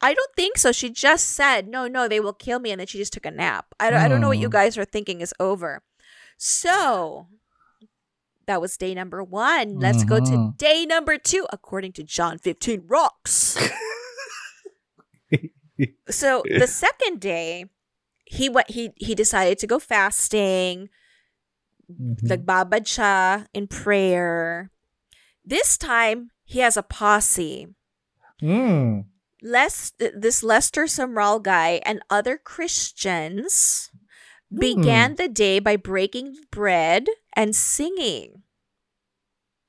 I 0.00 0.14
don't 0.14 0.34
think 0.36 0.56
so. 0.56 0.72
She 0.72 0.88
just 0.90 1.28
said, 1.28 1.68
no, 1.68 1.86
no, 1.86 2.08
they 2.08 2.18
will 2.20 2.32
kill 2.32 2.58
me. 2.60 2.70
And 2.70 2.80
then 2.80 2.86
she 2.86 2.96
just 2.98 3.12
took 3.12 3.26
a 3.26 3.30
nap. 3.30 3.66
I 3.78 3.90
don't, 3.90 4.00
I 4.00 4.08
don't 4.08 4.20
know 4.22 4.28
what 4.28 4.38
you 4.38 4.48
Hmm. 4.48 4.52
guys 4.52 4.78
are 4.78 4.86
thinking 4.86 5.20
is 5.20 5.34
over. 5.38 5.82
So 6.38 7.26
that 8.46 8.60
was 8.62 8.78
day 8.78 8.94
number 8.94 9.22
one. 9.22 9.78
Let's 9.78 10.04
go 10.04 10.18
to 10.20 10.32
Mhm. 10.38 10.56
day 10.56 10.86
number 10.86 11.18
two, 11.18 11.46
according 11.52 11.92
to 11.94 12.02
John 12.02 12.38
15 12.38 12.84
Rocks. 12.86 13.58
so 16.08 16.42
the 16.54 16.66
second 16.66 17.20
day, 17.20 17.66
he 18.24 18.48
went 18.48 18.70
he 18.70 18.90
he 18.96 19.14
decided 19.14 19.58
to 19.58 19.66
go 19.66 19.78
fasting. 19.78 20.88
Mhm. 21.98 22.22
Nagbabad 22.28 22.86
siya 22.86 23.46
in 23.54 23.66
prayer. 23.66 24.70
This 25.44 25.76
time, 25.76 26.30
he 26.44 26.60
has 26.60 26.76
a 26.76 26.82
posse. 26.86 27.66
Mm. 28.42 29.04
Les, 29.42 29.92
this 29.98 30.42
Lester 30.42 30.84
Sumrall 30.84 31.42
guy 31.42 31.80
and 31.84 32.00
other 32.10 32.36
Christians 32.36 33.88
Hmm. 34.50 34.58
began 34.58 35.14
the 35.14 35.28
day 35.28 35.58
by 35.62 35.76
breaking 35.76 36.34
bread 36.50 37.06
and 37.38 37.54
singing. 37.54 38.42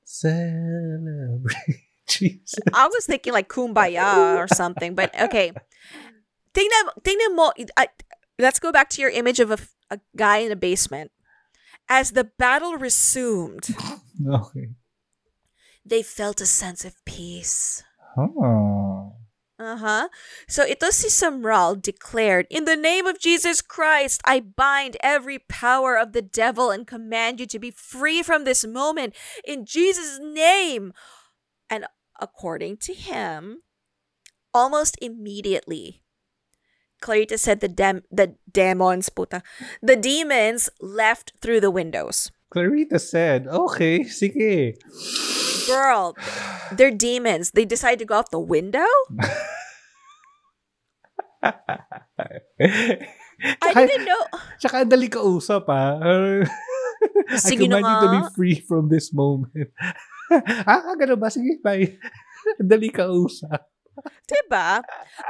Celebrate 0.04 1.86
Jesus. 2.08 2.58
I 2.74 2.88
was 2.88 3.06
thinking 3.06 3.32
like 3.32 3.48
kumbaya 3.48 4.36
or 4.36 4.48
something, 4.48 4.94
but 4.94 5.14
okay. 5.18 5.52
Tingnan, 6.52 6.84
tingnan 7.00 7.32
mo, 7.34 7.52
I, 7.78 7.88
let's 8.38 8.58
go 8.58 8.72
back 8.72 8.90
to 8.90 9.00
your 9.00 9.10
image 9.10 9.40
of 9.40 9.50
a, 9.50 9.58
a 9.90 10.00
guy 10.16 10.38
in 10.44 10.52
a 10.52 10.56
basement. 10.56 11.10
As 11.92 12.12
the 12.12 12.24
battle 12.24 12.80
resumed, 12.80 13.68
Okay. 14.26 14.72
they 15.84 16.02
felt 16.02 16.40
a 16.40 16.46
sense 16.46 16.86
of 16.86 16.96
peace. 17.04 17.84
Oh. 18.16 19.16
Uh-huh. 19.58 20.08
So 20.48 20.64
ito 20.64 20.88
si 20.88 21.12
Sumrall 21.12 21.76
declared, 21.76 22.46
In 22.48 22.64
the 22.64 22.80
name 22.80 23.06
of 23.06 23.20
Jesus 23.20 23.60
Christ, 23.60 24.22
I 24.24 24.40
bind 24.40 24.96
every 25.04 25.38
power 25.38 25.94
of 26.00 26.16
the 26.16 26.22
devil 26.24 26.70
and 26.70 26.86
command 26.86 27.40
you 27.40 27.46
to 27.52 27.58
be 27.58 27.70
free 27.70 28.22
from 28.22 28.44
this 28.44 28.64
moment 28.64 29.14
in 29.44 29.66
Jesus' 29.66 30.18
name. 30.18 30.96
And 31.68 31.84
according 32.18 32.78
to 32.88 32.94
him, 32.94 33.60
almost 34.54 34.96
immediately, 35.02 36.01
Clarita 37.02 37.36
said 37.36 37.58
the 37.58 37.68
dem- 37.68 38.06
the 38.14 38.38
demons, 38.46 39.10
puta, 39.10 39.42
the 39.82 39.98
demons 39.98 40.70
left 40.78 41.34
through 41.42 41.58
the 41.58 41.74
windows. 41.74 42.30
Clarita 42.54 43.02
said, 43.02 43.48
okay, 43.48 44.04
sige. 44.06 44.78
Girl, 45.66 46.14
they're 46.70 46.94
demons. 46.94 47.50
They 47.52 47.64
decided 47.64 47.98
to 48.00 48.04
go 48.04 48.16
out 48.20 48.30
the 48.30 48.38
window? 48.38 48.84
I 51.42 51.56
didn't 53.74 54.04
know. 54.06 54.22
Tsaka 54.60 54.84
dali 54.84 55.08
kausap 55.10 55.64
ah. 55.72 56.44
I 57.32 57.56
command 57.56 57.82
you 57.82 57.98
to 58.04 58.08
be 58.14 58.22
free 58.36 58.60
from 58.62 58.92
this 58.92 59.10
moment. 59.10 59.72
ah, 60.70 60.94
ganun 60.94 61.18
ba? 61.18 61.32
Sige, 61.32 61.58
bye. 61.64 61.98
Dali 62.62 62.92
kausap. 62.92 63.71
Diba? 64.28 64.82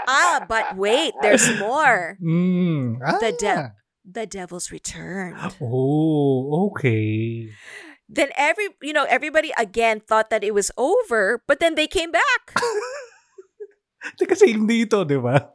Ah, 0.06 0.46
but 0.48 0.76
wait, 0.76 1.14
there's 1.22 1.46
more. 1.58 2.16
Mm. 2.22 2.98
Ah. 3.04 3.18
The 3.18 3.32
de- 3.32 3.72
The 4.04 4.26
devil's 4.26 4.70
returned. 4.74 5.38
Oh, 5.62 6.68
okay. 6.70 7.50
Then 8.08 8.34
every, 8.36 8.74
you 8.82 8.92
know, 8.92 9.06
everybody 9.08 9.54
again 9.56 10.00
thought 10.02 10.28
that 10.30 10.42
it 10.42 10.52
was 10.52 10.70
over, 10.76 11.42
but 11.46 11.60
then 11.60 11.76
they 11.78 11.86
came 11.86 12.10
back. 12.10 12.42
Kasi 14.28 14.58
hindi 14.58 14.82
ito, 14.82 15.06
di 15.06 15.14
ba? 15.16 15.54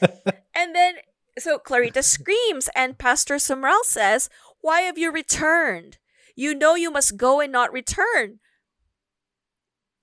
And 0.58 0.74
then, 0.74 1.02
so 1.42 1.58
Clarita 1.58 2.02
screams, 2.06 2.70
and 2.74 2.98
Pastor 2.98 3.42
Sumrall 3.42 3.82
says, 3.82 4.30
Why 4.62 4.86
have 4.86 4.96
you 4.96 5.10
returned? 5.10 5.98
You 6.38 6.54
know 6.54 6.78
you 6.78 6.94
must 6.94 7.18
go 7.18 7.42
and 7.42 7.50
not 7.50 7.74
return. 7.74 8.38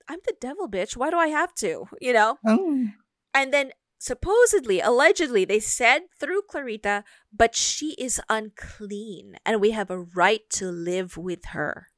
I'm 0.08 0.20
the 0.24 0.34
devil, 0.40 0.68
bitch. 0.68 0.96
Why 0.96 1.10
do 1.10 1.16
I 1.18 1.28
have 1.28 1.54
to? 1.62 1.86
You 2.00 2.12
know? 2.12 2.38
Ang- 2.46 2.94
And 3.34 3.52
then 3.52 3.72
supposedly, 3.98 4.80
allegedly, 4.80 5.44
they 5.44 5.60
said 5.60 6.08
through 6.18 6.42
Clarita, 6.48 7.04
but 7.34 7.54
she 7.54 7.92
is 7.98 8.20
unclean 8.30 9.36
and 9.44 9.60
we 9.60 9.72
have 9.72 9.90
a 9.90 9.98
right 10.00 10.40
to 10.56 10.70
live 10.70 11.16
with 11.16 11.52
her. 11.56 11.88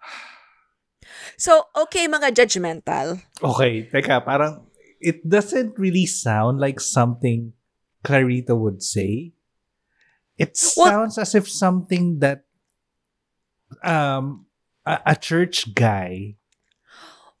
So, 1.36 1.66
okay 1.76 2.06
mga 2.08 2.32
judgmental. 2.32 3.20
Okay, 3.42 3.84
teka, 3.90 4.24
parang 4.24 4.64
it 5.02 5.20
doesn't 5.28 5.76
really 5.76 6.06
sound 6.06 6.58
like 6.62 6.78
something 6.80 7.52
Clarita 8.06 8.54
would 8.54 8.82
say. 8.82 9.34
It 10.38 10.56
Well- 10.76 10.86
sounds 10.88 11.18
as 11.18 11.34
if 11.34 11.50
something 11.50 12.20
that 12.22 12.46
um 13.82 14.46
a, 14.86 15.12
a 15.12 15.16
church 15.16 15.74
guy 15.74 16.36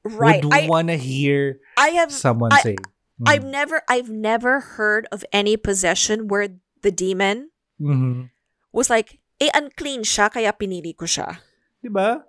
Right. 0.04 0.44
would 0.44 0.52
I 0.52 0.66
want 0.66 0.88
to 0.88 0.96
hear 0.98 1.60
I 1.78 1.90
have 2.00 2.10
someone 2.12 2.52
I- 2.52 2.60
say. 2.62 2.76
Mm. 3.20 3.28
I've 3.28 3.44
never 3.44 3.82
I've 3.88 4.10
never 4.10 4.60
heard 4.74 5.06
of 5.12 5.24
any 5.32 5.56
possession 5.56 6.26
where 6.26 6.48
the 6.82 6.90
demon 6.90 7.50
Mhm. 7.80 8.30
was 8.72 8.90
like, 8.90 9.20
eh 9.40 9.50
unclean 9.54 10.02
siya 10.02 10.32
kaya 10.32 10.50
pinili 10.52 10.96
ko 10.96 11.06
siya. 11.06 11.38
Diba? 11.84 12.24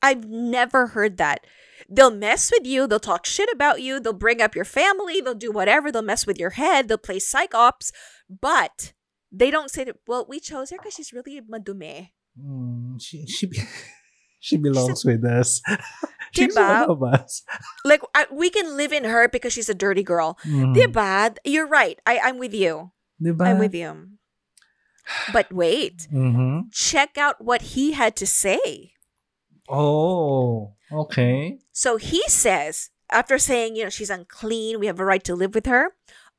I've 0.00 0.24
never 0.26 0.96
heard 0.96 1.16
that. 1.18 1.44
They'll 1.88 2.14
mess 2.14 2.48
with 2.50 2.64
you, 2.66 2.86
they'll 2.86 3.02
talk 3.02 3.26
shit 3.26 3.50
about 3.52 3.82
you, 3.82 4.00
they'll 4.00 4.16
bring 4.16 4.40
up 4.40 4.54
your 4.56 4.64
family, 4.64 5.20
they'll 5.20 5.36
do 5.36 5.52
whatever, 5.52 5.92
they'll 5.92 6.00
mess 6.06 6.24
with 6.26 6.38
your 6.40 6.56
head, 6.56 6.88
they'll 6.88 6.96
play 6.98 7.18
psych 7.18 7.52
ops, 7.54 7.92
but 8.30 8.94
they 9.30 9.50
don't 9.50 9.68
say 9.70 9.84
that, 9.84 9.96
well, 10.06 10.24
we 10.28 10.40
chose 10.40 10.70
her 10.70 10.78
because 10.78 10.94
she's 10.94 11.12
really 11.12 11.40
madume. 11.44 12.10
Mm, 12.40 12.96
she 13.02 13.26
she 13.26 13.46
be- 13.46 13.60
she 14.42 14.58
belongs 14.58 15.06
with 15.06 15.22
us. 15.24 15.62
She's 16.34 16.56
Diba? 16.56 16.88
one 16.88 16.90
of 16.90 17.02
us. 17.04 17.42
Like, 17.84 18.00
I, 18.14 18.26
we 18.32 18.48
can 18.50 18.74
live 18.76 18.90
in 18.90 19.04
her 19.04 19.28
because 19.28 19.52
she's 19.52 19.68
a 19.68 19.74
dirty 19.76 20.02
girl. 20.02 20.38
Mm. 20.48 20.74
Diba? 20.74 21.36
You're 21.44 21.68
right. 21.68 22.00
I, 22.06 22.18
I'm 22.24 22.38
with 22.38 22.54
you. 22.56 22.90
Diba? 23.22 23.44
I'm 23.46 23.58
with 23.60 23.74
you. 23.74 24.16
But 25.30 25.52
wait, 25.52 26.08
Mhm. 26.10 26.72
check 26.72 27.18
out 27.18 27.44
what 27.44 27.76
he 27.76 27.92
had 27.92 28.16
to 28.16 28.26
say. 28.26 28.96
Oh, 29.68 30.72
okay. 30.90 31.58
So 31.72 31.96
he 32.00 32.22
says, 32.28 32.88
after 33.10 33.36
saying, 33.36 33.76
you 33.76 33.84
know, 33.84 33.90
she's 33.90 34.10
unclean, 34.10 34.80
we 34.80 34.86
have 34.86 35.00
a 35.00 35.04
right 35.04 35.22
to 35.24 35.34
live 35.34 35.54
with 35.54 35.66
her. 35.66 35.92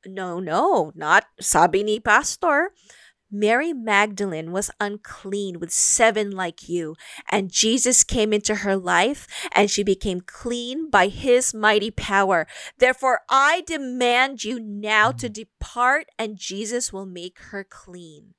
No, 0.06 0.40
no, 0.40 0.92
not 0.96 1.26
sabi 1.40 1.84
ni 1.84 2.00
pastor. 2.00 2.72
Mary 3.34 3.74
Magdalene 3.74 4.54
was 4.54 4.70
unclean 4.80 5.58
with 5.58 5.74
seven 5.74 6.30
like 6.30 6.70
you, 6.70 6.94
and 7.34 7.50
Jesus 7.50 8.06
came 8.06 8.30
into 8.32 8.62
her 8.62 8.78
life, 8.78 9.26
and 9.58 9.74
she 9.74 9.82
became 9.82 10.22
clean 10.22 10.88
by 10.94 11.10
his 11.10 11.50
mighty 11.50 11.90
power. 11.90 12.46
Therefore, 12.78 13.26
I 13.28 13.66
demand 13.66 14.46
you 14.46 14.62
now 14.62 15.10
to 15.18 15.34
depart, 15.34 16.06
and 16.22 16.38
Jesus 16.38 16.94
will 16.94 17.10
make 17.10 17.42
her 17.50 17.66
clean. 17.66 18.38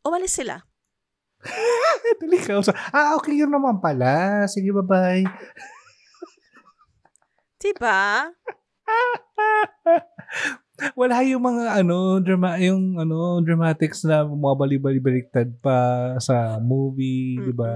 Umalis 0.00 0.40
sila. 0.40 0.64
Dali 2.16 2.40
ka. 2.40 2.64
Ah, 2.96 3.12
okay 3.20 3.36
yun 3.36 3.52
naman 3.52 3.76
pala. 3.76 4.48
Sige, 4.48 4.72
bye-bye. 4.72 5.28
Diba? 7.60 8.32
Wala 10.94 11.26
yung 11.26 11.42
mga 11.42 11.82
ano, 11.82 12.22
drama, 12.22 12.54
yung 12.62 13.02
ano, 13.02 13.42
dramatics 13.42 14.06
na 14.06 14.22
bumabali-baliktad 14.22 15.58
pa 15.58 16.14
sa 16.22 16.62
movie, 16.62 17.34
di 17.38 17.50
ba? 17.50 17.74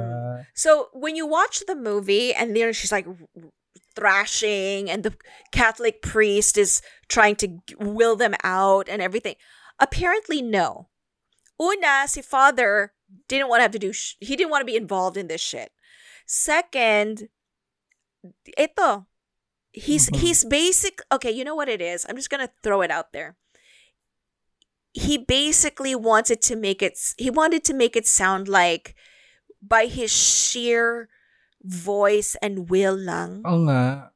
So 0.55 0.88
when 0.94 1.18
you 1.18 1.26
watch 1.26 1.66
the 1.66 1.74
movie 1.74 2.30
and 2.30 2.55
know 2.55 2.70
she's 2.70 2.94
like 2.94 3.07
thrashing 3.94 4.88
and 4.88 5.03
the 5.03 5.14
Catholic 5.50 6.00
priest 6.00 6.57
is 6.57 6.80
trying 7.09 7.36
to 7.36 7.59
will 7.78 8.16
them 8.16 8.34
out 8.44 8.88
and 8.88 9.03
everything. 9.03 9.36
Apparently 9.78 10.40
no. 10.40 10.88
Una, 11.61 12.07
si 12.07 12.22
father 12.22 12.94
didn't 13.28 13.48
want 13.48 13.61
to 13.61 13.66
have 13.66 13.76
to 13.76 13.82
do 13.82 13.92
sh- 13.92 14.16
he 14.20 14.36
didn't 14.36 14.50
want 14.50 14.62
to 14.62 14.70
be 14.70 14.76
involved 14.76 15.16
in 15.16 15.28
this 15.28 15.40
shit. 15.40 15.70
Second, 16.26 17.28
ito 18.57 19.07
he's 19.72 20.08
Mhm. 20.10 20.16
he's 20.20 20.44
basic 20.44 21.00
okay, 21.10 21.30
you 21.30 21.44
know 21.44 21.54
what 21.54 21.68
it 21.68 21.80
is? 21.80 22.04
I'm 22.08 22.16
just 22.16 22.30
to 22.30 22.52
throw 22.62 22.82
it 22.82 22.90
out 22.90 23.12
there. 23.12 23.36
He 24.92 25.16
basically 25.16 25.94
wanted 25.94 26.42
to 26.42 26.56
make 26.56 26.82
it 26.82 26.98
he 27.16 27.30
wanted 27.30 27.64
to 27.64 27.74
make 27.74 27.96
it 27.96 28.06
sound 28.06 28.48
like 28.48 28.94
by 29.62 29.86
his 29.86 30.10
sheer 30.12 31.08
voice 31.64 32.36
and 32.42 32.68
will 32.68 32.96
lang 32.96 33.42
nga. 33.46 34.10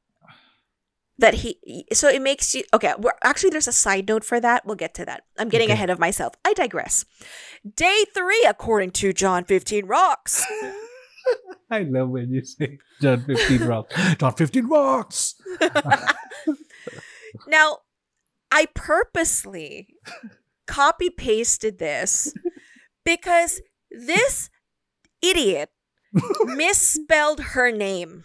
that 1.18 1.34
he 1.46 1.86
so 1.92 2.08
it 2.08 2.20
makes 2.20 2.54
you 2.54 2.64
okay 2.74 2.92
we're 2.98 3.14
actually 3.22 3.48
there's 3.50 3.68
a 3.68 3.72
side 3.72 4.08
note 4.08 4.24
for 4.24 4.40
that 4.40 4.66
we'll 4.66 4.74
get 4.76 4.92
to 4.92 5.04
that 5.06 5.24
i'm 5.38 5.48
getting 5.48 5.68
Okay. 5.70 5.74
ahead 5.78 5.88
of 5.88 5.98
myself 6.00 6.34
i 6.44 6.52
digress 6.52 7.04
day 7.62 8.04
three 8.12 8.44
according 8.48 8.90
to 8.90 9.12
john 9.14 9.44
15 9.44 9.86
rocks 9.86 10.44
I 11.70 11.80
love 11.80 12.10
when 12.10 12.30
you 12.30 12.44
say 12.44 12.78
John 13.00 13.24
15 13.24 13.64
rocks. 13.66 13.94
John 14.18 14.34
15 14.34 14.66
rocks! 14.68 15.34
now 17.48 17.78
i 18.50 18.66
purposely 18.74 19.88
copy 20.66 21.10
pasted 21.10 21.78
this 21.78 22.32
because 23.04 23.60
this 23.90 24.48
idiot 25.20 25.70
misspelled 26.44 27.40
her 27.40 27.70
name 27.70 28.24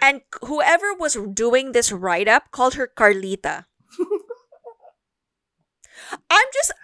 and 0.00 0.20
whoever 0.42 0.94
was 0.94 1.16
doing 1.32 1.72
this 1.72 1.90
write 1.92 2.28
up 2.28 2.50
called 2.50 2.74
her 2.74 2.86
Carlita. 2.86 3.64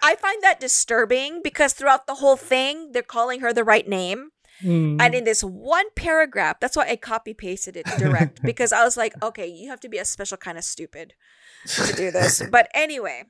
I 0.01 0.15
find 0.15 0.41
that 0.43 0.59
disturbing 0.59 1.41
because 1.43 1.73
throughout 1.73 2.07
the 2.07 2.15
whole 2.15 2.35
thing, 2.35 2.91
they're 2.91 3.01
calling 3.01 3.39
her 3.41 3.53
the 3.53 3.63
right 3.63 3.87
name. 3.87 4.31
Mm. 4.61 5.01
And 5.01 5.15
in 5.15 5.23
this 5.23 5.43
one 5.43 5.85
paragraph, 5.95 6.59
that's 6.59 6.75
why 6.75 6.87
I 6.89 6.95
copy 6.95 7.33
pasted 7.33 7.77
it 7.77 7.85
direct 7.97 8.41
because 8.43 8.73
I 8.73 8.83
was 8.83 8.97
like, 8.97 9.13
okay, 9.23 9.47
you 9.47 9.69
have 9.69 9.79
to 9.81 9.89
be 9.89 9.97
a 9.97 10.05
special 10.05 10.37
kind 10.37 10.57
of 10.57 10.63
stupid 10.63 11.13
to 11.67 11.93
do 11.93 12.11
this. 12.17 12.43
But 12.51 12.69
anyway, 12.73 13.23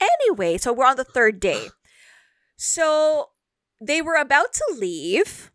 anyway, 0.00 0.58
so 0.58 0.72
we're 0.72 0.86
on 0.86 0.96
the 0.96 1.04
third 1.04 1.38
day. 1.38 1.68
So 2.56 3.30
they 3.80 4.00
were 4.00 4.16
about 4.16 4.54
to 4.54 4.76
leave, 4.78 5.52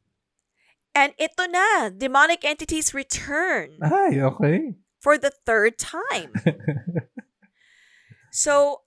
and 0.93 1.13
ito 1.17 1.47
na, 1.49 1.89
demonic 1.89 2.45
entities 2.45 2.93
return 2.93 3.79
Ay, 3.81 4.19
okay. 4.21 4.75
for 4.99 5.17
the 5.17 5.31
third 5.31 5.79
time. 5.79 6.31
So 8.31 8.81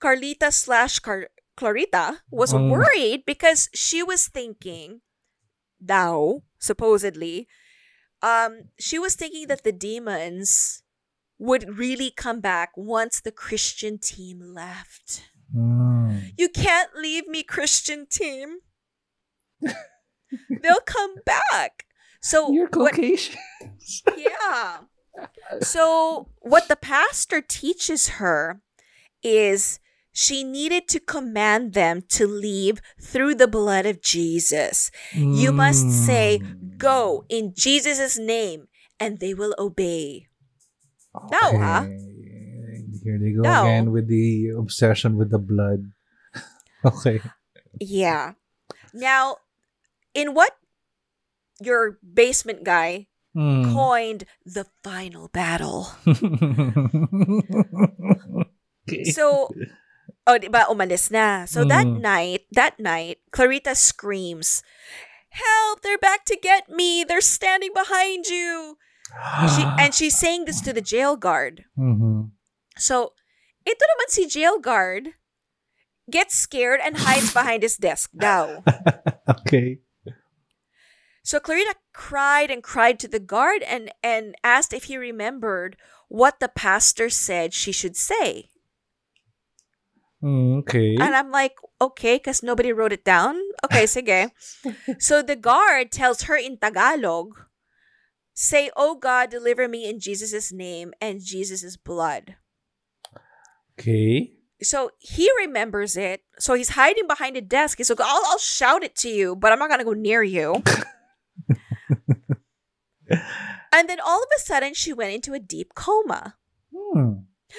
Carlita 0.00 0.52
slash 0.52 0.98
Car- 1.00 1.28
Clarita 1.56 2.22
was 2.30 2.52
Mm. 2.52 2.70
worried 2.70 3.24
because 3.26 3.68
she 3.74 4.02
was 4.02 4.28
thinking, 4.28 5.00
now, 5.80 6.42
supposedly, 6.58 7.48
um, 8.22 8.70
she 8.78 8.98
was 8.98 9.14
thinking 9.14 9.46
that 9.48 9.64
the 9.64 9.72
demons 9.72 10.82
would 11.38 11.76
really 11.78 12.10
come 12.10 12.40
back 12.40 12.70
once 12.76 13.20
the 13.20 13.32
Christian 13.32 13.98
team 13.98 14.40
left. 14.40 15.22
Mm. 15.54 16.32
You 16.38 16.48
can't 16.48 16.94
leave 16.96 17.26
me, 17.28 17.42
Christian 17.42 18.06
team. 18.06 18.60
They'll 19.60 20.80
come 20.86 21.16
back. 21.24 21.84
So 22.20 22.50
You're 22.52 22.68
what- 22.72 22.98
yeah. 24.16 24.78
So 25.62 26.28
what 26.40 26.68
the 26.68 26.76
pastor 26.76 27.40
teaches 27.40 28.08
her 28.20 28.60
is 29.22 29.80
she 30.12 30.44
needed 30.44 30.88
to 30.88 31.00
command 31.00 31.74
them 31.74 32.00
to 32.16 32.26
leave 32.26 32.80
through 33.00 33.34
the 33.34 33.48
blood 33.48 33.84
of 33.84 34.00
Jesus. 34.00 34.90
You 35.12 35.52
must 35.52 35.90
say, 35.90 36.40
Mm. 36.40 36.78
Go 36.78 37.24
in 37.28 37.52
Jesus' 37.56 38.18
name, 38.18 38.68
and 39.00 39.18
they 39.20 39.32
will 39.32 39.54
obey. 39.58 40.26
No, 41.32 41.56
huh? 41.56 41.84
Here 43.02 43.18
they 43.20 43.32
go 43.32 43.42
again 43.44 43.92
with 43.92 44.08
the 44.08 44.50
obsession 44.56 45.16
with 45.16 45.30
the 45.30 45.38
blood. 45.38 45.92
okay. 46.84 47.20
Yeah. 47.80 48.32
Now, 48.92 49.36
in 50.12 50.34
what 50.34 50.52
your 51.60 51.98
basement 52.00 52.64
guy 52.64 53.06
Mm. 53.36 53.72
coined 53.72 54.24
the 54.44 54.66
final 54.82 55.28
battle. 55.28 55.88
okay. 58.86 59.04
So, 59.10 59.50
oh, 60.26 60.38
di 60.38 60.48
ba, 60.48 60.64
umalis 60.70 61.10
na. 61.10 61.44
So 61.44 61.64
that 61.66 61.86
Mm. 61.86 62.00
night, 62.00 62.42
that 62.54 62.78
night, 62.78 63.18
Clarita 63.30 63.74
screams, 63.74 64.62
Help! 65.36 65.82
They're 65.84 66.00
back 66.00 66.24
to 66.32 66.36
get 66.40 66.70
me! 66.72 67.04
They're 67.04 67.20
standing 67.20 67.74
behind 67.76 68.24
you! 68.24 68.78
She, 69.52 69.62
and 69.78 69.92
she's 69.92 70.16
saying 70.16 70.46
this 70.48 70.62
to 70.64 70.72
the 70.72 70.80
jail 70.80 71.12
guard. 71.16 71.68
Mhm. 71.76 72.32
So, 72.80 73.12
ito 73.68 73.84
naman 73.84 74.08
si 74.08 74.24
jail 74.24 74.56
guard 74.56 75.12
gets 76.08 76.32
scared 76.38 76.80
and 76.80 76.96
hides 77.04 77.34
behind 77.36 77.60
his 77.66 77.76
desk 77.76 78.10
daw. 78.16 78.62
okay. 79.28 79.80
So 81.26 81.40
Clarita 81.42 81.74
cried 81.92 82.48
and 82.54 82.62
cried 82.62 83.02
to 83.02 83.08
the 83.10 83.18
guard 83.18 83.66
and, 83.66 83.90
and 84.02 84.38
asked 84.46 84.72
if 84.72 84.84
he 84.84 84.96
remembered 84.96 85.74
what 86.06 86.38
the 86.38 86.46
pastor 86.48 87.10
said 87.10 87.50
she 87.52 87.72
should 87.74 87.96
say. 87.98 88.54
Mm, 90.22 90.60
okay. 90.60 90.96
And 90.96 91.14
I'm 91.14 91.30
like, 91.30 91.56
okay, 91.80 92.16
because 92.16 92.42
nobody 92.42 92.72
wrote 92.72 92.92
it 92.92 93.04
down. 93.04 93.36
Okay, 93.64 93.84
sige. 93.84 94.30
so 94.98 95.22
the 95.22 95.36
guard 95.36 95.92
tells 95.92 96.22
her 96.22 96.36
in 96.36 96.56
Tagalog, 96.56 97.36
say, 98.34 98.70
Oh 98.76 98.94
God, 98.96 99.30
deliver 99.30 99.68
me 99.68 99.88
in 99.88 100.00
Jesus' 100.00 100.52
name 100.52 100.92
and 101.00 101.20
Jesus' 101.20 101.76
blood. 101.76 102.36
okay. 103.78 104.32
So 104.62 104.90
he 104.98 105.28
remembers 105.38 105.98
it. 105.98 106.22
So 106.38 106.54
he's 106.54 106.70
hiding 106.70 107.06
behind 107.06 107.36
a 107.36 107.42
desk. 107.42 107.76
He's 107.76 107.90
like, 107.90 108.00
I'll, 108.00 108.22
I'll 108.26 108.38
shout 108.38 108.82
it 108.82 108.96
to 109.04 109.08
you, 109.10 109.36
but 109.36 109.52
I'm 109.52 109.58
not 109.58 109.68
going 109.68 109.80
to 109.80 109.84
go 109.84 109.92
near 109.92 110.22
you. 110.22 110.62
and 113.70 113.88
then 113.88 114.00
all 114.00 114.22
of 114.22 114.28
a 114.34 114.40
sudden, 114.40 114.72
she 114.72 114.94
went 114.94 115.12
into 115.12 115.34
a 115.34 115.38
deep 115.38 115.74
coma. 115.74 116.36
Hmm. 116.74 117.12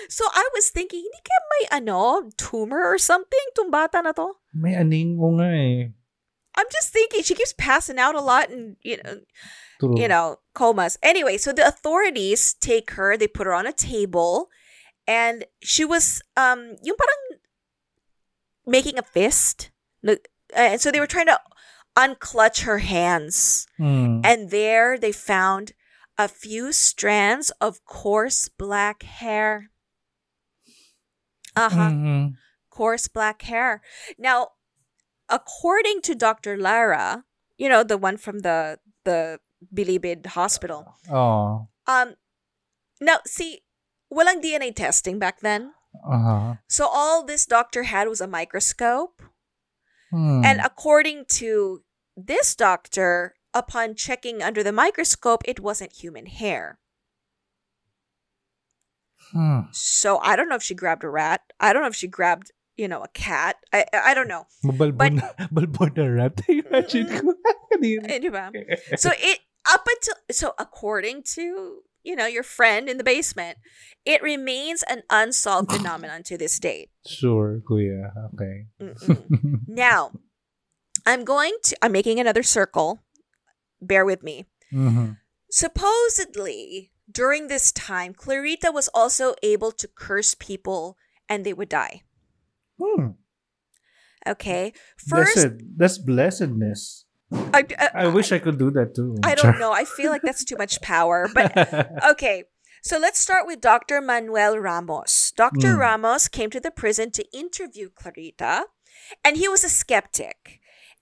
So 0.09 0.25
I 0.33 0.47
was 0.53 0.69
thinking, 0.69 0.99
hindi 0.99 1.21
kaya 1.23 1.41
may 1.51 1.63
ano, 1.77 2.29
tumor 2.37 2.83
or 2.83 2.97
something 2.97 3.45
tong 3.55 3.71
bata 3.71 4.01
na 4.01 4.11
to? 4.13 4.33
May 4.53 4.75
aning 4.75 5.17
ko 5.17 5.37
nga 5.37 5.49
eh. 5.49 5.89
I'm 6.57 6.69
just 6.71 6.89
thinking 6.89 7.21
she 7.21 7.35
keeps 7.35 7.53
passing 7.53 7.99
out 7.99 8.15
a 8.15 8.21
lot 8.21 8.49
and 8.49 8.77
you 8.81 8.97
know, 9.03 9.21
True. 9.79 9.93
you 9.99 10.07
know, 10.07 10.39
comas. 10.53 10.97
Anyway, 11.03 11.37
so 11.37 11.53
the 11.53 11.67
authorities 11.67 12.55
take 12.57 12.91
her, 12.97 13.15
they 13.15 13.27
put 13.27 13.45
her 13.45 13.53
on 13.53 13.67
a 13.67 13.73
table, 13.73 14.49
and 15.05 15.45
she 15.61 15.85
was 15.85 16.21
um 16.35 16.75
yung 16.81 16.97
parang 16.97 17.41
making 18.65 18.97
a 18.97 19.05
fist. 19.05 19.69
And 20.55 20.81
so 20.81 20.91
they 20.91 20.99
were 20.99 21.07
trying 21.07 21.27
to 21.27 21.39
unclutch 21.95 22.63
her 22.63 22.79
hands. 22.79 23.67
Hmm. 23.77 24.21
And 24.23 24.49
there 24.49 24.97
they 24.97 25.11
found 25.11 25.73
a 26.17 26.27
few 26.27 26.71
strands 26.71 27.49
of 27.61 27.85
coarse 27.85 28.49
black 28.49 29.03
hair. 29.03 29.69
Uh-huh 31.57 31.89
Mhm. 31.89 32.33
coarse 32.69 33.07
black 33.07 33.41
hair. 33.41 33.81
Now, 34.17 34.49
according 35.29 36.01
to 36.01 36.15
Dr. 36.15 36.57
Lara, 36.57 37.25
you 37.57 37.67
know, 37.69 37.83
the 37.83 37.97
one 37.97 38.17
from 38.17 38.39
the 38.39 38.79
the 39.03 39.39
Bilibid 39.73 40.25
hospital. 40.37 40.95
Oh. 41.09 41.67
Um 41.87 42.15
now 43.01 43.19
see, 43.25 43.61
walang 44.13 44.41
DNA 44.41 44.71
testing 44.75 45.17
back 45.19 45.39
then. 45.41 45.73
Uh-huh. 46.05 46.55
So 46.67 46.85
all 46.87 47.23
this 47.25 47.45
doctor 47.45 47.83
had 47.83 48.07
was 48.07 48.21
a 48.21 48.27
microscope. 48.27 49.21
Hmm. 50.11 50.45
And 50.45 50.61
according 50.61 51.25
to 51.41 51.83
this 52.15 52.55
doctor, 52.55 53.35
upon 53.53 53.95
checking 53.95 54.41
under 54.41 54.61
the 54.63 54.71
microscope, 54.71 55.41
it 55.45 55.59
wasn't 55.59 55.93
human 55.97 56.25
hair. 56.27 56.77
Hmm. 59.31 59.59
So 59.71 60.19
I 60.19 60.35
don't 60.35 60.49
know 60.49 60.55
if 60.55 60.63
she 60.63 60.75
grabbed 60.75 61.03
a 61.03 61.09
rat. 61.09 61.41
I 61.59 61.73
don't 61.73 61.81
know 61.81 61.87
if 61.89 61.95
she 61.95 62.07
grabbed, 62.07 62.51
you 62.77 62.87
know, 62.87 63.01
a 63.03 63.07
cat. 63.09 63.57
I 63.73 63.85
I 63.93 64.13
don't 64.13 64.27
know. 64.27 64.45
Balbon, 64.63 65.19
balbon 65.51 65.97
na 65.97 66.05
rat. 66.05 66.39
Imagine 66.47 67.07
ko. 67.19 67.33
Kanina. 67.73 68.51
So 68.97 69.11
it 69.17 69.39
up 69.69 69.85
until 69.85 70.15
so 70.31 70.53
according 70.57 71.23
to 71.35 71.81
you 72.03 72.15
know 72.15 72.25
your 72.25 72.43
friend 72.43 72.87
in 72.87 72.95
the 72.97 73.03
basement 73.03 73.57
it 74.05 74.23
remains 74.23 74.81
an 74.87 75.03
unsolved 75.11 75.67
phenomenon 75.75 76.23
to 76.23 76.37
this 76.37 76.55
date 76.57 76.87
Sure, 77.05 77.59
kuya. 77.67 78.11
Okay. 78.31 78.71
Now 79.67 80.11
i'm 81.05 81.23
going 81.27 81.51
to 81.63 81.75
i'm 81.83 81.91
making 81.91 82.19
another 82.19 82.43
circle 82.43 83.03
bear 83.81 84.05
with 84.07 84.23
me 84.23 84.45
Mhm. 84.71 85.17
supposedly 85.51 86.91
during 87.11 87.47
this 87.47 87.71
time 87.71 88.13
clarita 88.13 88.71
was 88.71 88.87
also 88.93 89.33
able 89.43 89.71
to 89.71 89.87
curse 89.87 90.33
people 90.35 90.97
and 91.29 91.45
they 91.45 91.53
would 91.53 91.69
die 91.69 92.01
Hmm. 92.81 93.17
okay 94.27 94.73
first 94.97 95.35
Blessed. 95.35 95.63
That's 95.77 95.97
blessedness. 95.97 97.05
I, 97.53 97.65
I, 97.77 97.89
I 97.93 98.07
wish 98.07 98.31
I 98.31 98.39
could 98.39 98.57
do 98.57 98.71
that 98.71 98.95
too. 98.95 99.17
I 99.23 99.35
don't 99.35 99.59
know 99.59 99.71
i 99.73 99.83
feel 99.83 100.11
like 100.11 100.21
that's 100.21 100.45
too 100.45 100.55
much 100.57 100.79
power 100.81 101.27
but 101.33 101.51
Okay, 102.11 102.43
so 102.83 102.97
let's 102.97 103.19
start 103.19 103.45
with 103.47 103.59
Dr. 103.59 103.99
Manuel 103.99 104.57
Ramos. 104.59 105.33
Dr. 105.35 105.75
Mm. 105.75 105.79
Ramos 105.79 106.27
came 106.29 106.49
to 106.51 106.59
the 106.59 106.71
prison 106.71 107.11
to 107.11 107.25
interview 107.35 107.89
Clarita, 107.89 108.65
and 109.25 109.35
he 109.35 109.49
was 109.49 109.63
a 109.65 109.69
skeptic. 109.69 110.56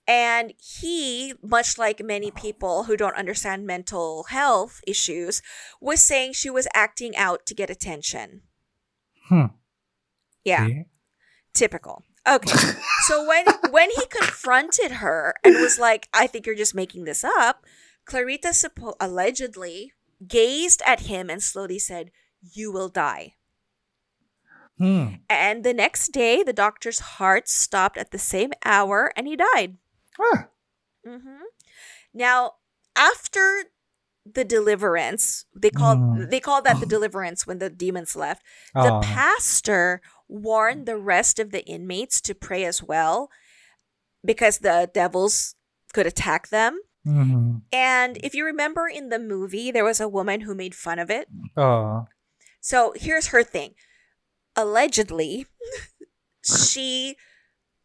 And 0.08 0.52
he, 0.58 1.34
much 1.42 1.78
like 1.78 2.00
many 2.02 2.30
people 2.30 2.84
who 2.84 2.96
don't 2.96 3.16
understand 3.16 3.66
mental 3.66 4.24
health 4.28 4.80
issues, 4.86 5.42
was 5.80 6.00
saying 6.00 6.32
she 6.32 6.50
was 6.50 6.68
acting 6.74 7.16
out 7.16 7.44
to 7.46 7.54
get 7.54 7.70
attention. 7.70 8.42
Hmm. 9.28 9.46
Yeah, 10.44 10.68
typical. 11.54 12.04
Okay. 12.28 12.56
so 13.06 13.26
when 13.26 13.46
when 13.70 13.90
he 13.90 14.06
confronted 14.06 14.92
her 14.92 15.34
and 15.42 15.56
was 15.56 15.78
like, 15.78 16.08
"I 16.14 16.28
think 16.28 16.46
you're 16.46 16.54
just 16.54 16.74
making 16.74 17.04
this 17.04 17.24
up," 17.24 17.64
Clarita 18.04 18.48
suppo- 18.48 18.94
allegedly 19.00 19.92
gazed 20.26 20.82
at 20.86 21.00
him 21.00 21.28
and 21.28 21.42
slowly 21.42 21.80
said, 21.80 22.12
"You 22.40 22.70
will 22.70 22.88
die." 22.88 23.34
Hmm. 24.78 25.14
And 25.28 25.64
the 25.64 25.74
next 25.74 26.08
day, 26.12 26.42
the 26.42 26.52
doctor's 26.52 26.98
heart 27.16 27.48
stopped 27.48 27.96
at 27.96 28.10
the 28.10 28.18
same 28.18 28.52
hour 28.64 29.12
and 29.16 29.26
he 29.26 29.36
died. 29.36 29.78
Ah. 30.20 30.48
hmm 31.04 31.44
Now, 32.14 32.52
after 32.96 33.64
the 34.24 34.44
deliverance, 34.44 35.44
they 35.54 35.70
call 35.70 35.94
Mm. 35.96 36.30
they 36.30 36.40
call 36.40 36.62
that 36.62 36.80
the 36.80 36.86
deliverance 36.96 37.46
when 37.46 37.58
the 37.58 37.70
demons 37.70 38.16
left. 38.16 38.42
The 38.74 38.92
Ah. 38.94 39.00
pastor 39.02 40.00
warned 40.28 40.86
the 40.86 40.96
rest 40.98 41.38
of 41.38 41.50
the 41.52 41.64
inmates 41.64 42.20
to 42.22 42.34
pray 42.34 42.64
as 42.64 42.82
well 42.82 43.30
because 44.24 44.58
the 44.58 44.90
devils 44.92 45.54
could 45.92 46.06
attack 46.06 46.48
them. 46.48 46.80
Mhm. 47.06 47.62
And 47.72 48.18
if 48.24 48.34
you 48.34 48.44
remember 48.44 48.88
in 48.88 49.10
the 49.10 49.20
movie, 49.20 49.70
there 49.70 49.84
was 49.84 50.00
a 50.00 50.08
woman 50.08 50.40
who 50.40 50.54
made 50.56 50.74
fun 50.74 50.98
of 50.98 51.08
it. 51.10 51.28
Ah. 51.56 52.06
So 52.60 52.92
here's 52.96 53.28
her 53.28 53.44
thing. 53.44 53.74
Allegedly, 54.56 55.46
she 56.42 57.16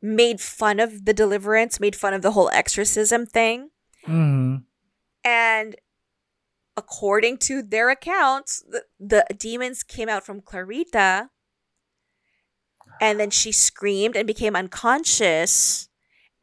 made 0.02 0.42
fun 0.42 0.80
of 0.80 1.06
the 1.06 1.14
deliverance, 1.14 1.80
made 1.80 1.96
fun 1.96 2.14
of 2.14 2.22
the 2.22 2.32
whole 2.32 2.50
exorcism 2.54 3.26
thing. 3.26 3.70
Mhm. 4.08 4.64
And 5.24 5.76
according 6.76 7.38
to 7.38 7.62
their 7.62 7.90
accounts, 7.90 8.64
the, 8.68 8.86
the 9.00 9.26
demons 9.38 9.84
came 9.84 10.10
out 10.10 10.26
from 10.26 10.42
Clarita. 10.42 11.30
And 13.00 13.20
then 13.20 13.30
she 13.30 13.52
screamed 13.52 14.16
and 14.16 14.26
became 14.28 14.56
unconscious. 14.56 15.90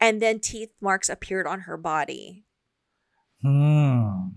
And 0.01 0.23
then 0.23 0.39
teeth 0.39 0.71
marks 0.81 1.09
appeared 1.09 1.47
on 1.47 1.61
her 1.71 1.77
body. 1.77 2.47
Hmm. 3.43 4.35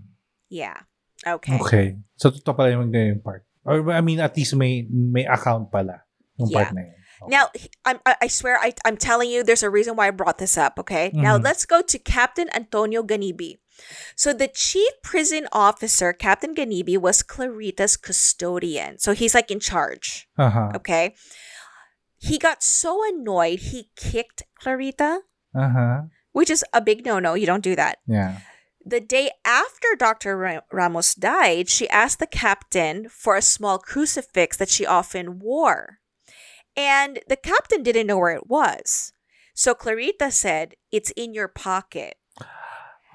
Yeah. 0.48 0.86
Okay. 1.26 1.58
Okay. 1.58 1.86
So, 2.16 2.30
totoo 2.30 2.56
pala 2.56 2.70
yung 2.70 2.90
part. 3.22 3.46
Or, 3.64 3.90
I 3.90 4.00
mean, 4.00 4.18
at 4.18 4.36
least 4.36 4.54
may 4.54 4.86
may 4.90 5.24
account 5.26 5.70
pala 5.70 6.02
yung 6.38 6.50
Yeah. 6.50 6.58
part 6.62 6.74
na 6.74 6.82
yun. 6.82 7.01
Now, 7.28 7.48
I'm, 7.84 8.00
I 8.06 8.16
I 8.22 8.26
swear, 8.28 8.58
I, 8.60 8.72
I'm 8.84 8.96
telling 8.96 9.30
you, 9.30 9.42
there's 9.42 9.62
a 9.62 9.70
reason 9.70 9.96
why 9.96 10.08
I 10.08 10.10
brought 10.10 10.38
this 10.38 10.56
up, 10.58 10.78
okay? 10.78 11.10
Now, 11.14 11.38
Mhm. 11.38 11.44
let's 11.44 11.64
go 11.66 11.82
to 11.82 11.98
Captain 11.98 12.48
Antonio 12.54 13.02
Ganibi. 13.02 13.58
So, 14.16 14.32
the 14.32 14.48
chief 14.48 14.90
prison 15.02 15.48
officer, 15.52 16.12
Captain 16.12 16.54
Ganibi, 16.54 16.96
was 16.98 17.22
Clarita's 17.22 17.96
custodian. 17.96 18.98
So, 18.98 19.12
he's 19.14 19.34
like 19.34 19.50
in 19.50 19.60
charge, 19.60 20.28
Aha. 20.38 20.70
okay? 20.74 21.14
He 22.18 22.38
got 22.38 22.62
so 22.62 23.00
annoyed, 23.08 23.58
he 23.60 23.90
kicked 23.96 24.42
Clarita, 24.60 25.20
Aha. 25.56 26.04
which 26.32 26.50
is 26.50 26.64
a 26.72 26.80
big 26.80 27.04
no 27.04 27.18
no. 27.18 27.34
You 27.34 27.46
don't 27.46 27.64
do 27.64 27.74
that. 27.76 27.98
Yeah. 28.06 28.38
The 28.84 29.00
day 29.00 29.30
after 29.44 29.88
Dr. 29.96 30.62
Ramos 30.72 31.14
died, 31.14 31.68
she 31.68 31.88
asked 31.88 32.18
the 32.18 32.26
captain 32.26 33.08
for 33.08 33.36
a 33.36 33.42
small 33.42 33.78
crucifix 33.78 34.56
that 34.56 34.68
she 34.68 34.84
often 34.86 35.38
wore. 35.38 35.98
And 36.76 37.20
the 37.28 37.36
captain 37.36 37.82
didn't 37.82 38.06
know 38.06 38.18
where 38.18 38.34
it 38.34 38.48
was. 38.48 39.12
So 39.54 39.74
Clarita 39.74 40.30
said, 40.30 40.74
It's 40.90 41.10
in 41.12 41.34
your 41.34 41.48
pocket. 41.48 42.16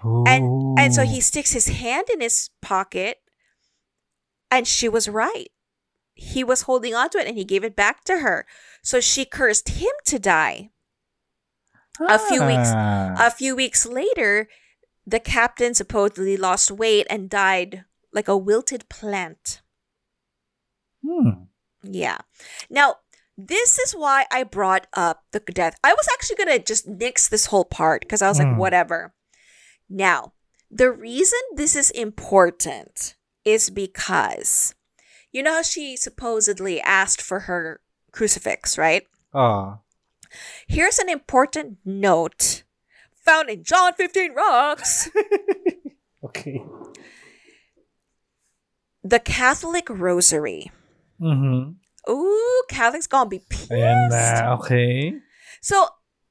And 0.03 0.77
and 0.79 0.93
so 0.93 1.03
he 1.03 1.19
sticks 1.21 1.51
his 1.53 1.67
hand 1.67 2.05
in 2.13 2.21
his 2.21 2.49
pocket 2.61 3.17
and 4.51 4.67
she 4.67 4.87
was 4.87 5.09
right. 5.09 5.47
He 6.13 6.43
was 6.43 6.63
holding 6.63 6.93
onto 6.93 7.17
it 7.17 7.27
and 7.27 7.35
he 7.35 7.43
gave 7.43 7.63
it 7.63 7.75
back 7.75 8.03
to 8.05 8.19
her. 8.19 8.45
So 8.83 8.99
she 9.01 9.25
cursed 9.25 9.69
him 9.69 9.91
to 10.05 10.19
die. 10.19 10.69
a 11.99 12.19
few 12.19 12.45
weeks- 12.45 12.69
Ah. 12.75 13.15
A 13.17 13.31
few 13.31 13.55
weeks 13.55 13.83
later, 13.87 14.47
the 15.05 15.19
captain 15.19 15.73
supposedly 15.73 16.37
lost 16.37 16.69
weight 16.69 17.07
and 17.09 17.27
died 17.27 17.85
like 18.13 18.27
a 18.27 18.37
wilted 18.37 18.87
plant. 18.87 19.61
Hmm. 21.03 21.45
Yeah. 21.81 22.19
Now, 22.69 22.97
this 23.37 23.77
is 23.79 23.93
why 23.93 24.25
I 24.31 24.43
brought 24.43 24.87
up 24.93 25.23
the 25.31 25.39
death. 25.39 25.77
I 25.83 25.93
was 25.93 26.07
actually 26.13 26.37
going 26.43 26.57
to 26.57 26.63
just 26.65 26.87
nix 26.87 27.27
this 27.29 27.47
whole 27.47 27.65
part 27.65 28.01
because 28.01 28.21
I 28.21 28.29
was 28.29 28.39
like, 28.39 28.47
Mm. 28.47 28.57
whatever. 28.57 29.13
Now, 29.89 30.33
the 30.71 30.91
reason 30.91 31.39
this 31.55 31.75
is 31.75 31.91
important 31.91 33.15
is 33.45 33.69
because 33.69 34.73
you 35.31 35.43
know 35.43 35.53
how 35.53 35.61
she 35.61 35.95
supposedly 35.95 36.81
asked 36.81 37.21
for 37.21 37.41
her 37.41 37.79
crucifix, 38.11 38.77
right? 38.77 39.03
Ah. 39.33 39.79
Here's 40.67 40.99
an 40.99 41.09
important 41.09 41.77
note 41.85 42.63
found 43.23 43.49
in 43.49 43.63
John 43.63 43.93
15 43.93 44.33
Rocks. 44.33 45.09
Okay. 46.23 46.59
the 49.03 49.19
Catholic 49.19 49.87
Rosary. 49.89 50.71
Mhm. 51.21 51.75
Ooh, 52.09 52.63
Catholics 52.69 53.07
gonna 53.07 53.29
be 53.29 53.37
uh, 53.39 53.49
pissed. 53.49 53.71
Ayan 53.71 54.09
na. 54.09 54.55
Okay. 54.55 55.13
So 55.61 55.87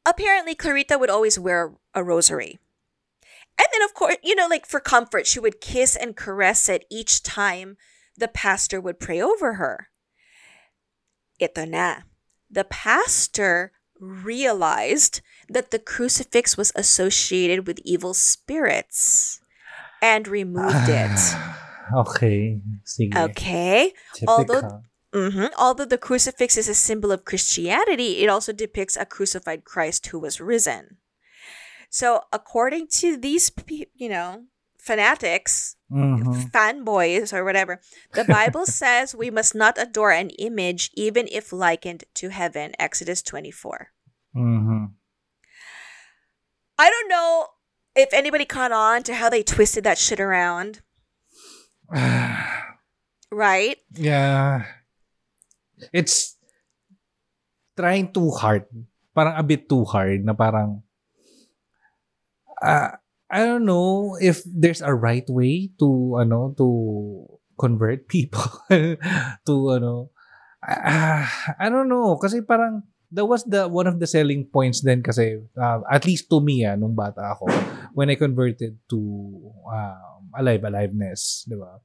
apparently, 0.07 0.55
Clarita 0.55 0.99
would 0.99 1.11
always 1.11 1.39
wear 1.39 1.75
a 1.95 2.03
rosary. 2.03 2.59
And 3.59 3.67
then, 3.73 3.83
of 3.83 3.95
course, 3.95 4.17
you 4.23 4.35
know, 4.35 4.47
like 4.49 4.67
for 4.67 4.81
comfort, 4.81 5.27
she 5.27 5.41
would 5.41 5.61
kiss 5.61 5.97
and 5.97 6.17
caress 6.17 6.69
it 6.69 6.85
each 6.91 7.23
time 7.23 7.77
the 8.17 8.29
pastor 8.29 8.81
would 8.81 9.01
pray 9.01 9.21
over 9.21 9.55
her. 9.55 9.89
Ito 11.41 11.65
na. 11.65 12.05
The 12.51 12.65
pastor 12.65 13.73
realized 14.01 15.21
that 15.49 15.71
the 15.71 15.79
crucifix 15.79 16.57
was 16.57 16.73
associated 16.77 17.67
with 17.67 17.81
evil 17.85 18.13
spirits 18.15 19.41
and 20.03 20.29
removed 20.29 20.89
it. 20.89 21.17
okay. 21.97 22.61
Sige. 22.85 23.17
Okay. 23.17 23.93
Typical. 24.15 24.35
Although- 24.35 24.83
hmm 25.17 25.47
Although 25.57 25.87
the 25.87 25.99
crucifix 25.99 26.57
is 26.57 26.69
a 26.69 26.75
symbol 26.75 27.11
of 27.11 27.25
Christianity, 27.25 28.23
it 28.23 28.29
also 28.29 28.53
depicts 28.53 28.97
a 28.97 29.07
crucified 29.07 29.65
Christ 29.65 30.07
who 30.09 30.19
was 30.19 30.41
risen. 30.41 30.99
So, 31.89 32.23
according 32.33 32.89
to 33.01 33.17
these, 33.17 33.51
you 33.95 34.09
know, 34.09 34.45
fanatics, 34.79 35.77
Mhm. 35.91 36.51
fanboys, 36.51 37.33
or 37.33 37.45
whatever, 37.45 37.81
the 38.13 38.25
Bible 38.25 38.67
says 38.81 39.15
we 39.15 39.31
must 39.31 39.55
not 39.55 39.79
adore 39.79 40.11
an 40.13 40.31
image 40.31 40.91
even 40.95 41.29
if 41.33 41.53
likened 41.53 42.05
to 42.15 42.29
heaven. 42.29 42.75
Exodus 42.79 43.23
24. 43.23 43.93
Mhm. 44.37 44.93
I 46.79 46.91
don't 46.91 47.09
know 47.09 47.47
if 47.95 48.13
anybody 48.13 48.45
caught 48.45 48.73
on 48.73 49.03
to 49.05 49.15
how 49.15 49.31
they 49.31 49.43
twisted 49.43 49.85
that 49.85 49.97
shit 49.99 50.21
around, 50.21 50.83
right? 53.33 53.79
yeah. 53.95 54.67
It's 55.93 56.37
trying 57.77 58.13
too 58.13 58.33
hard. 58.33 58.65
Parang 59.13 59.37
a 59.37 59.45
bit 59.45 59.69
too 59.69 59.85
hard 59.85 60.25
na 60.25 60.33
parang 60.33 60.83
ah, 62.61 63.01
I 63.27 63.45
don't 63.45 63.67
know 63.67 64.17
if 64.21 64.43
there's 64.47 64.81
a 64.81 64.95
right 64.95 65.27
way 65.29 65.73
to 65.81 66.21
ano 66.21 66.55
to 66.57 66.69
convert 67.57 68.09
people 68.09 68.45
to 69.49 69.55
ano 69.73 70.13
ah, 70.65 71.25
I 71.57 71.67
don't 71.69 71.89
know 71.89 72.17
kasi 72.21 72.45
parang 72.45 72.85
that 73.13 73.25
was 73.25 73.45
the 73.49 73.69
one 73.69 73.87
of 73.87 73.99
the 74.03 74.09
selling 74.09 74.45
points 74.51 74.83
then 74.83 75.01
kasi 75.01 75.41
uh, 75.57 75.81
at 75.89 76.05
least 76.05 76.29
to 76.29 76.41
me 76.41 76.65
ah, 76.65 76.77
nung 76.77 76.97
bata 76.97 77.37
ako 77.37 77.49
when 77.97 78.13
I 78.13 78.21
converted 78.21 78.77
to 78.93 79.01
um, 79.65 80.29
alive 80.37 80.65
aliveness, 80.69 81.49
'di 81.49 81.57
ba? 81.57 81.81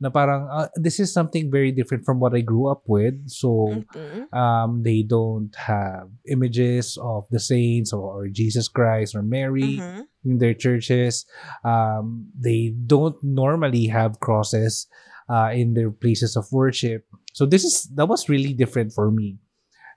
Na 0.00 0.10
parang 0.10 0.48
uh, 0.50 0.68
this 0.76 1.00
is 1.00 1.12
something 1.12 1.50
very 1.50 1.72
different 1.72 2.04
from 2.04 2.20
what 2.20 2.34
I 2.34 2.40
grew 2.40 2.68
up 2.68 2.82
with. 2.86 3.16
So 3.28 3.82
Mm-mm. 3.94 4.28
um, 4.32 4.82
they 4.82 5.02
don't 5.02 5.54
have 5.56 6.08
images 6.28 6.98
of 7.00 7.24
the 7.30 7.40
saints 7.40 7.92
or, 7.92 8.02
or 8.02 8.28
Jesus 8.28 8.68
Christ 8.68 9.14
or 9.14 9.22
Mary 9.22 9.80
Mhm. 9.80 10.04
in 10.24 10.38
their 10.38 10.54
churches. 10.54 11.24
Um, 11.64 12.28
they 12.34 12.74
don't 12.74 13.16
normally 13.22 13.86
have 13.88 14.20
crosses 14.20 14.86
uh, 15.28 15.50
in 15.54 15.74
their 15.74 15.90
places 15.90 16.36
of 16.36 16.46
worship. 16.52 17.06
So 17.32 17.46
this 17.46 17.64
is 17.64 17.88
that 17.94 18.06
was 18.06 18.28
really 18.28 18.52
different 18.54 18.92
for 18.92 19.10
me. 19.10 19.38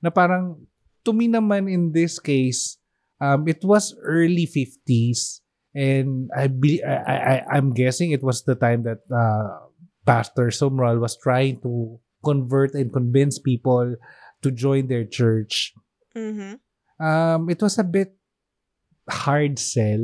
Na 0.03 0.09
parang 0.09 0.65
to 1.05 1.11
me 1.13 1.27
naman 1.27 1.67
in 1.71 1.91
this 1.91 2.19
case, 2.19 2.77
um, 3.21 3.47
it 3.47 3.63
was 3.63 3.95
early 4.03 4.47
50s 4.47 5.41
and 5.75 6.29
I, 6.35 6.47
be, 6.47 6.83
I, 6.83 6.95
I 6.97 7.35
I'm 7.57 7.73
guessing 7.73 8.11
it 8.11 8.23
was 8.23 8.43
the 8.43 8.55
time 8.55 8.83
that 8.83 9.05
uh, 9.11 9.68
Pastor 10.09 10.49
Sumral 10.49 10.97
was 10.97 11.13
trying 11.13 11.61
to 11.61 12.01
convert 12.25 12.73
and 12.73 12.89
convince 12.89 13.37
people 13.37 13.93
to 14.41 14.49
join 14.49 14.89
their 14.89 15.05
church 15.05 15.71
Mhm. 16.17 16.57
um, 16.97 17.41
it 17.47 17.61
was 17.61 17.77
a 17.77 17.85
bit 17.85 18.17
hard 19.05 19.61
sell 19.61 20.01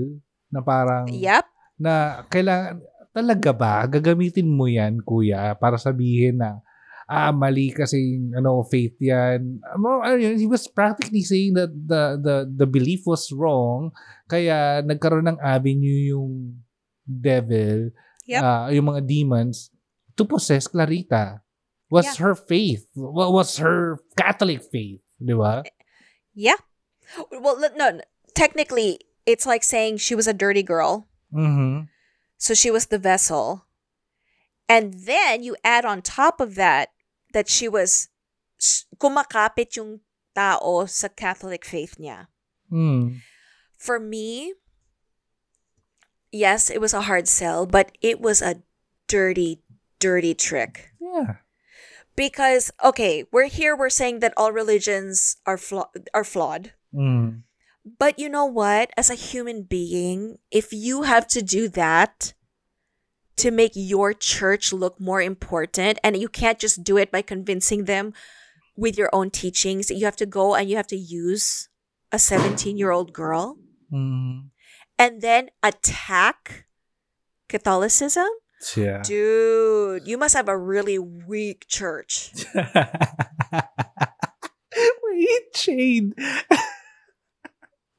na 0.53 0.61
parang 0.61 1.09
Yep. 1.09 1.45
na 1.81 2.21
kailangan 2.29 2.85
talaga 3.11 3.51
ba 3.51 3.83
gagamitin 3.89 4.45
mo 4.45 4.69
yan 4.69 5.01
kuya 5.01 5.57
para 5.57 5.75
sabihin 5.81 6.37
na 6.39 6.61
ah 7.05 7.29
mali 7.29 7.69
kasi 7.69 8.17
ano 8.33 8.65
faith 8.65 8.97
yan 8.97 9.61
Ano, 9.73 10.01
he 10.17 10.49
was 10.49 10.65
practically 10.65 11.21
saying 11.21 11.53
that 11.53 11.69
the 11.69 12.17
the 12.17 12.35
the 12.49 12.67
belief 12.67 13.05
was 13.05 13.29
wrong 13.29 13.93
kaya 14.25 14.81
nagkaroon 14.81 15.29
ng 15.29 15.39
avenue 15.41 16.13
yung 16.15 16.57
devil 17.05 17.89
Yep. 18.25 18.41
ah, 18.41 18.67
yung 18.73 18.89
mga 18.89 19.05
demons 19.05 19.69
to 20.17 20.23
possess 20.25 20.67
Clarita 20.67 21.41
was 21.89 22.05
Yeah. 22.05 22.15
her 22.25 22.35
faith 22.35 22.87
wa- 22.95 23.29
was 23.29 23.57
her 23.57 23.99
Catholic 24.17 24.63
faith 24.63 25.01
di 25.19 25.33
ba 25.33 25.63
Yeah. 26.33 26.59
Well, 27.31 27.61
l- 27.63 27.75
no, 27.77 28.01
technically, 28.33 28.99
it's 29.25 29.45
like 29.45 29.63
saying 29.63 29.97
she 30.03 30.15
was 30.15 30.27
a 30.27 30.33
dirty 30.35 30.63
girl, 30.63 31.07
mhm 31.31 31.87
so 32.37 32.51
she 32.53 32.67
was 32.69 32.87
the 32.91 32.99
vessel. 32.99 33.63
And 34.67 35.05
then 35.07 35.41
you 35.45 35.55
add 35.63 35.85
on 35.85 36.01
top 36.01 36.41
of 36.43 36.55
that 36.59 36.91
that 37.31 37.47
she 37.47 37.69
was 37.71 38.09
kumakapit 38.99 39.77
yung 39.79 40.01
tao 40.35 40.83
sa 40.89 41.07
Catholic 41.07 41.63
faith 41.63 41.95
niya. 42.01 42.27
Mm. 42.73 43.21
For 43.77 44.01
me, 44.01 44.53
yes, 46.31 46.69
it 46.69 46.81
was 46.81 46.93
a 46.93 47.07
hard 47.07 47.27
sell, 47.27 47.65
but 47.65 47.93
it 48.01 48.19
was 48.19 48.41
a 48.41 48.61
dirty, 49.07 49.61
dirty 49.99 50.33
trick. 50.33 50.91
Yeah. 50.99 51.35
Because 52.15 52.71
okay, 52.83 53.25
we're 53.31 53.47
here. 53.47 53.75
We're 53.75 53.89
saying 53.89 54.19
that 54.19 54.33
all 54.37 54.51
religions 54.51 55.37
are 55.45 55.57
flaw- 55.57 55.91
are 56.13 56.23
flawed. 56.23 56.71
Mm. 56.93 57.43
But 57.99 58.17
you 58.17 58.29
know 58.29 58.45
what? 58.45 58.89
As 58.97 59.09
a 59.09 59.15
human 59.15 59.63
being, 59.63 60.37
if 60.49 60.71
you 60.73 61.03
have 61.03 61.27
to 61.27 61.41
do 61.41 61.67
that 61.69 62.33
to 63.35 63.51
make 63.51 63.73
your 63.75 64.13
church 64.13 64.71
look 64.71 64.99
more 64.99 65.21
important, 65.21 65.99
and 66.03 66.15
you 66.15 66.29
can't 66.29 66.57
just 66.57 66.83
do 66.83 66.95
it 66.97 67.11
by 67.11 67.21
convincing 67.21 67.83
them 67.83 68.13
with 68.77 68.97
your 68.97 69.09
own 69.11 69.29
teachings, 69.29 69.89
you 69.91 70.05
have 70.05 70.15
to 70.15 70.25
go 70.25 70.55
and 70.55 70.69
you 70.69 70.77
have 70.77 70.87
to 70.87 70.95
use 70.97 71.67
a 72.11 72.17
17 72.19 72.77
year 72.77 72.91
old 72.91 73.11
girl 73.13 73.57
Mm. 73.91 74.49
and 74.97 75.21
then 75.21 75.49
attack 75.61 76.65
Catholicism? 77.49 78.27
Yeah. 78.75 79.01
Dude, 79.03 80.07
you 80.07 80.17
must 80.17 80.35
have 80.35 80.49
a 80.49 80.57
really 80.57 80.97
weak 80.99 81.67
church. 81.67 82.31
Wait. 85.03 85.55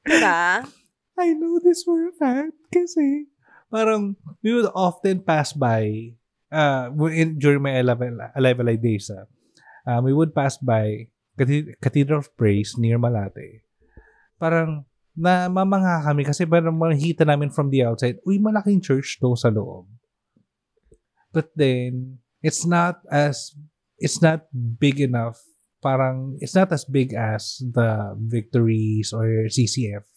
Diba? 0.06 0.66
I 1.18 1.32
know 1.32 1.58
this 1.64 1.82
for 1.82 2.08
a 2.08 2.12
fact 2.12 2.52
kasi 2.68 3.32
parang 3.72 4.20
we 4.44 4.52
would 4.52 4.68
often 4.76 5.24
pass 5.24 5.56
by 5.56 6.12
uh 6.52 6.92
in, 7.08 7.40
during 7.40 7.64
my 7.64 7.80
Alive, 7.80 8.20
Alive 8.36 8.82
days 8.84 9.08
ah, 9.08 9.24
um, 9.88 10.04
we 10.04 10.12
would 10.12 10.36
pass 10.36 10.60
by 10.60 11.08
Cathedral 11.80 12.20
of 12.20 12.32
Praise 12.36 12.76
near 12.76 13.00
Malate. 13.00 13.64
Parang 14.36 14.84
na 15.16 15.48
mamangha 15.48 16.04
kami 16.04 16.28
kasi 16.28 16.44
parang 16.44 16.76
makikita 16.76 17.24
namin 17.24 17.48
from 17.48 17.72
the 17.72 17.80
outside, 17.80 18.20
uy, 18.28 18.36
malaking 18.36 18.84
church 18.84 19.16
to 19.16 19.32
sa 19.32 19.48
loob. 19.48 19.88
But 21.36 21.52
then, 21.52 22.24
it's 22.40 22.64
not 22.64 23.04
as, 23.12 23.52
it's 24.00 24.24
not 24.24 24.48
big 24.52 25.04
enough. 25.04 25.36
Parang, 25.84 26.40
it's 26.40 26.56
not 26.56 26.72
as 26.72 26.88
big 26.88 27.12
as 27.12 27.60
the 27.60 28.16
Victories 28.16 29.12
or 29.12 29.52
CCF 29.52 30.08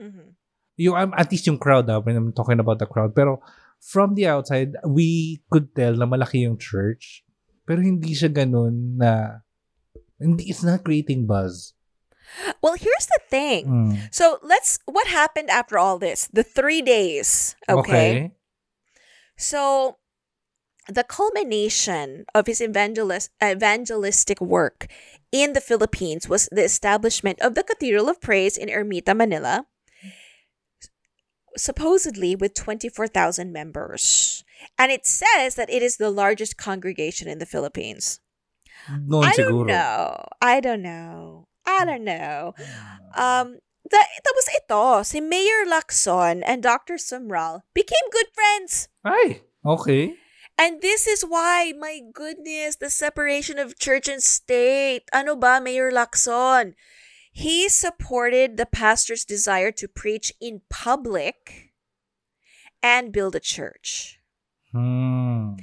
Mhm. 0.00 0.34
yung 0.80 0.96
um, 0.96 1.12
at 1.14 1.30
least 1.30 1.46
yung 1.46 1.60
crowd 1.60 1.86
ah, 1.92 2.00
when 2.00 2.16
I'm 2.16 2.32
talking 2.32 2.58
about 2.58 2.80
the 2.80 2.88
crowd 2.88 3.14
pero 3.14 3.38
from 3.78 4.16
the 4.16 4.26
outside 4.26 4.74
we 4.82 5.38
could 5.52 5.76
tell 5.76 5.94
na 5.94 6.08
malaki 6.08 6.42
yung 6.42 6.58
church 6.58 7.22
pero 7.68 7.78
hindi 7.78 8.16
siya 8.16 8.32
ganun 8.32 8.98
na 8.98 9.44
hindi 10.18 10.48
it's 10.50 10.64
not 10.64 10.82
creating 10.82 11.28
buzz 11.28 11.76
Well, 12.64 12.80
here's 12.80 13.12
the 13.12 13.20
thing. 13.28 13.68
Mm. 13.68 13.92
So 14.08 14.40
let's. 14.40 14.80
What 14.88 15.04
happened 15.04 15.52
after 15.52 15.76
all 15.76 16.00
this? 16.00 16.32
The 16.32 16.40
three 16.40 16.80
days. 16.80 17.60
Okay. 17.68 18.32
So, 19.36 20.00
the 20.88 21.04
culmination 21.04 22.24
of 22.34 22.46
his 22.46 22.60
evangelist, 22.60 23.30
evangelistic 23.42 24.40
work 24.40 24.88
in 25.30 25.52
the 25.52 25.60
Philippines 25.60 26.28
was 26.28 26.48
the 26.50 26.64
establishment 26.64 27.40
of 27.40 27.54
the 27.54 27.62
Cathedral 27.62 28.08
of 28.08 28.20
Praise 28.20 28.56
in 28.56 28.68
Ermita, 28.68 29.16
Manila, 29.16 29.66
supposedly 31.56 32.34
with 32.34 32.54
24,000 32.54 33.52
members. 33.52 34.44
And 34.78 34.92
it 34.92 35.06
says 35.06 35.54
that 35.54 35.70
it 35.70 35.82
is 35.82 35.96
the 35.96 36.10
largest 36.10 36.56
congregation 36.56 37.28
in 37.28 37.38
the 37.38 37.46
Philippines. 37.46 38.20
noon 38.88 39.24
I 39.24 39.32
siguro 39.32 39.66
don't 39.66 39.66
know. 39.66 40.26
I 40.40 40.60
don't 40.60 40.82
know. 40.82 41.46
I 41.66 41.84
don't 41.84 42.04
know. 42.04 42.54
Um, 43.14 43.62
the, 43.86 44.00
tapos 44.22 44.46
ito, 44.50 45.02
si 45.02 45.20
Mayor 45.20 45.66
Lacson 45.66 46.42
and 46.46 46.62
Dr. 46.62 46.98
Sumrall 46.98 47.62
became 47.74 48.06
good 48.10 48.30
friends. 48.34 48.88
ay 49.04 49.42
okay 49.62 50.14
And 50.62 50.80
this 50.80 51.08
is 51.08 51.22
why, 51.26 51.74
my 51.76 51.98
goodness, 52.12 52.76
the 52.76 52.88
separation 52.88 53.58
of 53.58 53.80
church 53.80 54.06
and 54.06 54.22
state. 54.22 55.02
Ano 55.12 55.34
ba, 55.34 55.60
Mayor 55.60 55.90
Lacson? 55.90 56.74
He 57.32 57.68
supported 57.68 58.56
the 58.56 58.66
pastor's 58.66 59.24
desire 59.24 59.72
to 59.72 59.88
preach 59.88 60.32
in 60.40 60.62
public 60.70 61.72
and 62.80 63.10
build 63.10 63.34
a 63.34 63.40
church. 63.40 64.20
hmm. 64.70 65.54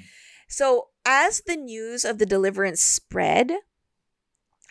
So, 0.49 0.89
as 1.05 1.43
the 1.47 1.55
news 1.55 2.03
of 2.03 2.17
the 2.17 2.25
deliverance 2.25 2.81
spread, 2.81 3.53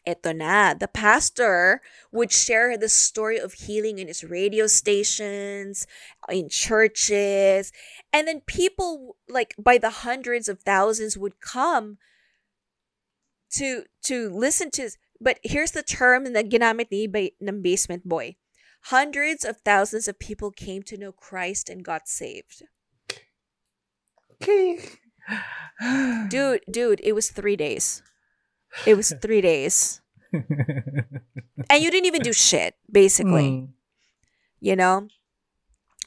eto 0.09 0.35
na, 0.35 0.73
the 0.73 0.89
pastor 0.89 1.81
would 2.11 2.33
share 2.33 2.77
the 2.77 2.89
story 2.89 3.39
of 3.39 3.53
healing 3.53 3.99
in 3.99 4.09
his 4.09 4.25
radio 4.25 4.67
stations, 4.67 5.87
in 6.31 6.49
churches, 6.49 7.73
and 8.13 8.27
then 8.27 8.41
people 8.41 9.17
like 9.29 9.55
by 9.59 9.77
the 9.77 10.09
hundreds 10.09 10.49
of 10.49 10.61
thousands 10.61 11.19
would 11.19 11.41
come 11.41 11.99
to 13.51 13.85
to 14.03 14.31
listen 14.31 14.71
to 14.71 14.91
but 15.21 15.39
here's 15.43 15.73
the 15.73 15.83
term 15.83 16.25
na 16.33 16.43
ginamit 16.43 16.91
ni 16.91 17.07
ba- 17.07 17.35
ng 17.43 17.61
basement 17.63 18.07
boy. 18.07 18.37
Hundreds 18.95 19.45
of 19.45 19.59
thousands 19.67 20.07
of 20.07 20.19
people 20.19 20.51
came 20.55 20.83
to 20.87 20.97
know 20.97 21.11
Christ 21.11 21.69
and 21.69 21.83
got 21.83 22.09
saved. 22.09 22.63
okay 24.39 24.79
Dude, 26.31 26.63
dude, 26.71 27.01
it 27.03 27.13
was 27.13 27.31
3 27.31 27.57
days. 27.57 28.03
It 28.87 28.97
was 28.97 29.13
3 29.21 29.41
days. 29.41 30.01
And 30.33 31.83
you 31.83 31.91
didn't 31.91 32.07
even 32.07 32.23
do 32.23 32.33
shit, 32.33 32.75
basically. 32.91 33.51
Mm. 33.51 33.69
You 34.61 34.77
know? 34.77 35.09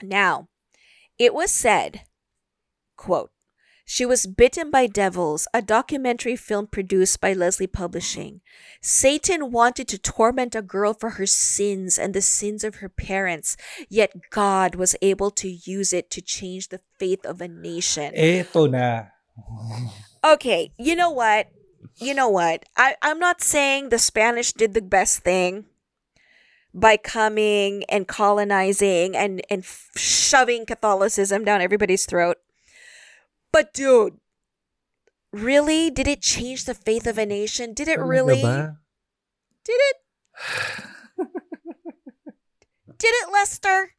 Now, 0.02 0.48
it 1.18 1.34
was 1.34 1.52
said, 1.52 2.02
quote, 2.98 3.32
she 3.84 4.06
was 4.06 4.26
bitten 4.26 4.72
by 4.72 4.88
devils, 4.88 5.48
a 5.54 5.62
documentary 5.62 6.38
film 6.38 6.68
produced 6.68 7.20
by 7.20 7.34
LeSEA 7.34 7.72
Publishing. 7.74 8.40
Satan 8.82 9.52
wanted 9.52 9.88
to 9.90 9.98
torment 9.98 10.56
a 10.56 10.62
girl 10.62 10.94
for 10.94 11.12
her 11.12 11.26
sins 11.26 12.00
and 12.00 12.14
the 12.14 12.22
sins 12.22 12.64
of 12.64 12.76
her 12.76 12.88
parents, 12.88 13.58
yet 13.90 14.14
God 14.30 14.76
was 14.76 14.96
able 15.02 15.30
to 15.32 15.50
use 15.50 15.92
it 15.92 16.10
to 16.12 16.22
change 16.22 16.70
the 16.70 16.80
faith 17.00 17.26
of 17.26 17.42
a 17.42 17.50
nation. 17.50 18.14
eto 18.16 18.70
na 18.72 19.12
Okay, 20.24 20.72
you 20.78 20.96
know 20.96 21.10
what? 21.10 21.48
You 21.98 22.14
know 22.14 22.30
what? 22.30 22.66
I, 22.78 22.96
I'm 23.02 23.20
not 23.20 23.42
saying 23.42 23.90
the 23.90 24.00
Spanish 24.00 24.54
did 24.54 24.74
the 24.74 24.82
best 24.82 25.20
thing 25.20 25.66
by 26.74 26.98
coming 26.98 27.84
and 27.90 28.08
colonizing 28.08 29.16
and, 29.16 29.42
and 29.50 29.64
f- 29.64 29.90
shoving 29.96 30.66
Catholicism 30.66 31.44
down 31.44 31.62
everybody's 31.62 32.06
throat. 32.06 32.38
But 33.52 33.74
dude, 33.74 34.18
really? 35.34 35.90
Did 35.90 36.08
it 36.08 36.22
change 36.22 36.66
the 36.66 36.74
faith 36.74 37.06
of 37.08 37.18
a 37.18 37.26
nation? 37.26 37.74
Did 37.74 37.88
it 37.88 38.00
really? 38.00 38.42
Did 38.42 38.78
it? 39.68 39.98
Did 42.98 43.08
it, 43.08 43.32
Lester? 43.34 43.96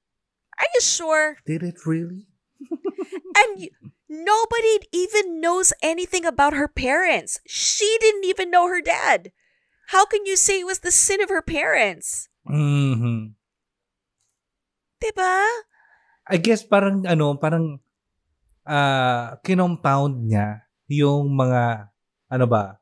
Are 0.59 0.67
you 0.75 0.81
sure? 0.81 1.37
did 1.45 1.63
it 1.63 1.87
really 1.87 2.29
And 2.71 3.59
y- 3.59 3.69
nobody 4.13 4.85
even 4.93 5.41
knows 5.41 5.73
anything 5.81 6.29
about 6.29 6.53
her 6.53 6.69
parents. 6.69 7.41
She 7.49 7.89
didn't 8.05 8.29
even 8.29 8.53
know 8.53 8.69
her 8.69 8.85
dad. 8.85 9.33
How 9.89 10.05
can 10.05 10.29
you 10.29 10.37
say 10.37 10.61
it 10.61 10.69
was 10.69 10.85
the 10.85 10.93
sin 10.93 11.25
of 11.25 11.33
her 11.33 11.41
parents? 11.41 12.29
Mhm. 12.45 13.33
Diba? 15.01 15.41
I 16.29 16.37
guess 16.39 16.63
parang 16.63 17.09
ano, 17.09 17.35
parang 17.41 17.81
ah 18.69 19.41
kinompound 19.43 20.29
niya 20.29 20.69
yung 20.87 21.35
mga 21.35 21.91
ano 22.31 22.47
ba, 22.47 22.79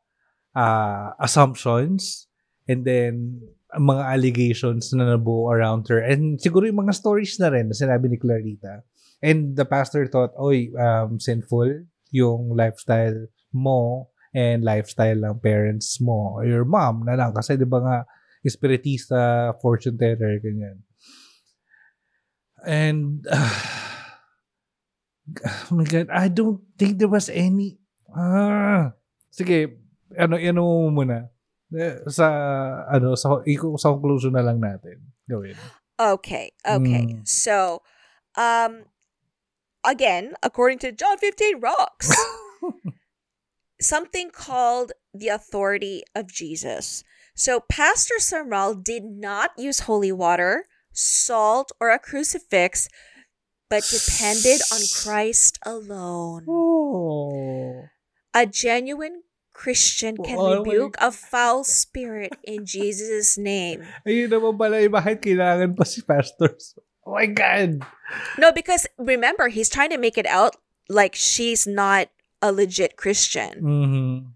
ah 0.53 1.17
assumptions 1.23 2.29
and 2.69 2.85
then 2.85 3.41
mga 3.71 4.03
allegations 4.19 4.91
na 4.93 5.15
nabuo 5.15 5.49
around 5.49 5.87
her 5.89 6.03
and 6.03 6.43
siguro 6.43 6.67
yung 6.67 6.85
mga 6.85 6.93
stories 6.93 7.39
na 7.39 7.49
rin 7.49 7.71
na 7.71 7.77
sinabi 7.79 8.11
ni 8.11 8.19
Clarita. 8.19 8.83
And 9.21 9.57
the 9.57 9.69
pastor 9.69 10.09
thought, 10.09 10.33
oy, 10.41 10.73
um, 10.81 11.21
sinful 11.21 11.85
yung 12.11 12.57
lifestyle 12.57 13.29
mo 13.53 14.09
and 14.33 14.65
lifestyle 14.65 15.21
ng 15.21 15.39
parents 15.45 16.01
mo 16.01 16.41
or 16.41 16.47
your 16.49 16.65
mom 16.65 17.05
na 17.05 17.15
lang. 17.15 17.37
Kasi 17.37 17.61
di 17.61 17.69
ba 17.69 17.85
nga, 17.85 17.97
espiritista, 18.41 19.53
fortune 19.61 20.01
teller, 20.01 20.41
ganyan. 20.41 20.81
And, 22.65 23.25
oh 25.45 25.75
my 25.75 25.85
God, 25.85 26.09
I 26.09 26.29
don't 26.29 26.61
think 26.81 26.99
there 26.99 27.13
was 27.13 27.29
any, 27.29 27.79
ah, 28.13 28.97
sige, 29.29 29.77
ano, 30.17 30.37
ano 30.41 30.61
mo 30.65 31.05
muna. 31.05 31.29
Eh, 31.71 32.03
Sa, 32.11 32.27
ano, 32.91 33.15
sa, 33.15 33.39
sa 33.79 33.89
conclusion 33.95 34.35
na 34.35 34.43
lang 34.43 34.59
natin. 34.59 34.99
Gawin. 35.29 35.55
Okay, 36.01 36.51
okay. 36.67 37.05
Mm. 37.07 37.23
So, 37.29 37.85
um, 38.35 38.90
again, 39.85 40.35
according 40.43 40.79
to 40.81 40.93
John 40.93 41.19
15 41.19 41.61
Rocks, 41.61 42.15
something 43.81 44.31
called 44.31 44.93
the 45.15 45.29
authority 45.29 46.03
of 46.15 46.29
Jesus. 46.33 47.05
So 47.35 47.61
Pastor 47.61 48.17
Sumrall 48.19 48.83
did 48.83 49.05
not 49.05 49.51
use 49.57 49.81
holy 49.81 50.13
water, 50.13 50.67
salt, 50.93 51.73
or 51.81 51.91
a 51.91 51.99
crucifix, 51.99 52.89
but 53.69 53.87
depended 53.89 54.61
on 54.73 54.81
Christ 55.03 55.59
alone. 55.65 56.45
Oh. 56.49 57.85
A 58.35 58.47
genuine 58.47 59.23
Christian 59.53 60.17
can 60.17 60.39
Oh, 60.39 60.59
rebuke 60.59 60.97
a 61.01 61.13
foul 61.13 61.65
spirit 61.65 62.33
in 62.45 62.65
Jesus' 62.65 63.37
name. 63.37 63.85
Ayun 64.07 64.33
naman 64.33 64.57
pala 64.57 64.81
yung 64.81 64.95
bakit 64.95 65.21
kailangan 65.21 65.77
pa 65.77 65.85
si 65.85 66.01
pastors. 66.01 66.77
Oh 67.11 67.15
my 67.15 67.27
God! 67.27 67.85
No, 68.39 68.53
because 68.53 68.87
remember, 68.97 69.49
he's 69.49 69.69
trying 69.69 69.91
to 69.91 69.99
make 69.99 70.17
it 70.17 70.27
out 70.27 70.55
like 70.89 71.17
she's 71.17 71.67
not 71.67 72.09
a 72.41 72.53
legit 72.53 72.97
Christian. 72.97 73.61
Mm-hmm. 73.61 74.27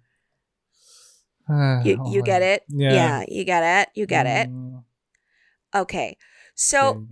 You 1.85 2.03
you 2.11 2.22
get 2.22 2.43
it? 2.43 2.64
Yeah. 2.68 3.22
you 3.29 3.45
get 3.45 3.62
it. 3.62 3.91
You 3.95 4.07
get 4.07 4.27
it. 4.27 4.51
Mm, 4.51 4.83
Okay. 5.75 6.16
So. 6.55 7.07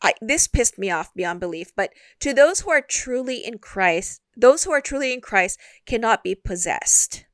I, 0.00 0.12
this 0.20 0.46
pissed 0.46 0.78
me 0.78 0.90
off 0.90 1.14
beyond 1.14 1.40
belief. 1.40 1.72
But 1.74 1.90
to 2.20 2.34
those 2.34 2.60
who 2.60 2.70
are 2.70 2.82
truly 2.82 3.38
in 3.38 3.56
Christ, 3.56 4.20
those 4.36 4.64
who 4.64 4.70
are 4.70 4.82
truly 4.82 5.14
in 5.14 5.22
Christ 5.22 5.58
cannot 5.86 6.22
be 6.22 6.34
possessed. 6.34 7.24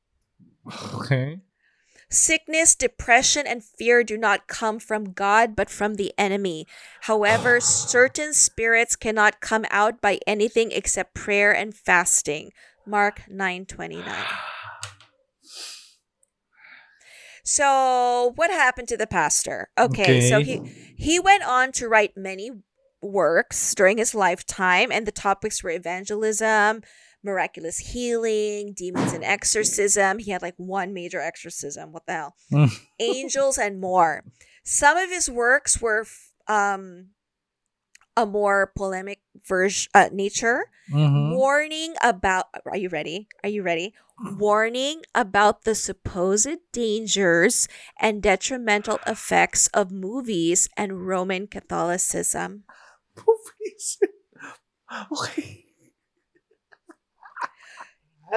Okay. 0.95 1.39
Sickness, 2.11 2.75
depression, 2.75 3.47
and 3.47 3.63
fear 3.63 4.03
do 4.03 4.17
not 4.17 4.47
come 4.47 4.79
from 4.79 5.13
God, 5.13 5.55
but 5.55 5.69
from 5.69 5.95
the 5.95 6.13
enemy. 6.17 6.67
However, 7.03 7.55
ah. 7.55 7.59
certain 7.59 8.33
spirits 8.33 8.97
cannot 8.97 9.39
come 9.39 9.65
out 9.71 10.01
by 10.01 10.19
anything 10.27 10.73
except 10.73 11.13
prayer 11.13 11.55
and 11.55 11.73
fasting. 11.73 12.51
Mark 12.85 13.21
9:29. 13.31 14.03
So, 17.43 18.33
what 18.35 18.51
happened 18.51 18.89
to 18.89 18.97
the 18.97 19.07
pastor? 19.07 19.69
Okay, 19.77 20.29
so 20.29 20.41
he 20.41 20.61
he 20.97 21.17
went 21.17 21.43
on 21.43 21.71
to 21.73 21.87
write 21.87 22.17
many 22.17 22.51
works 23.01 23.73
during 23.73 23.97
his 23.97 24.13
lifetime 24.13 24.91
and 24.91 25.07
the 25.07 25.11
topics 25.11 25.63
were 25.63 25.71
evangelism, 25.71 26.81
miraculous 27.23 27.77
healing, 27.79 28.73
demons 28.73 29.13
and 29.13 29.23
exorcism. 29.23 30.19
He 30.19 30.31
had 30.31 30.41
like 30.41 30.55
one 30.57 30.93
major 30.93 31.19
exorcism. 31.21 31.91
What 31.91 32.05
the 32.05 32.13
hell? 32.13 32.35
Mm. 32.51 32.79
Angels 32.99 33.57
and 33.57 33.79
more. 33.79 34.23
Some 34.63 34.97
of 34.97 35.09
his 35.09 35.29
works 35.29 35.81
were 35.81 36.05
um 36.47 37.07
a 38.17 38.25
more 38.25 38.71
polemic 38.75 39.21
version 39.47 39.89
uh, 39.93 40.09
nature 40.11 40.65
Mhm. 40.91 41.31
warning 41.37 41.93
about 42.03 42.47
are 42.65 42.75
you 42.75 42.89
ready 42.89 43.27
are 43.43 43.49
you 43.49 43.63
ready 43.63 43.93
warning 44.35 45.03
about 45.15 45.63
the 45.63 45.73
supposed 45.75 46.59
dangers 46.73 47.69
and 47.97 48.21
detrimental 48.21 48.99
effects 49.07 49.67
of 49.67 49.91
movies 49.91 50.67
and 50.75 51.07
roman 51.07 51.47
catholicism 51.47 52.65
Movies. 53.15 53.99
okay. 55.11 55.65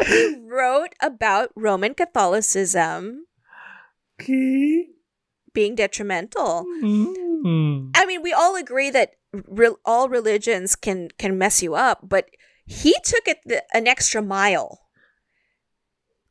He 0.03 0.41
wrote 0.51 0.95
about 1.01 1.51
roman 1.55 1.95
catholicism 1.95 3.27
Okay. 4.19 4.91
being 5.53 5.75
detrimental 5.75 6.67
Mm. 6.83 7.93
i 7.95 8.07
mean 8.07 8.23
we 8.23 8.33
all 8.33 8.57
agree 8.57 8.89
that 8.91 9.21
re- 9.51 9.77
all 9.85 10.09
religions 10.09 10.75
can 10.75 11.09
can 11.19 11.37
mess 11.37 11.61
you 11.63 11.75
up 11.77 12.01
but 12.07 12.31
he 12.65 12.95
took 13.05 13.29
it 13.29 13.39
the, 13.45 13.63
an 13.77 13.87
extra 13.87 14.23
mile 14.23 14.81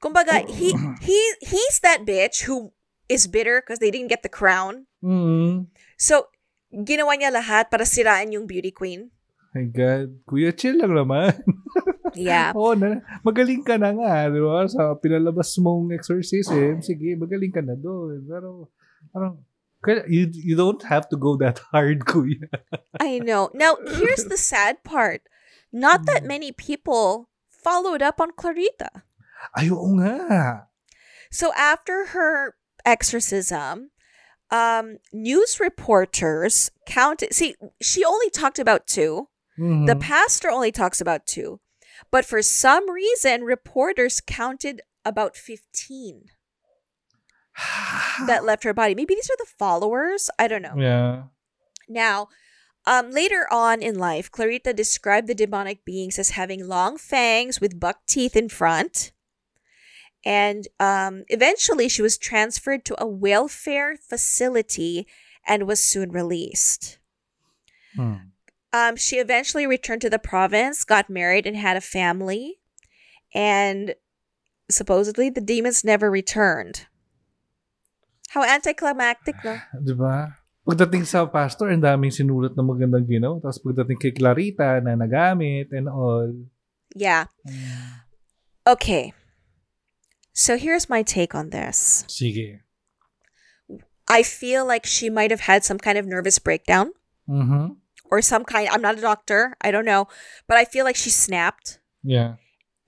Kumbaga, 0.03 0.43
he 0.49 0.76
he 1.01 1.16
he's 1.39 1.80
that 1.80 2.03
bitch 2.03 2.43
who 2.43 2.74
is 3.07 3.28
bitter 3.28 3.61
because 3.64 3.80
they 3.80 3.91
didn't 3.91 4.09
get 4.11 4.24
the 4.24 4.32
crown 4.32 4.88
Mm. 5.03 5.68
So, 5.99 6.32
ginawa 6.72 7.20
niya 7.20 7.28
lahat 7.32 7.68
para 7.68 7.84
siraan 7.84 8.32
yung 8.32 8.47
beauty 8.47 8.72
queen. 8.72 9.11
My 9.51 9.68
God. 9.68 10.24
Kuya, 10.24 10.55
chill 10.55 10.80
lang 10.80 10.95
naman. 10.95 11.43
Yeah. 12.16 12.53
Oo, 12.57 12.74
na, 12.76 13.01
magaling 13.26 13.66
ka 13.66 13.78
na 13.78 13.91
nga, 13.93 14.30
di 14.30 14.39
ba? 14.39 14.68
Sa 14.68 14.95
pinalabas 14.97 15.55
mong 15.59 15.93
exorcism, 15.93 16.82
sige, 16.82 17.16
magaling 17.18 17.53
ka 17.53 17.61
na 17.61 17.76
doon. 17.76 18.24
Pero, 18.28 18.70
parang, 19.14 19.41
you, 20.07 20.30
you 20.32 20.55
don't 20.55 20.84
have 20.84 21.09
to 21.09 21.18
go 21.18 21.36
that 21.38 21.59
hard, 21.72 22.05
kuya. 22.09 22.47
I 22.99 23.20
know. 23.20 23.49
Now, 23.53 23.78
here's 23.97 24.26
the 24.26 24.38
sad 24.38 24.84
part. 24.84 25.22
Not 25.74 26.05
that 26.05 26.24
many 26.24 26.51
people 26.51 27.30
followed 27.49 28.01
up 28.01 28.22
on 28.22 28.32
Clarita. 28.38 29.03
Ay, 29.57 29.74
oo 29.74 29.97
nga. 29.97 30.70
So, 31.34 31.49
after 31.57 32.14
her 32.14 32.53
exorcism, 32.86 33.89
um, 34.53 34.97
news 35.11 35.59
reporters 35.59 36.70
counted. 36.86 37.34
See, 37.34 37.55
she 37.82 38.05
only 38.05 38.30
talked 38.30 38.59
about 38.59 38.86
two. 38.86 39.28
Mhm. 39.57 39.88
The 39.88 39.95
pastor 39.97 40.49
only 40.49 40.72
talks 40.72 41.01
about 41.01 41.26
two. 41.26 41.59
But 42.14 42.26
for 42.26 42.43
some 42.43 42.91
reason, 42.91 43.41
reporters 43.41 44.22
counted 44.22 44.82
about 45.03 45.36
15 45.36 46.26
that 48.28 48.43
left 48.45 48.64
her 48.66 48.74
body. 48.74 48.93
Maybe 48.93 49.16
these 49.16 49.32
are 49.32 49.39
the 49.39 49.49
followers. 49.57 50.30
I 50.38 50.47
don't 50.47 50.61
know. 50.61 50.76
yeah. 50.78 51.24
Now, 51.89 52.28
um, 52.86 53.09
later 53.09 53.47
on 53.49 53.82
in 53.82 53.97
life, 53.97 54.30
Clarita 54.30 54.74
described 54.74 55.26
the 55.28 55.34
demonic 55.34 55.84
beings 55.86 56.20
as 56.20 56.38
having 56.38 56.68
long 56.68 56.99
fangs 56.99 57.59
with 57.59 57.80
buck 57.80 58.05
teeth 58.05 58.36
in 58.36 58.47
front. 58.47 59.11
And 60.24 60.68
um, 60.80 61.24
eventually, 61.30 61.89
she 61.89 62.03
was 62.03 62.20
transferred 62.20 62.86
to 62.86 63.01
a 63.01 63.07
welfare 63.07 63.97
facility 63.97 65.07
and 65.47 65.66
was 65.66 65.84
soon 65.84 66.11
released. 66.11 66.99
Hmm. 67.95 68.32
Um, 68.74 68.97
she 68.97 69.17
eventually 69.21 69.69
returned 69.69 70.01
to 70.01 70.09
the 70.09 70.17
province, 70.17 70.84
got 70.84 71.09
married, 71.09 71.45
and 71.45 71.56
had 71.56 71.77
a 71.77 71.81
family. 71.81 72.57
And 73.34 73.93
supposedly, 74.69 75.30
the 75.30 75.45
demons 75.45 75.85
never 75.85 76.10
returned. 76.10 76.89
How 78.34 78.41
anticlimactic, 78.43 79.38
no? 79.45 79.61
Di 79.85 79.93
ba? 79.93 80.41
Pagdating 80.65 81.06
sa 81.06 81.30
pastor, 81.30 81.69
ang 81.69 81.85
daming 81.85 82.10
sinulat 82.10 82.57
na 82.57 82.65
magandang 82.65 83.06
ginawa. 83.06 83.38
Tapos 83.38 83.61
pagdating 83.61 83.99
kay 84.02 84.14
Clarita 84.15 84.81
na 84.81 84.97
nagamit 84.97 85.69
and 85.69 85.85
all. 85.85 86.34
Yeah. 86.95 87.30
Okay. 88.65 89.14
So 90.34 90.57
here's 90.57 90.89
my 90.89 91.03
take 91.03 91.35
on 91.35 91.53
this. 91.53 92.07
Sige. 92.10 92.65
I 94.07 94.23
feel 94.23 94.65
like 94.65 94.88
she 94.88 95.11
might 95.14 95.30
have 95.30 95.45
had 95.45 95.64
some 95.64 95.77
kind 95.77 95.97
of 95.97 96.07
nervous 96.07 96.39
breakdown 96.39 96.95
Mm-hmm. 97.30 97.80
Or 98.14 98.22
some 98.22 98.45
kind 98.45 98.69
I'm 98.69 98.81
not 98.81 98.98
a 98.98 99.02
doctor, 99.02 99.56
I 99.60 99.72
don't 99.72 99.85
know, 99.85 100.07
but 100.48 100.57
I 100.57 100.65
feel 100.65 100.85
like 100.85 100.95
she 100.95 101.10
snapped 101.10 101.80
Yeah. 102.03 102.35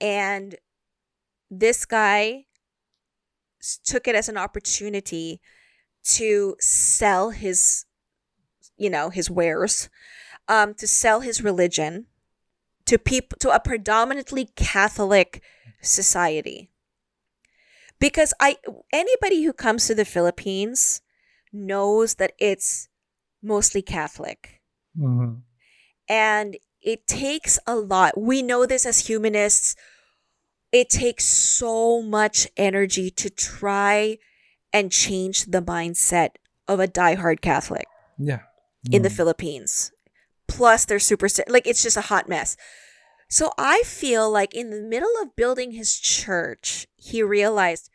and 0.00 0.54
this 1.50 1.84
guy 1.84 2.46
took 3.84 4.06
it 4.06 4.14
as 4.14 4.28
an 4.28 4.36
opportunity 4.36 5.40
to 6.18 6.54
sell 6.60 7.30
his 7.30 7.84
you 8.78 8.90
know, 8.90 9.10
his 9.10 9.28
wares, 9.30 9.88
um 10.48 10.74
to 10.74 10.86
sell 10.86 11.20
his 11.20 11.42
religion 11.42 12.06
to 12.84 12.98
people 12.98 13.36
to 13.40 13.50
a 13.50 13.58
predominantly 13.58 14.44
Catholic 14.54 15.42
society. 15.82 16.70
Because 17.98 18.32
I 18.38 18.56
anybody 18.92 19.42
who 19.42 19.52
comes 19.52 19.86
to 19.86 19.94
the 19.94 20.04
Philippines 20.04 21.00
knows 21.52 22.14
that 22.16 22.32
it's 22.38 22.88
mostly 23.42 23.82
Catholic. 23.82 24.55
Mm-hmm. 24.98 25.34
And 26.08 26.56
it 26.82 27.06
takes 27.06 27.58
a 27.66 27.74
lot. 27.76 28.18
We 28.20 28.42
know 28.42 28.64
this 28.66 28.86
as 28.86 29.06
humanists. 29.08 29.74
It 30.72 30.88
takes 30.90 31.24
so 31.24 32.02
much 32.02 32.48
energy 32.56 33.10
to 33.10 33.30
try 33.30 34.18
and 34.72 34.92
change 34.92 35.46
the 35.46 35.62
mindset 35.62 36.30
of 36.68 36.80
a 36.80 36.88
diehard 36.88 37.40
Catholic 37.40 37.86
Yeah. 38.18 38.40
in 38.90 39.02
the 39.02 39.08
Mm. 39.08 39.16
Philippines. 39.16 39.92
Plus, 40.48 40.84
they're 40.84 40.98
super 41.00 41.28
like 41.48 41.66
it's 41.66 41.82
just 41.82 41.96
a 41.96 42.02
hot 42.12 42.28
mess. 42.28 42.56
So 43.28 43.52
I 43.58 43.82
feel 43.84 44.30
like 44.30 44.54
in 44.54 44.70
the 44.70 44.80
middle 44.82 45.10
of 45.20 45.34
building 45.34 45.72
his 45.72 45.98
church, 45.98 46.86
he 46.96 47.22
realized, 47.22 47.90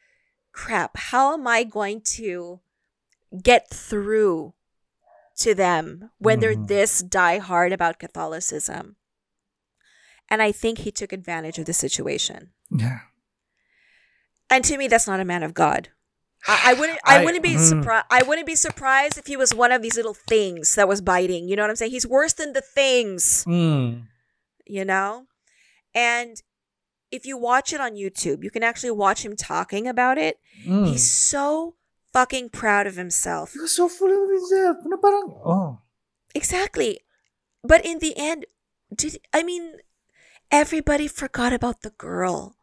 crap, 0.52 0.98
how 0.98 1.34
am 1.34 1.48
I 1.48 1.64
going 1.64 2.02
to 2.18 2.60
get 3.42 3.70
through 3.70 4.54
to 5.42 5.54
them 5.56 6.12
when 6.18 6.40
they're 6.40 6.56
Mhm. 6.56 6.68
this 6.68 7.04
diehard 7.04 7.74
about 7.74 8.00
Catholicism? 8.00 8.96
And 10.30 10.42
I 10.42 10.52
think 10.52 10.80
he 10.80 10.92
took 10.92 11.12
advantage 11.12 11.60
of 11.60 11.66
the 11.66 11.74
situation. 11.74 12.52
Yeah. 12.70 13.00
And 14.50 14.64
to 14.66 14.78
me, 14.78 14.88
that's 14.88 15.08
not 15.08 15.20
a 15.20 15.26
man 15.26 15.44
of 15.44 15.54
God. 15.54 15.90
I, 16.48 16.72
I 16.72 16.74
wouldn't. 16.74 17.00
I, 17.06 17.20
I- 17.22 17.26
wouldn't 17.26 17.44
be 17.44 17.56
mm. 17.56 17.60
surprised. 17.70 18.06
I 18.10 18.24
wouldn't 18.24 18.48
be 18.48 18.56
surprised 18.56 19.18
if 19.18 19.28
he 19.28 19.38
was 19.38 19.54
one 19.54 19.72
of 19.72 19.82
these 19.82 19.96
little 19.96 20.16
things 20.16 20.76
that 20.76 20.88
was 20.88 21.02
biting. 21.02 21.48
You 21.48 21.56
know 21.56 21.64
what 21.64 21.70
I'm 21.70 21.76
saying? 21.76 21.92
He's 21.92 22.08
worse 22.08 22.34
than 22.34 22.54
the 22.54 22.62
things. 22.62 23.46
Mm. 23.48 24.08
You 24.66 24.86
know, 24.86 25.28
and 25.94 26.42
if 27.12 27.26
you 27.26 27.38
watch 27.38 27.74
it 27.74 27.82
on 27.82 27.94
YouTube, 27.96 28.44
you 28.44 28.50
can 28.50 28.64
actually 28.64 28.92
watch 28.92 29.24
him 29.26 29.36
talking 29.36 29.88
about 29.88 30.18
it. 30.18 30.38
Mm. 30.66 30.88
He's 30.88 31.12
so 31.12 31.76
fucking 32.14 32.50
proud 32.50 32.88
of 32.88 32.96
himself. 32.96 33.54
He 33.54 33.60
was 33.60 33.76
so 33.76 33.88
full 33.88 34.12
of 34.12 34.30
himself. 34.30 34.78
Na 34.86 34.98
parang, 34.98 35.34
oh. 35.46 35.80
Exactly. 36.34 37.00
But 37.64 37.86
in 37.86 38.00
the 38.00 38.14
end, 38.18 38.46
did 38.94 39.20
I 39.34 39.44
mean 39.44 39.78
everybody 40.50 41.08
forgot 41.08 41.54
about 41.54 41.82
the 41.82 41.92
girl. 41.92 42.56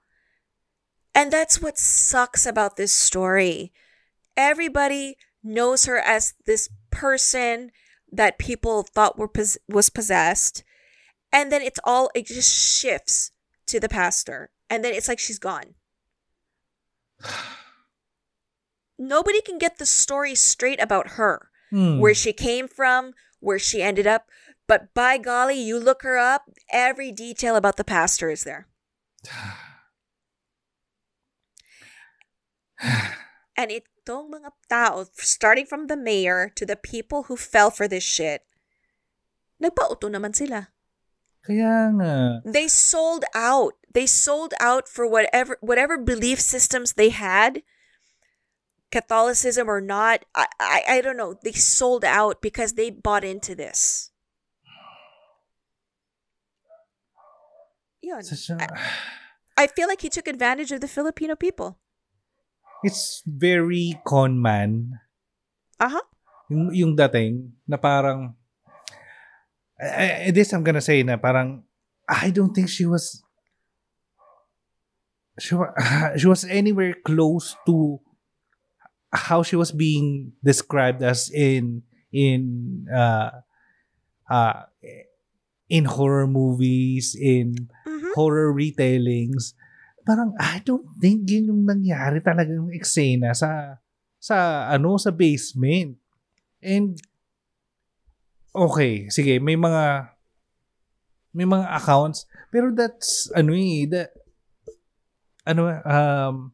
And 1.15 1.33
that's 1.33 1.61
what 1.61 1.79
sucks 1.79 2.47
about 2.47 2.77
this 2.77 2.93
story. 2.93 3.73
Everybody 4.37 5.17
knows 5.43 5.87
her 5.87 5.99
as 5.99 6.35
this 6.47 6.69
person 6.91 7.73
that 8.11 8.39
people 8.39 8.83
thought 8.83 9.19
were 9.19 9.29
pos- 9.29 9.59
was 9.69 9.91
possessed. 9.91 10.63
And 11.33 11.53
then 11.53 11.63
it's 11.63 11.81
all 11.85 12.11
it 12.15 12.27
just 12.27 12.55
shifts 12.55 13.33
to 13.67 13.81
the 13.81 13.89
pastor. 13.89 14.51
And 14.71 14.85
then 14.85 14.95
it's 14.95 15.09
like 15.09 15.19
she's 15.19 15.39
gone. 15.39 15.75
Nobody 18.99 19.41
can 19.41 19.59
get 19.59 19.79
the 19.79 19.87
story 19.87 20.35
straight 20.35 20.83
about 20.83 21.15
her 21.21 21.49
Hmm. 21.71 22.01
where 22.01 22.15
she 22.17 22.33
came 22.33 22.67
from, 22.67 23.13
where 23.41 23.59
she 23.59 23.83
ended 23.83 24.07
up. 24.07 24.27
But 24.67 24.93
by 24.93 25.17
golly, 25.17 25.61
you 25.61 25.79
look 25.79 26.03
her 26.03 26.17
up, 26.19 26.51
every 26.73 27.13
detail 27.13 27.57
about 27.57 27.77
the 27.77 27.85
pastor 27.85 28.29
is 28.29 28.45
there. 28.45 28.69
And 33.59 33.75
itong 33.75 34.31
mga 34.31 34.51
tao, 34.71 35.07
starting 35.19 35.67
from 35.67 35.89
the 35.91 35.97
mayor 35.99 36.53
to 36.55 36.65
the 36.65 36.77
people 36.79 37.25
who 37.27 37.37
fell 37.37 37.71
for 37.75 37.89
this 37.89 38.05
shit, 38.07 38.47
nagpauto 39.59 40.07
naman 40.07 40.31
sila. 40.31 40.71
Kaya 41.43 41.91
nga. 41.99 42.15
They 42.47 42.69
sold 42.71 43.25
out. 43.35 43.75
They 43.91 44.07
sold 44.07 44.55
out 44.63 44.87
for 44.87 45.09
whatever 45.11 45.59
whatever 45.59 45.99
belief 45.99 46.39
systems 46.39 46.95
they 46.95 47.11
had, 47.11 47.67
Catholicism 48.91 49.69
or 49.69 49.81
not. 49.81 50.25
I, 50.35 50.47
I 50.59 50.83
I 50.89 51.01
don't 51.01 51.17
know. 51.17 51.37
They 51.43 51.53
sold 51.53 52.05
out 52.05 52.41
because 52.41 52.73
they 52.73 52.91
bought 52.91 53.25
into 53.25 53.55
this. 53.55 54.11
Yun. 58.03 58.23
A- 58.61 58.79
I 59.59 59.67
feel 59.67 59.89
like 59.89 60.01
he 60.01 60.09
took 60.09 60.29
advantage 60.29 60.71
of 60.73 60.81
the 60.81 60.89
Filipino 60.89 61.35
people. 61.37 61.79
it's 62.87 63.27
very 63.27 63.99
con 64.07 64.39
man. 64.41 65.03
Uh 65.83 65.99
huh. 65.99 66.07
Yung, 66.49 66.71
yung 66.73 66.93
dating 66.97 67.59
na 67.67 67.75
parang 67.77 68.39
I, 69.83 70.31
I- 70.31 70.33
this 70.33 70.55
I'm 70.55 70.63
gonna 70.63 70.81
say 70.81 71.03
na 71.03 71.19
parang 71.19 71.67
I 72.09 72.31
don't 72.31 72.55
think 72.55 72.71
she 72.71 72.87
was 72.87 73.21
she, 75.43 75.55
wa- 75.59 75.75
she 76.17 76.27
was 76.31 76.47
anywhere 76.47 76.95
close 77.05 77.59
to 77.67 77.99
how 79.13 79.43
she 79.43 79.57
was 79.57 79.73
being 79.73 80.33
described 80.45 81.03
as 81.03 81.31
in 81.33 81.83
in 82.13 82.85
uh 82.93 83.45
uh 84.29 84.69
in 85.69 85.85
horror 85.85 86.27
movies 86.27 87.17
in 87.17 87.69
Mm-hmm. 87.89 88.15
horror 88.15 88.53
retellings 88.55 89.53
parang 90.07 90.33
I 90.39 90.63
don't 90.65 90.87
think 91.03 91.29
yun 91.29 91.51
yung 91.51 91.63
nangyari 91.67 92.23
talagang 92.23 92.71
eksena 92.73 93.35
sa 93.37 93.81
sa 94.17 94.69
ano 94.71 94.97
sa 94.97 95.11
basement 95.11 95.99
and 96.63 96.97
okay 98.55 99.11
sige 99.11 99.37
may 99.43 99.57
mga 99.59 100.15
may 101.37 101.45
mga 101.45 101.67
accounts 101.75 102.25
pero 102.49 102.73
that's 102.73 103.29
ano 103.37 103.53
eh 103.53 103.85
that 103.91 104.15
ano 105.45 105.69
um 105.85 106.53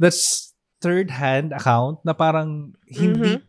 that's 0.00 0.55
third 0.86 1.10
hand 1.10 1.50
account 1.50 1.98
na 2.06 2.14
parang 2.14 2.78
hindi 2.86 3.42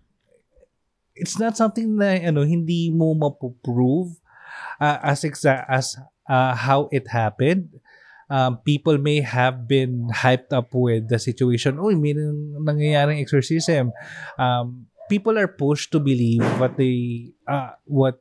it's 1.13 1.37
not 1.37 1.53
something 1.53 1.93
na 1.93 2.17
ano 2.17 2.41
hindi 2.41 2.89
mo 2.89 3.13
mapoprove 3.13 4.17
uh, 4.81 4.97
as 5.05 5.21
exa- 5.21 5.65
as 5.69 5.93
uh, 6.25 6.57
how 6.57 6.89
it 6.89 7.05
happened 7.13 7.69
um, 8.29 8.57
people 8.65 8.97
may 8.97 9.21
have 9.21 9.67
been 9.67 10.09
hyped 10.11 10.51
up 10.51 10.73
with 10.75 11.07
the 11.07 11.15
situation. 11.15 11.77
Uy, 11.79 11.95
may 11.95 12.11
nang- 12.11 12.59
nangyayaring 12.59 13.23
exorcism. 13.23 13.95
Um, 14.35 14.91
people 15.07 15.39
are 15.39 15.47
pushed 15.47 15.95
to 15.95 15.99
believe 16.03 16.43
what 16.59 16.75
they, 16.75 17.31
uh, 17.47 17.79
what, 17.87 18.19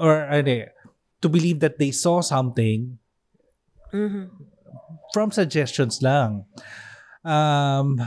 or, 0.00 0.24
ano, 0.24 0.72
to 1.20 1.28
believe 1.28 1.60
that 1.60 1.76
they 1.76 1.90
saw 1.92 2.24
something 2.24 2.96
Mm-hmm. 3.92 4.26
from 5.12 5.30
suggestions 5.30 6.00
lang. 6.02 6.48
Um, 7.24 7.98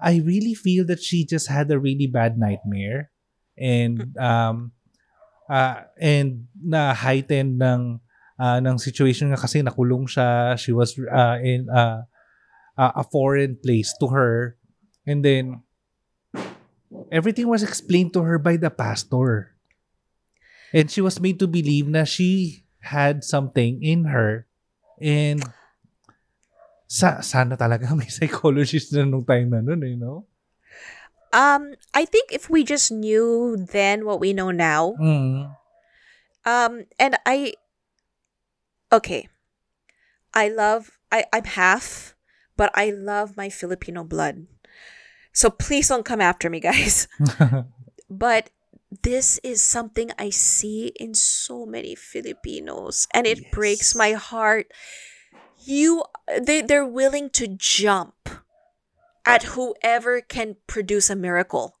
I 0.00 0.22
really 0.22 0.54
feel 0.54 0.86
that 0.86 1.02
she 1.02 1.24
just 1.24 1.48
had 1.48 1.70
a 1.70 1.78
really 1.78 2.06
bad 2.06 2.38
nightmare. 2.38 3.10
And 3.58 4.16
um 4.18 4.72
uh, 5.48 5.88
and 5.98 6.46
na 6.60 6.92
heightened 6.94 7.62
ng 7.62 8.00
uh, 8.38 8.58
ng 8.60 8.78
situation 8.78 9.32
nga 9.32 9.40
kasi 9.40 9.62
nakulong 9.62 10.06
siya. 10.06 10.58
She 10.58 10.72
was 10.72 10.98
uh, 10.98 11.38
in 11.40 11.70
uh, 11.70 12.04
uh, 12.76 12.92
a 12.94 13.04
foreign 13.04 13.56
place 13.56 13.94
to 14.00 14.08
her. 14.08 14.56
And 15.06 15.24
then 15.24 15.62
everything 17.10 17.48
was 17.48 17.62
explained 17.62 18.12
to 18.14 18.22
her 18.22 18.38
by 18.38 18.56
the 18.56 18.70
pastor. 18.70 19.56
And 20.74 20.90
she 20.90 21.00
was 21.00 21.20
made 21.20 21.38
to 21.40 21.48
believe 21.48 21.88
na 21.88 22.04
she 22.04 22.64
had 22.82 23.24
something 23.24 23.82
in 23.82 24.10
her. 24.10 24.46
And 25.00 25.40
sa 26.86 27.20
sana 27.20 27.58
talaga 27.58 27.90
may 27.98 28.06
psychologist 28.08 28.94
na 28.94 29.02
nung 29.04 29.26
time 29.26 29.50
na 29.50 29.60
nun, 29.60 29.82
eh, 29.82 29.94
no? 29.98 30.26
Um, 31.34 31.74
I 31.92 32.06
think 32.06 32.30
if 32.32 32.48
we 32.48 32.64
just 32.64 32.88
knew 32.94 33.58
then 33.58 34.06
what 34.06 34.22
we 34.22 34.32
know 34.32 34.50
now, 34.54 34.94
Mm. 34.96 35.52
um, 36.46 36.72
and 36.98 37.12
I, 37.26 37.54
okay, 38.92 39.28
I 40.32 40.48
love, 40.48 40.96
I, 41.10 41.24
I'm 41.32 41.44
half, 41.44 42.14
but 42.56 42.70
I 42.74 42.90
love 42.90 43.36
my 43.36 43.50
Filipino 43.50 44.04
blood. 44.04 44.46
So 45.32 45.50
please 45.50 45.88
don't 45.88 46.06
come 46.06 46.20
after 46.22 46.48
me, 46.48 46.60
guys. 46.64 47.08
but 48.08 48.48
this 49.02 49.36
is 49.42 49.60
something 49.60 50.10
I 50.16 50.30
see 50.30 50.92
in 50.96 51.12
so 51.12 51.66
many 51.66 51.94
Filipinos, 51.94 53.08
and 53.12 53.26
it 53.26 53.50
breaks 53.52 53.94
my 53.94 54.12
heart. 54.12 54.70
You, 55.64 56.04
they, 56.40 56.62
they're 56.62 56.86
willing 56.86 57.30
to 57.30 57.48
jump 57.48 58.28
at 59.24 59.42
whoever 59.42 60.20
can 60.20 60.56
produce 60.66 61.10
a 61.10 61.16
miracle. 61.16 61.78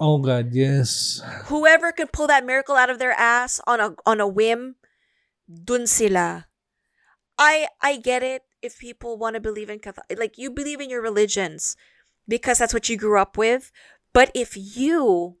oh 0.00 0.18
God, 0.18 0.52
yes. 0.52 1.20
Whoever 1.44 1.92
can 1.92 2.08
pull 2.08 2.26
that 2.28 2.46
miracle 2.46 2.76
out 2.76 2.88
of 2.88 2.98
their 2.98 3.12
ass 3.12 3.60
on 3.66 3.80
a 3.80 3.94
on 4.06 4.20
a 4.20 4.26
whim, 4.26 4.76
dun 5.46 5.86
sila. 5.86 6.46
I 7.36 7.68
I 7.82 7.98
get 7.98 8.22
it 8.22 8.42
if 8.62 8.78
people 8.78 9.18
want 9.18 9.34
to 9.34 9.40
believe 9.40 9.68
in 9.68 9.78
Catholic, 9.78 10.18
like 10.18 10.38
you 10.38 10.50
believe 10.50 10.80
in 10.80 10.88
your 10.88 11.02
religions 11.02 11.76
because 12.26 12.58
that's 12.58 12.72
what 12.72 12.88
you 12.88 12.96
grew 12.96 13.18
up 13.20 13.36
with. 13.36 13.72
But 14.12 14.30
if 14.34 14.56
you 14.56 15.36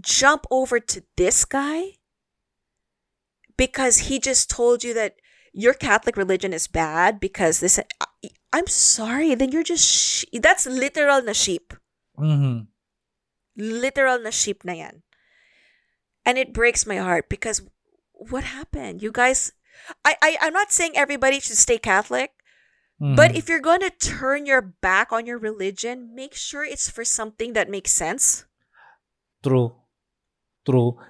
jump 0.00 0.46
over 0.50 0.80
to 0.80 1.02
this 1.16 1.44
guy 1.44 1.98
because 3.56 4.06
he 4.06 4.18
just 4.18 4.50
told 4.50 4.84
you 4.84 4.94
that 4.94 5.16
your 5.56 5.72
Catholic 5.72 6.20
religion 6.20 6.52
is 6.52 6.68
bad 6.68 7.16
because 7.16 7.60
this, 7.64 7.80
I'm 8.52 8.68
sorry, 8.68 9.32
then 9.34 9.48
you're 9.50 9.64
just 9.64 9.88
sh- 9.88 10.28
that's 10.36 10.68
literal 10.68 11.24
na 11.24 11.32
sheep 11.32 11.72
Mhm. 12.20 12.68
literal 13.56 14.20
na 14.20 14.28
sheep 14.28 14.64
na 14.68 14.72
yan. 14.76 15.00
And 16.28 16.36
it 16.36 16.52
breaks 16.52 16.84
my 16.84 17.00
heart 17.00 17.32
because 17.32 17.64
what 18.12 18.44
happened? 18.44 19.00
You 19.00 19.08
guys, 19.12 19.52
I, 20.04 20.16
I 20.20 20.30
I'm 20.44 20.52
not 20.52 20.72
saying 20.76 20.92
everybody 20.96 21.40
should 21.40 21.56
stay 21.56 21.78
Catholic, 21.80 22.36
but 23.00 23.32
Mhm. 23.32 23.38
if 23.40 23.48
you're 23.48 23.64
going 23.64 23.80
to 23.80 23.92
turn 23.92 24.44
your 24.44 24.60
back 24.60 25.08
on 25.12 25.24
your 25.24 25.40
religion, 25.40 26.12
make 26.12 26.36
sure 26.36 26.64
it's 26.64 26.88
for 26.92 27.04
something 27.04 27.52
that 27.56 27.72
makes 27.72 27.92
sense. 27.96 28.44
True. 29.40 29.72
True. 30.68 31.00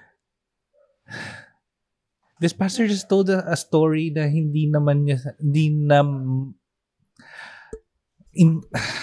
This 2.37 2.53
pastor 2.53 2.85
just 2.85 3.09
told 3.09 3.33
a, 3.33 3.45
a 3.49 3.57
story 3.57 4.13
na 4.13 4.29
hindi 4.29 4.69
naman 4.69 5.09
niya, 5.09 5.37
hindi 5.41 5.73
na, 5.73 6.05
in, 8.37 8.61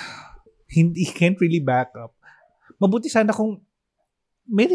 hindi, 0.78 1.10
he 1.10 1.12
can't 1.14 1.40
really 1.42 1.62
back 1.62 1.94
up. 1.98 2.14
Mabuti 2.78 3.10
sana 3.10 3.34
kung, 3.34 3.58
may, 4.46 4.70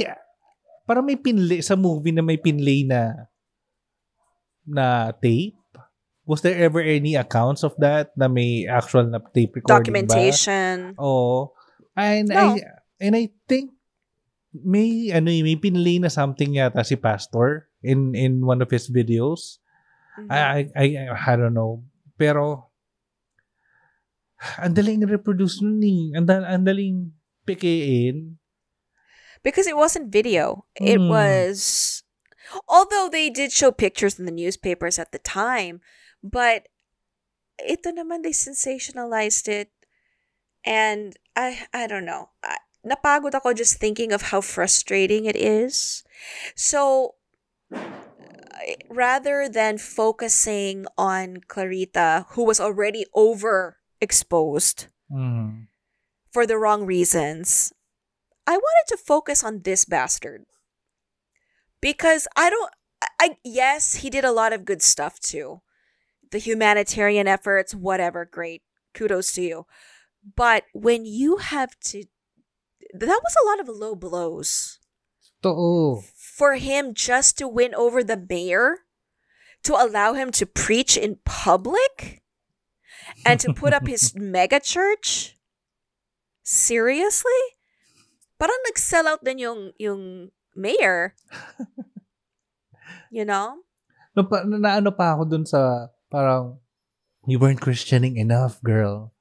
parang 0.82 1.06
may 1.06 1.14
pinlay, 1.14 1.62
sa 1.62 1.78
movie 1.78 2.10
na 2.10 2.24
may 2.24 2.40
pinlay 2.40 2.82
na, 2.82 3.30
na 4.66 5.14
tape. 5.14 5.54
Was 6.28 6.44
there 6.44 6.60
ever 6.60 6.84
any 6.84 7.16
accounts 7.16 7.64
of 7.64 7.72
that 7.80 8.12
na 8.12 8.28
may 8.28 8.68
actual 8.68 9.08
na 9.08 9.16
tape 9.32 9.56
recording 9.56 9.64
ba? 9.64 10.04
Documentation. 10.04 10.92
Oo. 11.00 11.56
And 11.96 12.28
No. 12.28 12.52
I 12.54 12.62
and 13.00 13.14
I 13.16 13.32
think 13.48 13.72
may 14.64 15.10
ano 15.12 15.28
eh, 15.30 15.42
may 15.42 15.56
pinlay 15.56 15.98
na 16.00 16.08
something 16.08 16.56
yata 16.56 16.82
si 16.84 16.96
pastor 16.96 17.68
in 17.82 18.14
in 18.14 18.42
one 18.44 18.60
of 18.62 18.70
his 18.70 18.88
videos. 18.90 19.58
Mhm. 20.18 20.28
I, 20.30 20.38
I, 20.74 20.84
I, 21.06 21.14
I 21.14 21.32
don't 21.38 21.54
know. 21.54 21.84
Pero, 22.18 22.70
ang 24.58 24.74
daling 24.74 25.06
reproduce 25.06 25.62
nun 25.62 25.78
eh. 25.82 26.14
Ang, 26.18 26.26
ang 26.26 26.64
daling 26.66 27.14
pikein. 27.46 28.38
because 29.46 29.70
it 29.70 29.78
wasn't 29.78 30.10
video. 30.10 30.66
It 30.74 30.98
Mm. 30.98 31.08
was, 31.08 32.02
although 32.66 33.06
they 33.06 33.30
did 33.30 33.54
show 33.54 33.70
pictures 33.70 34.18
in 34.18 34.26
the 34.26 34.34
newspapers 34.34 34.98
at 34.98 35.14
the 35.14 35.22
time, 35.22 35.78
but 36.26 36.66
ito 37.62 37.94
naman 37.94 38.26
they 38.26 38.34
sensationalized 38.34 39.46
it, 39.46 39.70
and 40.66 41.14
I 41.38 41.70
I 41.70 41.86
don't 41.86 42.04
know. 42.06 42.34
I, 42.42 42.58
napagod 42.86 43.34
ako 43.34 43.52
just 43.52 43.78
thinking 43.78 44.12
of 44.12 44.30
how 44.30 44.40
frustrating 44.40 45.26
it 45.26 45.36
is. 45.36 46.04
So 46.54 47.14
rather 48.90 49.48
than 49.48 49.78
focusing 49.78 50.86
on 50.96 51.40
Clarita, 51.46 52.26
who 52.30 52.44
was 52.44 52.60
already 52.60 53.04
overexposed 53.14 54.88
Mm. 55.10 55.68
for 56.30 56.44
the 56.44 56.58
wrong 56.58 56.84
reasons. 56.84 57.72
I 58.46 58.56
wanted 58.56 58.86
to 58.88 58.96
focus 58.96 59.42
on 59.44 59.62
this 59.64 59.84
bastard. 59.84 60.44
Because 61.80 62.26
I 62.36 62.50
don't 62.50 62.72
I 63.20 63.38
yes, 63.44 64.02
he 64.02 64.10
did 64.10 64.24
a 64.24 64.32
lot 64.34 64.52
of 64.52 64.64
good 64.64 64.82
stuff 64.82 65.20
too. 65.20 65.62
The 66.30 66.38
humanitarian 66.38 67.28
efforts, 67.28 67.74
whatever, 67.74 68.24
great. 68.26 68.62
Kudos 68.92 69.32
to 69.34 69.42
you. 69.42 69.66
But 70.20 70.64
when 70.74 71.06
you 71.06 71.38
have 71.38 71.78
to 71.94 72.04
that 72.94 73.20
was 73.22 73.34
a 73.36 73.46
lot 73.46 73.60
of 73.60 73.68
low 73.68 73.94
blows 73.94 74.78
Totoo. 75.42 76.04
for 76.14 76.54
him 76.56 76.94
just 76.94 77.38
to 77.38 77.48
win 77.48 77.74
over 77.74 78.02
the 78.02 78.16
mayor, 78.16 78.86
to 79.64 79.74
allow 79.74 80.14
him 80.14 80.30
to 80.32 80.46
preach 80.46 80.96
in 80.96 81.18
public, 81.24 82.22
and 83.26 83.40
to 83.40 83.52
put 83.52 83.72
up 83.72 83.86
his 83.86 84.14
mega 84.16 84.60
church? 84.60 85.36
Seriously? 86.42 87.42
Parang 88.38 88.58
nag-sell 88.66 89.08
out 89.08 89.24
din 89.24 89.38
yung, 89.38 89.72
yung 89.78 90.30
mayor. 90.54 91.14
You 93.10 93.24
know? 93.24 93.64
No, 94.16 94.24
pa, 94.24 94.44
na, 94.44 94.56
na- 94.60 94.76
ano 94.80 94.90
pa 94.92 95.16
ako 95.16 95.22
dun 95.28 95.44
sa 95.48 95.88
parang 96.12 96.60
you 97.24 97.38
weren't 97.38 97.60
questioning 97.60 98.16
enough, 98.16 98.60
girl. 98.60 99.12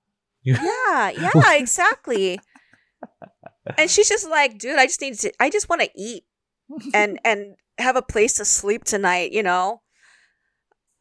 Yeah, 0.44 1.12
yeah, 1.16 1.56
exactly. 1.56 2.40
And 3.78 3.90
she's 3.90 4.10
just 4.10 4.30
like, 4.30 4.58
dude, 4.58 4.78
I 4.78 4.86
just 4.86 5.02
need 5.02 5.16
to 5.20 5.32
I 5.40 5.50
just 5.50 5.70
want 5.70 5.82
to 5.82 5.90
eat 5.96 6.24
and 6.94 7.20
and 7.24 7.56
have 7.78 7.96
a 7.96 8.02
place 8.02 8.34
to 8.36 8.46
sleep 8.46 8.84
tonight, 8.84 9.32
you 9.32 9.44
know? 9.44 9.82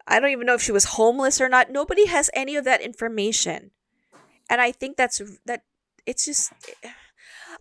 I 0.06 0.20
don't 0.20 0.30
even 0.30 0.47
know 0.47 0.55
if 0.55 0.62
she 0.62 0.72
was 0.72 0.84
homeless 0.84 1.40
or 1.40 1.48
not. 1.48 1.70
Nobody 1.70 2.06
has 2.06 2.30
any 2.32 2.55
of 2.56 2.64
that 2.64 2.80
information. 2.80 3.72
And 4.48 4.60
I 4.60 4.70
think 4.70 4.97
that's 4.97 5.20
that 5.47 5.62
it's 6.06 6.24
just 6.24 6.52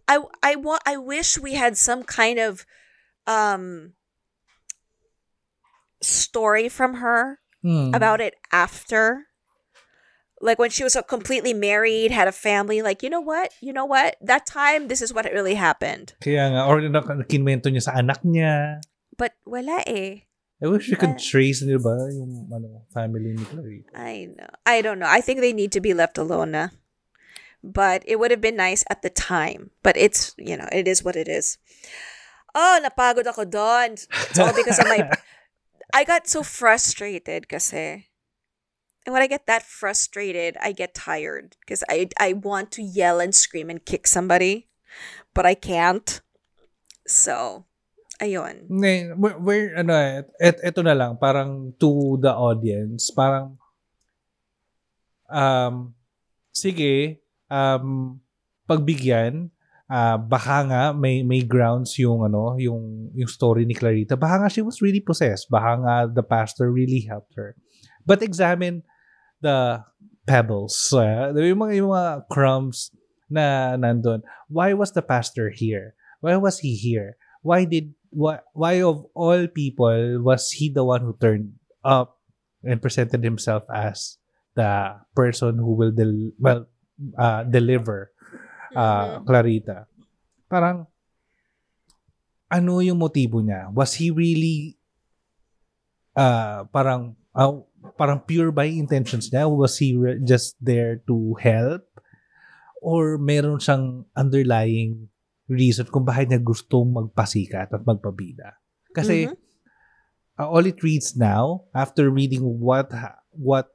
I 0.07 0.19
I 0.43 0.55
want 0.55 0.83
I 0.85 0.97
wish 0.97 1.39
we 1.39 1.53
had 1.55 1.77
some 1.77 2.03
kind 2.03 2.37
of 2.39 2.65
um 3.25 3.93
story 6.01 6.69
from 6.69 6.95
her 6.95 7.39
Hmm. 7.61 7.95
about 7.95 8.21
it 8.21 8.35
after 8.51 9.25
like 10.41 10.59
when 10.59 10.69
she 10.69 10.83
was 10.83 10.95
uh, 10.95 11.01
completely 11.01 11.53
married 11.53 12.11
had 12.11 12.27
a 12.27 12.35
family 12.35 12.81
like 12.81 13.03
you 13.03 13.09
know 13.09 13.21
what? 13.23 13.53
You 13.61 13.73
know 13.73 13.85
what? 13.85 14.17
That 14.21 14.45
time 14.45 14.87
this 14.87 15.01
is 15.01 15.13
what 15.13 15.25
really 15.31 15.55
happened. 15.55 16.13
Kaya 16.21 16.51
nga, 16.51 16.61
or 16.67 16.81
kinwento 17.25 17.71
niya 17.71 17.83
sa 17.83 17.95
anak 17.95 18.23
niya. 18.23 18.81
but 19.17 19.33
wala 19.47 19.83
eh. 19.87 20.27
I 20.63 20.67
wish 20.71 20.87
we 20.87 20.95
could 20.95 21.19
Uh, 21.19 21.19
trace, 21.19 21.59
di 21.67 21.75
ba, 21.75 21.91
yung 22.15 22.47
ano, 22.47 22.87
family 22.95 23.35
ni 23.35 23.43
Clarita. 23.43 23.91
i 23.91 24.31
know. 24.31 24.47
I 24.63 24.79
don't 24.79 25.03
know. 25.03 25.11
I 25.11 25.19
think 25.19 25.43
they 25.43 25.51
need 25.51 25.75
to 25.75 25.83
be 25.83 25.91
left 25.91 26.15
alone 26.15 26.55
na. 26.55 26.71
but 27.65 28.03
it 28.05 28.19
would 28.19 28.29
have 28.29 28.41
been 28.41 28.55
nice 28.55 28.85
at 28.89 29.01
the 29.01 29.09
time. 29.09 29.71
But 29.81 29.97
it's 29.97 30.37
you 30.37 30.55
know 30.55 30.69
it 30.71 30.87
is 30.87 31.03
what 31.03 31.15
it 31.17 31.27
is. 31.27 31.57
Oh 32.53 32.77
napagod 32.77 33.25
ako 33.25 33.49
doon. 33.49 33.97
It's 33.97 34.39
all 34.39 34.53
because 34.53 34.77
of 34.77 34.85
my 34.85 35.09
I 35.97 36.05
got 36.05 36.29
so 36.29 36.45
frustrated 36.45 37.49
kasi. 37.49 38.07
And 39.05 39.13
when 39.13 39.21
I 39.21 39.29
get 39.29 39.45
that 39.45 39.61
frustrated, 39.61 40.57
I 40.57 40.73
get 40.73 40.97
tired 40.97 41.55
because 41.61 41.85
I 41.85 42.09
I 42.17 42.33
want 42.33 42.73
to 42.75 42.81
yell 42.81 43.21
and 43.21 43.37
scream 43.37 43.69
and 43.69 43.85
kick 43.85 44.09
somebody, 44.09 44.67
but 45.37 45.45
I 45.45 45.53
can't. 45.53 46.09
So. 47.05 47.69
Hindi, 48.71 49.11
we're, 49.19 49.75
ano 49.75 49.91
eh, 49.91 50.23
et, 50.39 50.63
eto 50.63 50.79
na 50.79 50.95
lang, 50.95 51.19
parang 51.19 51.75
to 51.83 52.15
the 52.23 52.31
audience, 52.31 53.11
parang, 53.11 53.59
um, 55.27 55.91
sige, 56.55 57.19
um, 57.51 58.15
pagbigyan, 58.71 59.51
ah 59.85 60.17
baka 60.17 60.65
nga 60.65 60.83
may 60.97 61.21
may 61.21 61.45
grounds 61.45 61.93
yung 62.01 62.25
ano 62.25 62.57
yung 62.57 63.13
yung 63.13 63.29
story 63.29 63.69
ni 63.69 63.77
Clarita 63.77 64.17
baka 64.17 64.41
nga 64.41 64.49
she 64.49 64.65
was 64.65 64.81
really 64.81 64.97
possessed 64.97 65.45
baka 65.45 65.77
nga 65.77 65.95
the 66.09 66.25
pastor 66.25 66.73
really 66.73 67.05
helped 67.05 67.37
her 67.37 67.53
but 68.01 68.25
examine 68.25 68.81
the 69.45 69.85
pebbles. 70.25 70.73
Uh, 70.89 71.29
yung 71.37 71.61
mga 71.61 71.73
yung 71.77 71.93
mga 71.93 72.25
crumbs 72.33 72.89
na 73.29 73.77
nandun. 73.77 74.25
Why 74.49 74.73
was 74.73 74.89
the 74.97 75.05
pastor 75.05 75.53
here? 75.53 75.93
Why 76.25 76.41
was 76.41 76.65
he 76.65 76.73
here? 76.73 77.21
Why 77.45 77.69
did 77.69 77.93
why, 78.09 78.41
why 78.57 78.81
of 78.81 79.05
all 79.13 79.45
people 79.45 80.25
was 80.25 80.49
he 80.49 80.73
the 80.73 80.81
one 80.81 81.05
who 81.05 81.13
turned 81.21 81.61
up 81.85 82.17
and 82.65 82.81
presented 82.81 83.21
himself 83.21 83.61
as 83.69 84.17
the 84.57 84.97
person 85.13 85.61
who 85.61 85.77
will 85.77 85.93
del- 85.93 86.33
well 86.41 86.65
uh, 87.19 87.45
deliver 87.45 88.15
uh, 88.75 89.21
Clarita. 89.23 89.87
Parang, 90.49 90.87
ano 92.51 92.71
yung 92.83 92.99
motibo 92.99 93.39
niya? 93.41 93.71
Was 93.71 93.95
he 93.97 94.11
really, 94.11 94.77
uh, 96.15 96.67
parang, 96.69 97.15
uh, 97.35 97.61
parang 97.93 98.25
pure 98.25 98.49
by 98.49 98.65
intentions 98.65 99.29
niya? 99.29 99.45
Was 99.45 99.77
he 99.77 99.93
just 100.25 100.57
there 100.57 100.99
to 101.05 101.37
help? 101.37 101.85
Or 102.81 103.17
meron 103.17 103.61
siyang 103.61 104.05
underlying 104.13 105.09
reason 105.45 105.85
kung 105.89 106.05
bakit 106.05 106.29
niya 106.29 106.41
gustong 106.41 106.89
magpasikat 106.93 107.69
at 107.69 107.83
magpabida? 107.85 108.57
Kasi, 108.93 109.29
Mhm. 109.29 109.37
uh, 110.37 110.47
all 110.49 110.65
it 110.65 110.81
reads 110.81 111.13
now, 111.17 111.65
after 111.73 112.09
reading 112.09 112.41
what 112.61 112.89
ha- 112.93 113.21
what 113.33 113.69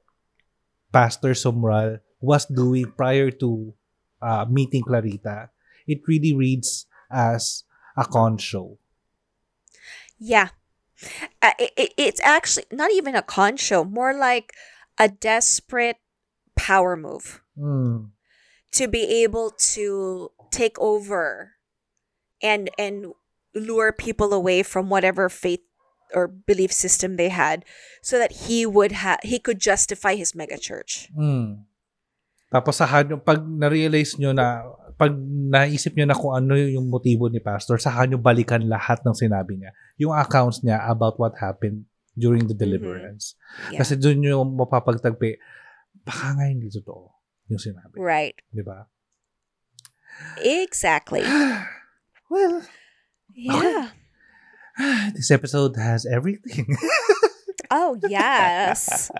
Pastor 0.90 1.34
Somral 1.34 2.02
was 2.18 2.46
doing 2.50 2.90
prior 2.94 3.30
to 3.38 3.74
uh, 4.20 4.44
meeting 4.44 4.84
Clarita, 4.84 5.48
it 5.86 6.04
really 6.04 6.34
reads 6.36 6.84
as 7.08 7.64
a 7.96 8.04
con 8.04 8.36
show. 8.36 8.76
Yeah. 10.20 10.52
Uh, 11.40 11.56
it, 11.58 11.72
it, 11.76 11.90
it's 11.96 12.20
actually 12.22 12.66
not 12.70 12.90
even 12.92 13.14
a 13.14 13.22
con 13.22 13.56
show, 13.56 13.84
more 13.84 14.12
like 14.12 14.52
a 14.98 15.08
desperate 15.08 15.96
power 16.56 16.96
move 16.96 17.40
Mm. 17.60 18.12
to 18.72 18.88
be 18.88 19.04
able 19.24 19.52
to 19.76 20.30
take 20.48 20.80
over 20.80 21.60
and 22.40 22.72
and 22.80 23.12
lure 23.52 23.92
people 23.92 24.32
away 24.32 24.62
from 24.62 24.88
whatever 24.88 25.28
faith 25.28 25.60
or 26.14 26.26
belief 26.26 26.72
system 26.72 27.16
they 27.16 27.28
had 27.28 27.64
so 28.00 28.16
that 28.16 28.48
he 28.48 28.64
would 28.64 28.92
have 28.92 29.20
he 29.22 29.38
could 29.38 29.60
justify 29.60 30.16
his 30.16 30.32
mega 30.34 30.56
church. 30.56 31.12
Mm. 31.12 31.68
Tapos 32.50 32.82
sa 32.82 32.86
hanyo, 32.90 33.22
pag 33.22 33.46
na-realize 33.46 34.18
nyo 34.18 34.34
na, 34.34 34.66
pag 34.98 35.14
naisip 35.14 35.94
nyo 35.94 36.06
na 36.10 36.18
kung 36.18 36.34
ano 36.34 36.58
yung 36.58 36.90
motibo 36.90 37.30
ni 37.30 37.38
Pastor, 37.38 37.78
sa 37.78 37.94
nyo 38.02 38.18
balikan 38.18 38.66
lahat 38.66 39.06
ng 39.06 39.14
sinabi 39.14 39.54
niya. 39.54 39.70
Yung 40.00 40.16
accounts 40.16 40.64
niya 40.64 40.80
about 40.88 41.20
what 41.20 41.36
happened 41.36 41.84
during 42.16 42.48
the 42.48 42.56
deliverance. 42.56 43.36
Yeah. 43.68 43.84
Kasi 43.84 44.00
doon 44.00 44.24
nyo 44.24 44.42
mapapagtagpi, 44.48 45.36
baka 46.02 46.26
nga 46.34 46.48
hindi 46.48 46.72
totoo 46.72 47.12
yung 47.46 47.60
sinabi. 47.60 47.94
Right. 48.00 48.34
Di 48.48 48.64
ba? 48.64 48.88
Exactly. 50.40 51.22
Well, 52.30 52.62
Yeah. 53.34 53.90
this 55.18 55.30
episode 55.30 55.74
has 55.76 56.06
everything. 56.06 56.66
Oh, 57.72 57.94
yes. 58.08 59.10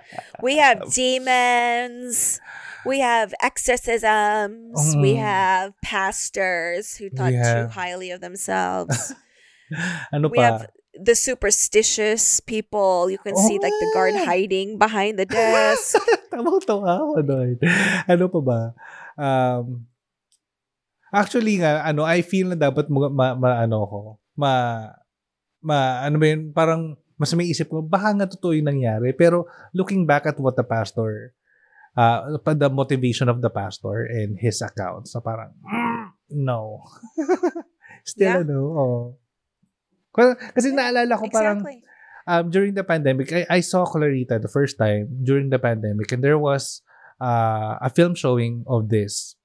We 0.42 0.58
have 0.58 0.90
demons. 0.94 2.40
We 2.82 2.98
have 2.98 3.30
exorcisms. 3.38 4.74
We 4.98 5.14
Mhm. 5.14 5.22
have 5.22 5.78
pastors 5.86 6.98
who 6.98 7.10
thought 7.14 7.30
too 7.30 7.70
highly 7.70 8.10
of 8.10 8.18
themselves. 8.20 9.14
ano 10.14 10.28
we 10.28 10.38
pa? 10.38 10.44
have 10.44 10.60
the 10.96 11.14
superstitious 11.14 12.40
people. 12.40 13.08
You 13.08 13.16
can 13.18 13.32
see 13.36 13.56
like 13.56 13.72
the 13.72 13.90
guard 13.94 14.14
Oh. 14.18 14.24
hiding 14.26 14.76
behind 14.76 15.16
the 15.16 15.24
desk. 15.24 15.96
Tawang-tawa 16.34 16.90
ako 17.00 17.20
doon. 17.24 17.56
Ano 18.04 18.24
pa 18.28 18.40
ba? 18.42 18.60
Um, 19.16 19.86
actually 21.10 21.58
nga, 21.58 21.82
ano, 21.82 22.04
I 22.04 22.20
feel 22.22 22.52
na 22.52 22.58
dapat 22.58 22.86
ma, 22.90 23.08
ma, 23.08 23.26
ma- 23.34 23.60
ano 23.62 23.78
ko, 23.86 24.00
ma, 24.36 24.52
ma, 25.62 26.04
ano 26.04 26.16
ba 26.18 26.26
yun, 26.26 26.52
parang 26.52 26.94
mas 27.16 27.32
may 27.36 27.48
isip 27.48 27.68
ko, 27.68 27.84
baka 27.84 28.16
nga 28.16 28.26
totoo 28.28 28.56
yung 28.56 28.68
nangyari. 28.68 29.12
Pero 29.12 29.44
looking 29.72 30.04
back 30.04 30.24
at 30.24 30.40
what 30.40 30.56
the 30.56 30.64
pastor, 30.64 31.32
uh, 31.92 32.24
the 32.40 32.68
motivation 32.72 33.28
of 33.28 33.40
the 33.40 33.50
pastor 33.52 34.08
and 34.08 34.36
his 34.40 34.60
accounts, 34.60 35.12
so 35.12 35.20
parang, 35.20 35.52
mm, 35.60 36.16
no. 36.34 36.80
Still, 38.08 38.40
Yeah. 38.40 38.44
ano, 38.48 38.58
oh. 38.72 39.00
Kasi 40.14 40.74
naalala 40.74 41.14
ko 41.18 41.26
parang, 41.30 41.62
Exactly. 41.62 41.82
um, 42.26 42.50
during 42.50 42.74
the 42.74 42.84
pandemic, 42.84 43.32
I, 43.32 43.46
I 43.48 43.60
saw 43.60 43.86
Clarita 43.86 44.38
the 44.38 44.50
first 44.50 44.78
time 44.78 45.22
during 45.22 45.50
the 45.50 45.58
pandemic, 45.58 46.10
and 46.12 46.22
there 46.22 46.38
was 46.38 46.82
uh, 47.22 47.78
a 47.80 47.90
film 47.90 48.14
showing 48.14 48.64
of 48.66 48.88
this. 48.88 49.36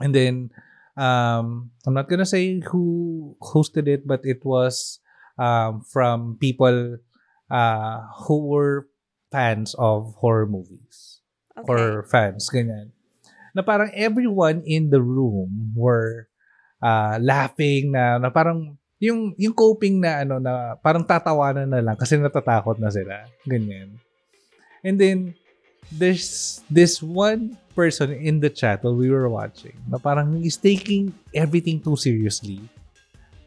And 0.00 0.14
then, 0.14 0.50
um, 0.96 1.70
I'm 1.86 1.94
not 1.94 2.08
gonna 2.08 2.26
say 2.28 2.60
who 2.60 3.36
hosted 3.42 3.88
it, 3.88 4.06
but 4.06 4.20
it 4.24 4.44
was 4.44 5.00
um, 5.38 5.82
from 5.82 6.38
people 6.40 6.98
uh, 7.50 7.98
who 8.26 8.46
were 8.46 8.88
fans 9.32 9.74
of 9.78 10.14
horror 10.22 10.46
movies 10.46 11.20
Okay. 11.56 11.72
or 11.72 12.04
fans, 12.12 12.48
ganyan. 12.52 12.92
Na 13.56 13.64
parang 13.64 13.88
everyone 13.96 14.60
in 14.68 14.92
the 14.92 15.00
room 15.00 15.72
were 15.74 16.28
uh, 16.84 17.16
laughing 17.20 17.92
na, 17.96 18.18
na 18.20 18.28
parang 18.28 18.76
yung 18.96 19.36
yung 19.36 19.52
coping 19.52 20.00
na 20.00 20.24
ano 20.24 20.40
na 20.40 20.74
parang 20.76 21.04
tatawanan 21.04 21.68
na 21.68 21.84
lang 21.84 21.96
kasi 21.96 22.16
natatakot 22.16 22.80
na 22.80 22.88
sila. 22.88 23.28
Ganyan. 23.44 23.92
And 24.80 24.96
then 24.96 25.18
there's 25.90 26.58
this 26.66 26.98
one 26.98 27.54
person 27.72 28.10
in 28.10 28.40
the 28.40 28.48
chat 28.48 28.80
while 28.80 28.96
we 28.96 29.12
were 29.12 29.28
watching 29.28 29.76
na 29.86 30.00
parang 30.00 30.40
is 30.40 30.56
taking 30.56 31.12
everything 31.30 31.76
too 31.76 31.94
seriously. 31.94 32.58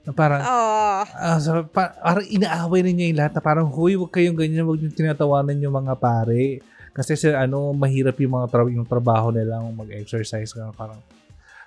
Na 0.06 0.14
parang 0.14 0.42
Oh, 0.42 0.80
Ah, 1.00 1.40
so, 1.40 1.64
pa- 1.64 1.96
parang 1.96 2.28
inaaway 2.28 2.84
na 2.84 2.92
niya 2.92 3.08
yung 3.08 3.20
lahat 3.20 3.34
na 3.36 3.42
parang, 3.42 3.72
huy, 3.72 3.96
huwag 3.96 4.12
kayong 4.12 4.36
ganyan, 4.36 4.68
huwag 4.68 4.84
yung 4.84 4.92
tinatawanan 4.92 5.64
yung 5.64 5.72
mga 5.72 5.96
pare. 5.96 6.60
Kasi 6.92 7.16
sa 7.16 7.40
ano, 7.40 7.72
mahirap 7.72 8.20
yung 8.20 8.36
mga 8.36 8.48
tra- 8.52 8.68
yung 8.68 8.84
trabaho 8.84 9.32
nila 9.32 9.64
mag-exercise. 9.64 10.52
Parang, 10.76 11.00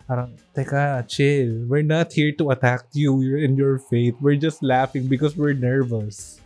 parang, 0.06 0.38
teka, 0.54 1.06
chill. 1.08 1.66
We're 1.68 1.82
not 1.82 2.12
here 2.12 2.32
to 2.32 2.50
attack 2.50 2.86
you 2.92 3.20
in 3.36 3.56
your 3.56 3.78
faith. 3.78 4.16
We're 4.20 4.36
just 4.36 4.62
laughing 4.62 5.06
because 5.06 5.36
we're 5.36 5.54
nervous. 5.54 6.40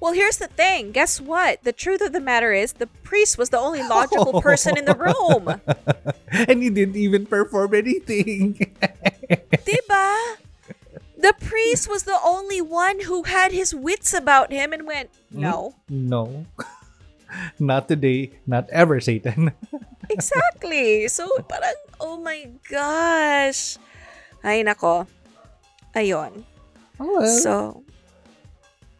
well, 0.00 0.12
here's 0.12 0.36
the 0.36 0.48
thing. 0.48 0.92
Guess 0.92 1.20
what? 1.20 1.62
The 1.64 1.72
truth 1.72 2.00
of 2.00 2.12
the 2.12 2.20
matter 2.20 2.52
is, 2.52 2.74
the 2.74 2.88
priest 3.06 3.38
was 3.38 3.48
the 3.48 3.58
only 3.58 3.82
logical 3.82 4.40
person 4.44 4.76
in 4.76 4.84
the 4.84 4.94
room. 4.94 5.60
and 6.48 6.62
he 6.62 6.68
didn't 6.68 6.96
even 6.96 7.24
perform 7.24 7.74
anything. 7.74 8.54
Diba? 9.64 10.36
The 11.16 11.32
priest 11.40 11.88
was 11.88 12.02
the 12.04 12.18
only 12.22 12.60
one 12.60 13.00
who 13.00 13.22
had 13.24 13.52
his 13.52 13.74
wits 13.74 14.12
about 14.12 14.52
him 14.52 14.72
and 14.74 14.86
went, 14.86 15.08
hmm? 15.32 15.40
no. 15.40 15.74
no. 15.88 16.44
not 17.58 17.88
today. 17.88 18.32
Not 18.46 18.68
ever, 18.70 19.00
Satan. 19.00 19.52
Exactly. 20.10 21.08
So, 21.08 21.28
parang, 21.48 21.78
oh 22.00 22.16
my 22.18 22.50
gosh. 22.68 23.78
Ay, 24.44 24.62
nako. 24.62 25.06
Ayun. 25.94 26.44
oh, 27.00 27.20
well. 27.22 27.26
So, 27.26 27.52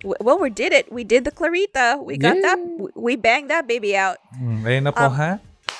well, 0.04 0.38
we 0.38 0.50
did 0.50 0.72
it. 0.72 0.92
We 0.92 1.04
did 1.04 1.24
the 1.24 1.30
Clarita. 1.32 1.98
We 2.02 2.16
got 2.16 2.36
that. 2.42 2.58
Yeah. 2.58 2.76
w- 2.76 2.92
We 2.94 3.16
banged 3.16 3.50
that 3.50 3.66
baby 3.66 3.96
out. 3.96 4.18
Mm, 4.36 4.62
ayun 4.64 4.82
na 4.84 4.92
po, 4.92 5.08
Um, 5.08 5.14
ha? 5.16 5.30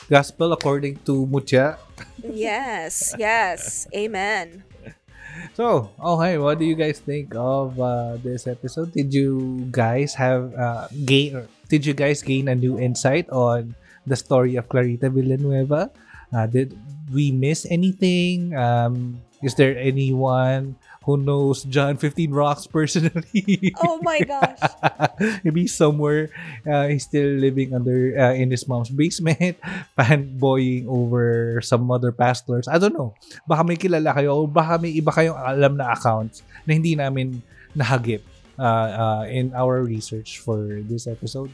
Gospel 0.08 0.52
according 0.52 1.00
to 1.08 1.24
Mucha. 1.26 1.76
Yes, 2.20 3.14
yes. 3.18 3.86
Amen. 3.94 4.64
So, 5.58 5.90
okay, 5.98 6.38
what 6.38 6.58
do 6.58 6.64
you 6.64 6.74
guys 6.78 6.98
think 7.02 7.34
of 7.34 7.78
uh, 7.78 8.16
this 8.22 8.46
episode? 8.46 8.90
Did 8.94 9.10
you 9.14 9.66
guys 9.70 10.14
have 10.14 10.54
uh, 10.54 10.86
gain? 11.04 11.46
Did 11.68 11.86
you 11.86 11.94
guys 11.94 12.22
gain 12.22 12.46
a 12.46 12.54
new 12.54 12.78
insight 12.78 13.26
on 13.30 13.74
the 14.06 14.16
story 14.16 14.56
of 14.56 14.68
Clarita 14.68 15.10
Villanueva? 15.10 15.90
Uh, 16.32 16.46
did 16.46 16.76
we 17.12 17.30
miss 17.30 17.66
anything? 17.68 18.56
Um, 18.56 19.20
is 19.44 19.54
there 19.54 19.76
anyone 19.76 20.76
who 21.04 21.20
knows 21.20 21.68
John 21.68 22.00
15 22.00 22.32
Rocks 22.32 22.66
personally? 22.66 23.76
Oh 23.84 24.00
my 24.00 24.24
gosh. 24.24 24.56
Maybe 25.44 25.68
somewhere 25.68 26.32
uh, 26.64 26.88
he's 26.88 27.04
still 27.04 27.28
living 27.36 27.76
under 27.76 28.16
uh, 28.16 28.32
in 28.32 28.50
his 28.50 28.66
mom's 28.66 28.88
basement, 28.88 29.60
fanboying 30.00 30.88
over 30.88 31.60
some 31.60 31.90
other 31.92 32.10
pastors. 32.10 32.66
I 32.66 32.80
don't 32.80 32.96
know. 32.96 33.12
Baka 33.46 33.62
may 33.68 33.76
kilala 33.76 34.16
kayo 34.16 34.32
o 34.32 34.46
baka 34.48 34.80
may 34.80 34.96
iba 34.96 35.12
kayong 35.12 35.36
alam 35.36 35.76
na 35.76 35.92
accounts 35.92 36.40
na 36.64 36.72
hindi 36.72 36.96
namin 36.96 37.44
nahagip 37.76 38.24
uh, 38.56 38.64
uh, 38.64 39.22
in 39.28 39.52
our 39.52 39.84
research 39.84 40.40
for 40.40 40.80
this 40.88 41.04
episode. 41.06 41.52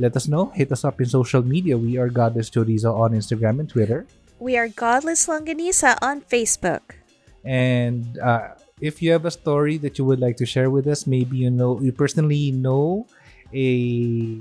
Let 0.00 0.16
us 0.16 0.28
know. 0.32 0.48
Hit 0.56 0.72
us 0.72 0.82
up 0.82 0.96
in 0.96 1.04
social 1.04 1.44
media. 1.44 1.76
We 1.76 2.00
are 2.00 2.08
Godless 2.08 2.48
Chorizo 2.48 2.96
on 2.96 3.12
Instagram 3.12 3.60
and 3.60 3.68
Twitter. 3.68 4.08
We 4.40 4.56
are 4.56 4.72
Godless 4.72 5.28
Longganisa 5.28 6.00
on 6.00 6.24
Facebook. 6.24 6.96
And 7.44 8.16
uh, 8.16 8.56
if 8.80 9.04
you 9.04 9.12
have 9.12 9.28
a 9.28 9.30
story 9.30 9.76
that 9.84 10.00
you 10.00 10.08
would 10.08 10.18
like 10.18 10.40
to 10.40 10.46
share 10.48 10.70
with 10.72 10.88
us, 10.88 11.06
maybe 11.06 11.36
you 11.36 11.52
know 11.52 11.76
you 11.84 11.92
personally 11.92 12.48
know 12.48 13.04
a 13.52 14.40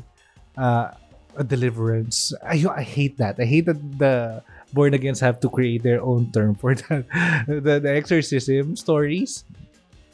uh, 0.56 0.96
a 1.36 1.44
deliverance. 1.44 2.32
I 2.40 2.64
I 2.72 2.84
hate 2.88 3.20
that. 3.20 3.36
I 3.36 3.44
hate 3.44 3.68
that 3.68 3.84
the 4.00 4.40
born 4.72 4.96
agains 4.96 5.20
have 5.20 5.44
to 5.44 5.50
create 5.52 5.84
their 5.84 6.00
own 6.00 6.32
term 6.32 6.56
for 6.56 6.72
that. 6.88 7.04
the, 7.52 7.84
the 7.84 7.92
exorcism 7.92 8.80
stories. 8.80 9.44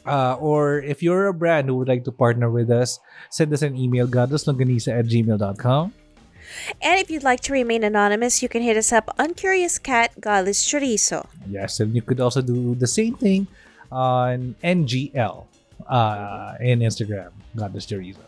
Uh, 0.06 0.36
or 0.38 0.78
if 0.80 1.02
you're 1.02 1.26
a 1.26 1.34
brand 1.34 1.68
who 1.68 1.74
would 1.76 1.88
like 1.88 2.04
to 2.04 2.12
partner 2.12 2.50
with 2.50 2.70
us, 2.70 3.00
send 3.30 3.52
us 3.52 3.62
an 3.62 3.76
email, 3.76 4.06
godlesslongganisa 4.06 4.98
at 4.98 5.06
gmail.com. 5.06 5.92
And 6.80 7.00
if 7.00 7.10
you'd 7.10 7.24
like 7.24 7.40
to 7.40 7.52
remain 7.52 7.82
anonymous, 7.82 8.42
you 8.42 8.48
can 8.48 8.62
hit 8.62 8.76
us 8.76 8.92
up 8.92 9.14
on 9.18 9.34
Curious 9.34 9.78
Cat 9.78 10.12
Godless 10.20 10.64
Chorizo. 10.64 11.26
Yes, 11.48 11.80
and 11.80 11.94
you 11.94 12.02
could 12.02 12.20
also 12.20 12.40
do 12.40 12.74
the 12.74 12.86
same 12.86 13.14
thing 13.16 13.46
on 13.90 14.54
NGL 14.62 15.46
uh, 15.88 16.54
in 16.60 16.80
Instagram, 16.80 17.30
Godless 17.56 17.86
Chorizo. 17.86 18.22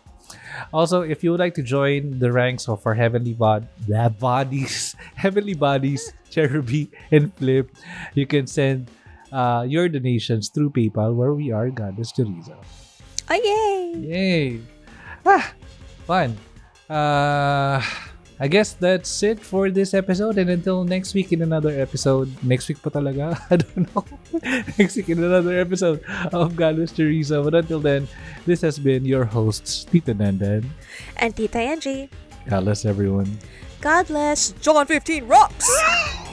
Also, 0.73 1.03
if 1.03 1.25
you 1.25 1.31
would 1.31 1.41
like 1.41 1.55
to 1.55 1.63
join 1.63 2.19
the 2.19 2.31
ranks 2.31 2.69
of 2.69 2.85
our 2.87 2.95
heavenly 2.95 3.33
bod- 3.33 3.69
bodies, 4.19 4.97
heavenly 5.15 5.55
bodies, 5.55 6.13
Cherubi 6.31 6.89
and 7.11 7.33
Flip, 7.35 7.71
you 8.15 8.27
can 8.27 8.47
send 8.47 8.91
uh, 9.33 9.65
your 9.67 9.89
donations 9.89 10.49
through 10.49 10.71
PayPal, 10.71 11.15
where 11.15 11.35
we 11.35 11.53
are 11.53 11.71
Godless 11.71 12.13
Chorizo. 12.13 12.57
Oh, 13.31 13.35
yay! 13.35 14.01
Yay! 14.01 14.61
Ah, 15.27 15.53
fun. 16.07 16.37
Uh, 16.89 17.83
I 18.41 18.47
guess 18.47 18.73
that's 18.73 19.11
it 19.23 19.41
for 19.41 19.69
this 19.71 19.93
episode. 19.93 20.39
And 20.39 20.49
until 20.49 20.85
next 20.85 21.13
week 21.13 21.33
in 21.33 21.43
another 21.43 21.75
episode, 21.75 22.31
next 22.43 22.69
week 22.69 22.81
pa 22.81 22.89
talaga? 22.89 23.35
I 23.51 23.57
don't 23.59 23.85
know. 23.93 24.05
next 24.79 24.95
week 24.95 25.11
in 25.11 25.19
another 25.19 25.59
episode 25.59 26.01
of 26.33 26.55
Goddess 26.55 26.95
Teresa. 26.95 27.43
But 27.43 27.67
until 27.67 27.81
then, 27.81 28.07
this 28.47 28.63
has 28.63 28.79
been 28.79 29.05
your 29.05 29.27
hosts, 29.27 29.85
Tita 29.85 30.15
Dandan. 30.15 30.71
And 31.19 31.35
Tita 31.35 31.59
Angie. 31.59 32.09
God 32.47 32.65
bless 32.65 32.87
everyone. 32.87 33.43
God 33.83 34.07
bless. 34.07 34.55
John 34.63 34.87
15 34.87 35.27
rocks! 35.27 35.67